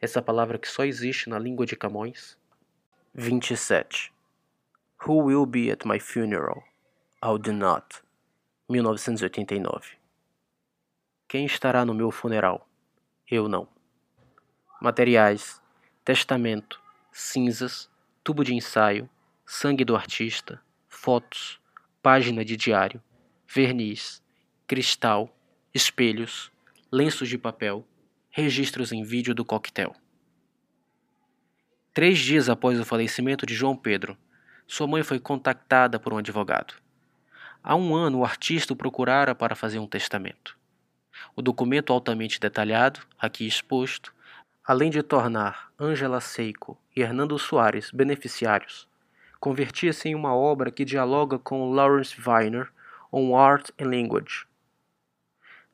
Essa 0.00 0.22
palavra 0.22 0.58
que 0.58 0.68
só 0.68 0.86
existe 0.86 1.28
na 1.28 1.38
língua 1.38 1.66
de 1.66 1.76
Camões? 1.76 2.38
27. 3.12 4.10
Who 5.06 5.24
Will 5.24 5.44
Be 5.44 5.70
at 5.70 5.84
My 5.84 6.00
Funeral? 6.00 6.64
I'll 7.22 7.36
Do 7.36 7.52
Not. 7.52 8.02
1989. 8.70 9.97
Quem 11.28 11.44
estará 11.44 11.84
no 11.84 11.92
meu 11.92 12.10
funeral? 12.10 12.66
Eu 13.30 13.50
não. 13.50 13.68
Materiais: 14.80 15.60
testamento, 16.02 16.80
cinzas, 17.12 17.90
tubo 18.24 18.42
de 18.42 18.54
ensaio, 18.54 19.06
sangue 19.44 19.84
do 19.84 19.94
artista, 19.94 20.58
fotos, 20.88 21.60
página 22.02 22.42
de 22.42 22.56
diário, 22.56 23.02
verniz, 23.46 24.22
cristal, 24.66 25.28
espelhos, 25.74 26.50
lenços 26.90 27.28
de 27.28 27.36
papel, 27.36 27.86
registros 28.30 28.90
em 28.90 29.02
vídeo 29.02 29.34
do 29.34 29.44
coquetel. 29.44 29.94
Três 31.92 32.18
dias 32.18 32.48
após 32.48 32.80
o 32.80 32.86
falecimento 32.86 33.44
de 33.44 33.54
João 33.54 33.76
Pedro, 33.76 34.16
sua 34.66 34.86
mãe 34.86 35.02
foi 35.02 35.20
contactada 35.20 36.00
por 36.00 36.14
um 36.14 36.18
advogado. 36.18 36.72
Há 37.62 37.76
um 37.76 37.94
ano, 37.94 38.20
o 38.20 38.24
artista 38.24 38.72
o 38.72 38.76
procurara 38.76 39.34
para 39.34 39.54
fazer 39.54 39.78
um 39.78 39.86
testamento. 39.86 40.57
O 41.34 41.42
documento 41.42 41.92
altamente 41.92 42.40
detalhado, 42.40 43.00
aqui 43.18 43.46
exposto, 43.46 44.14
além 44.64 44.90
de 44.90 45.02
tornar 45.02 45.72
Ângela 45.80 46.20
Seiko 46.20 46.78
e 46.94 47.00
Hernando 47.00 47.38
Soares 47.38 47.90
beneficiários, 47.90 48.88
convertia-se 49.40 50.08
em 50.08 50.14
uma 50.14 50.34
obra 50.34 50.70
que 50.70 50.84
dialoga 50.84 51.38
com 51.38 51.72
Lawrence 51.72 52.16
Weiner 52.20 52.68
on 53.12 53.36
Art 53.36 53.70
and 53.80 53.86
Language. 53.86 54.46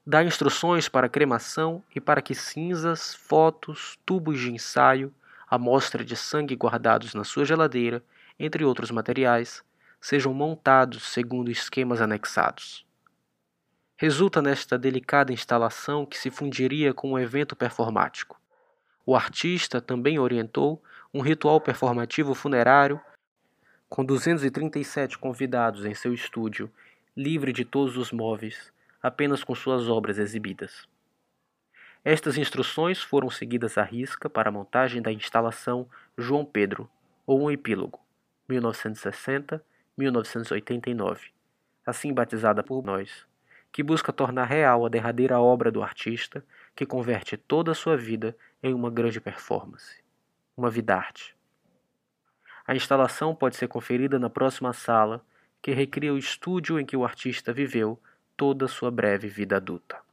Dá 0.07 0.23
instruções 0.23 0.89
para 0.89 1.09
cremação 1.09 1.83
e 1.95 2.01
para 2.01 2.21
que 2.21 2.35
cinzas, 2.35 3.15
fotos, 3.15 3.99
tubos 4.05 4.39
de 4.39 4.53
ensaio, 4.53 5.13
amostra 5.49 6.05
de 6.05 6.15
sangue 6.15 6.55
guardados 6.55 7.15
na 7.15 7.25
sua 7.25 7.45
geladeira, 7.45 8.03
entre 8.39 8.65
outros 8.65 8.91
materiais, 8.91 9.65
sejam 10.01 10.35
montados 10.35 11.05
segundo 11.05 11.51
esquemas 11.51 12.01
anexados. 12.01 12.85
Resulta 13.97 14.43
nesta 14.43 14.77
delicada 14.77 15.33
instalação 15.33 16.05
que 16.05 16.19
se 16.19 16.29
fundiria 16.29 16.93
com 16.93 17.13
um 17.13 17.19
evento 17.19 17.55
performático. 17.55 18.41
O 19.07 19.15
artista 19.15 19.81
também 19.81 20.19
orientou 20.19 20.83
um 21.13 21.21
ritual 21.21 21.61
performativo 21.61 22.35
funerário 22.35 23.01
com 23.89 24.05
237 24.05 25.17
convidados 25.17 25.85
em 25.85 25.95
seu 25.95 26.13
estúdio, 26.13 26.69
livre 27.17 27.53
de 27.53 27.65
todos 27.65 27.97
os 27.97 28.11
móveis, 28.11 28.73
apenas 29.01 29.45
com 29.45 29.55
suas 29.55 29.89
obras 29.89 30.19
exibidas. 30.19 30.89
Estas 32.05 32.37
instruções 32.37 33.01
foram 33.01 33.31
seguidas 33.31 33.79
à 33.79 33.85
risca 33.85 34.29
para 34.29 34.49
a 34.49 34.53
montagem 34.53 35.01
da 35.01 35.13
instalação 35.13 35.89
João 36.19 36.45
Pedro, 36.45 36.91
ou 37.25 37.41
um 37.41 37.51
epílogo, 37.51 38.01
1960-1989, 38.51 41.31
assim 41.87 42.13
batizada 42.13 42.65
por 42.65 42.85
nós, 42.85 43.25
que 43.75 43.83
busca 43.83 44.13
tornar 44.13 44.45
real 44.45 44.87
a 44.87 44.89
derradeira 44.89 45.41
obra 45.41 45.69
do 45.69 45.83
artista 45.83 46.45
que 46.77 46.87
converte 46.87 47.37
toda 47.37 47.73
a 47.73 47.75
sua 47.75 47.97
vida 47.97 48.37
em 48.63 48.73
uma 48.73 48.89
grande 48.89 49.21
performance, 49.21 50.01
uma 50.57 50.71
vida 50.71 50.95
arte. 50.95 51.35
A 52.65 52.77
instalação 52.77 53.35
pode 53.35 53.57
ser 53.57 53.67
conferida 53.67 54.17
na 54.17 54.31
próxima 54.31 54.73
sala, 54.73 55.27
que 55.61 55.73
recria 55.73 56.15
o 56.15 56.19
estúdio 56.19 56.79
em 56.79 56.87
que 56.87 56.97
o 56.97 57.05
artista 57.05 57.53
viveu 57.53 58.01
toda 58.37 58.67
a 58.67 58.69
sua 58.69 58.93
breve 58.93 59.27
vida 59.27 59.57
adulta. 59.57 60.04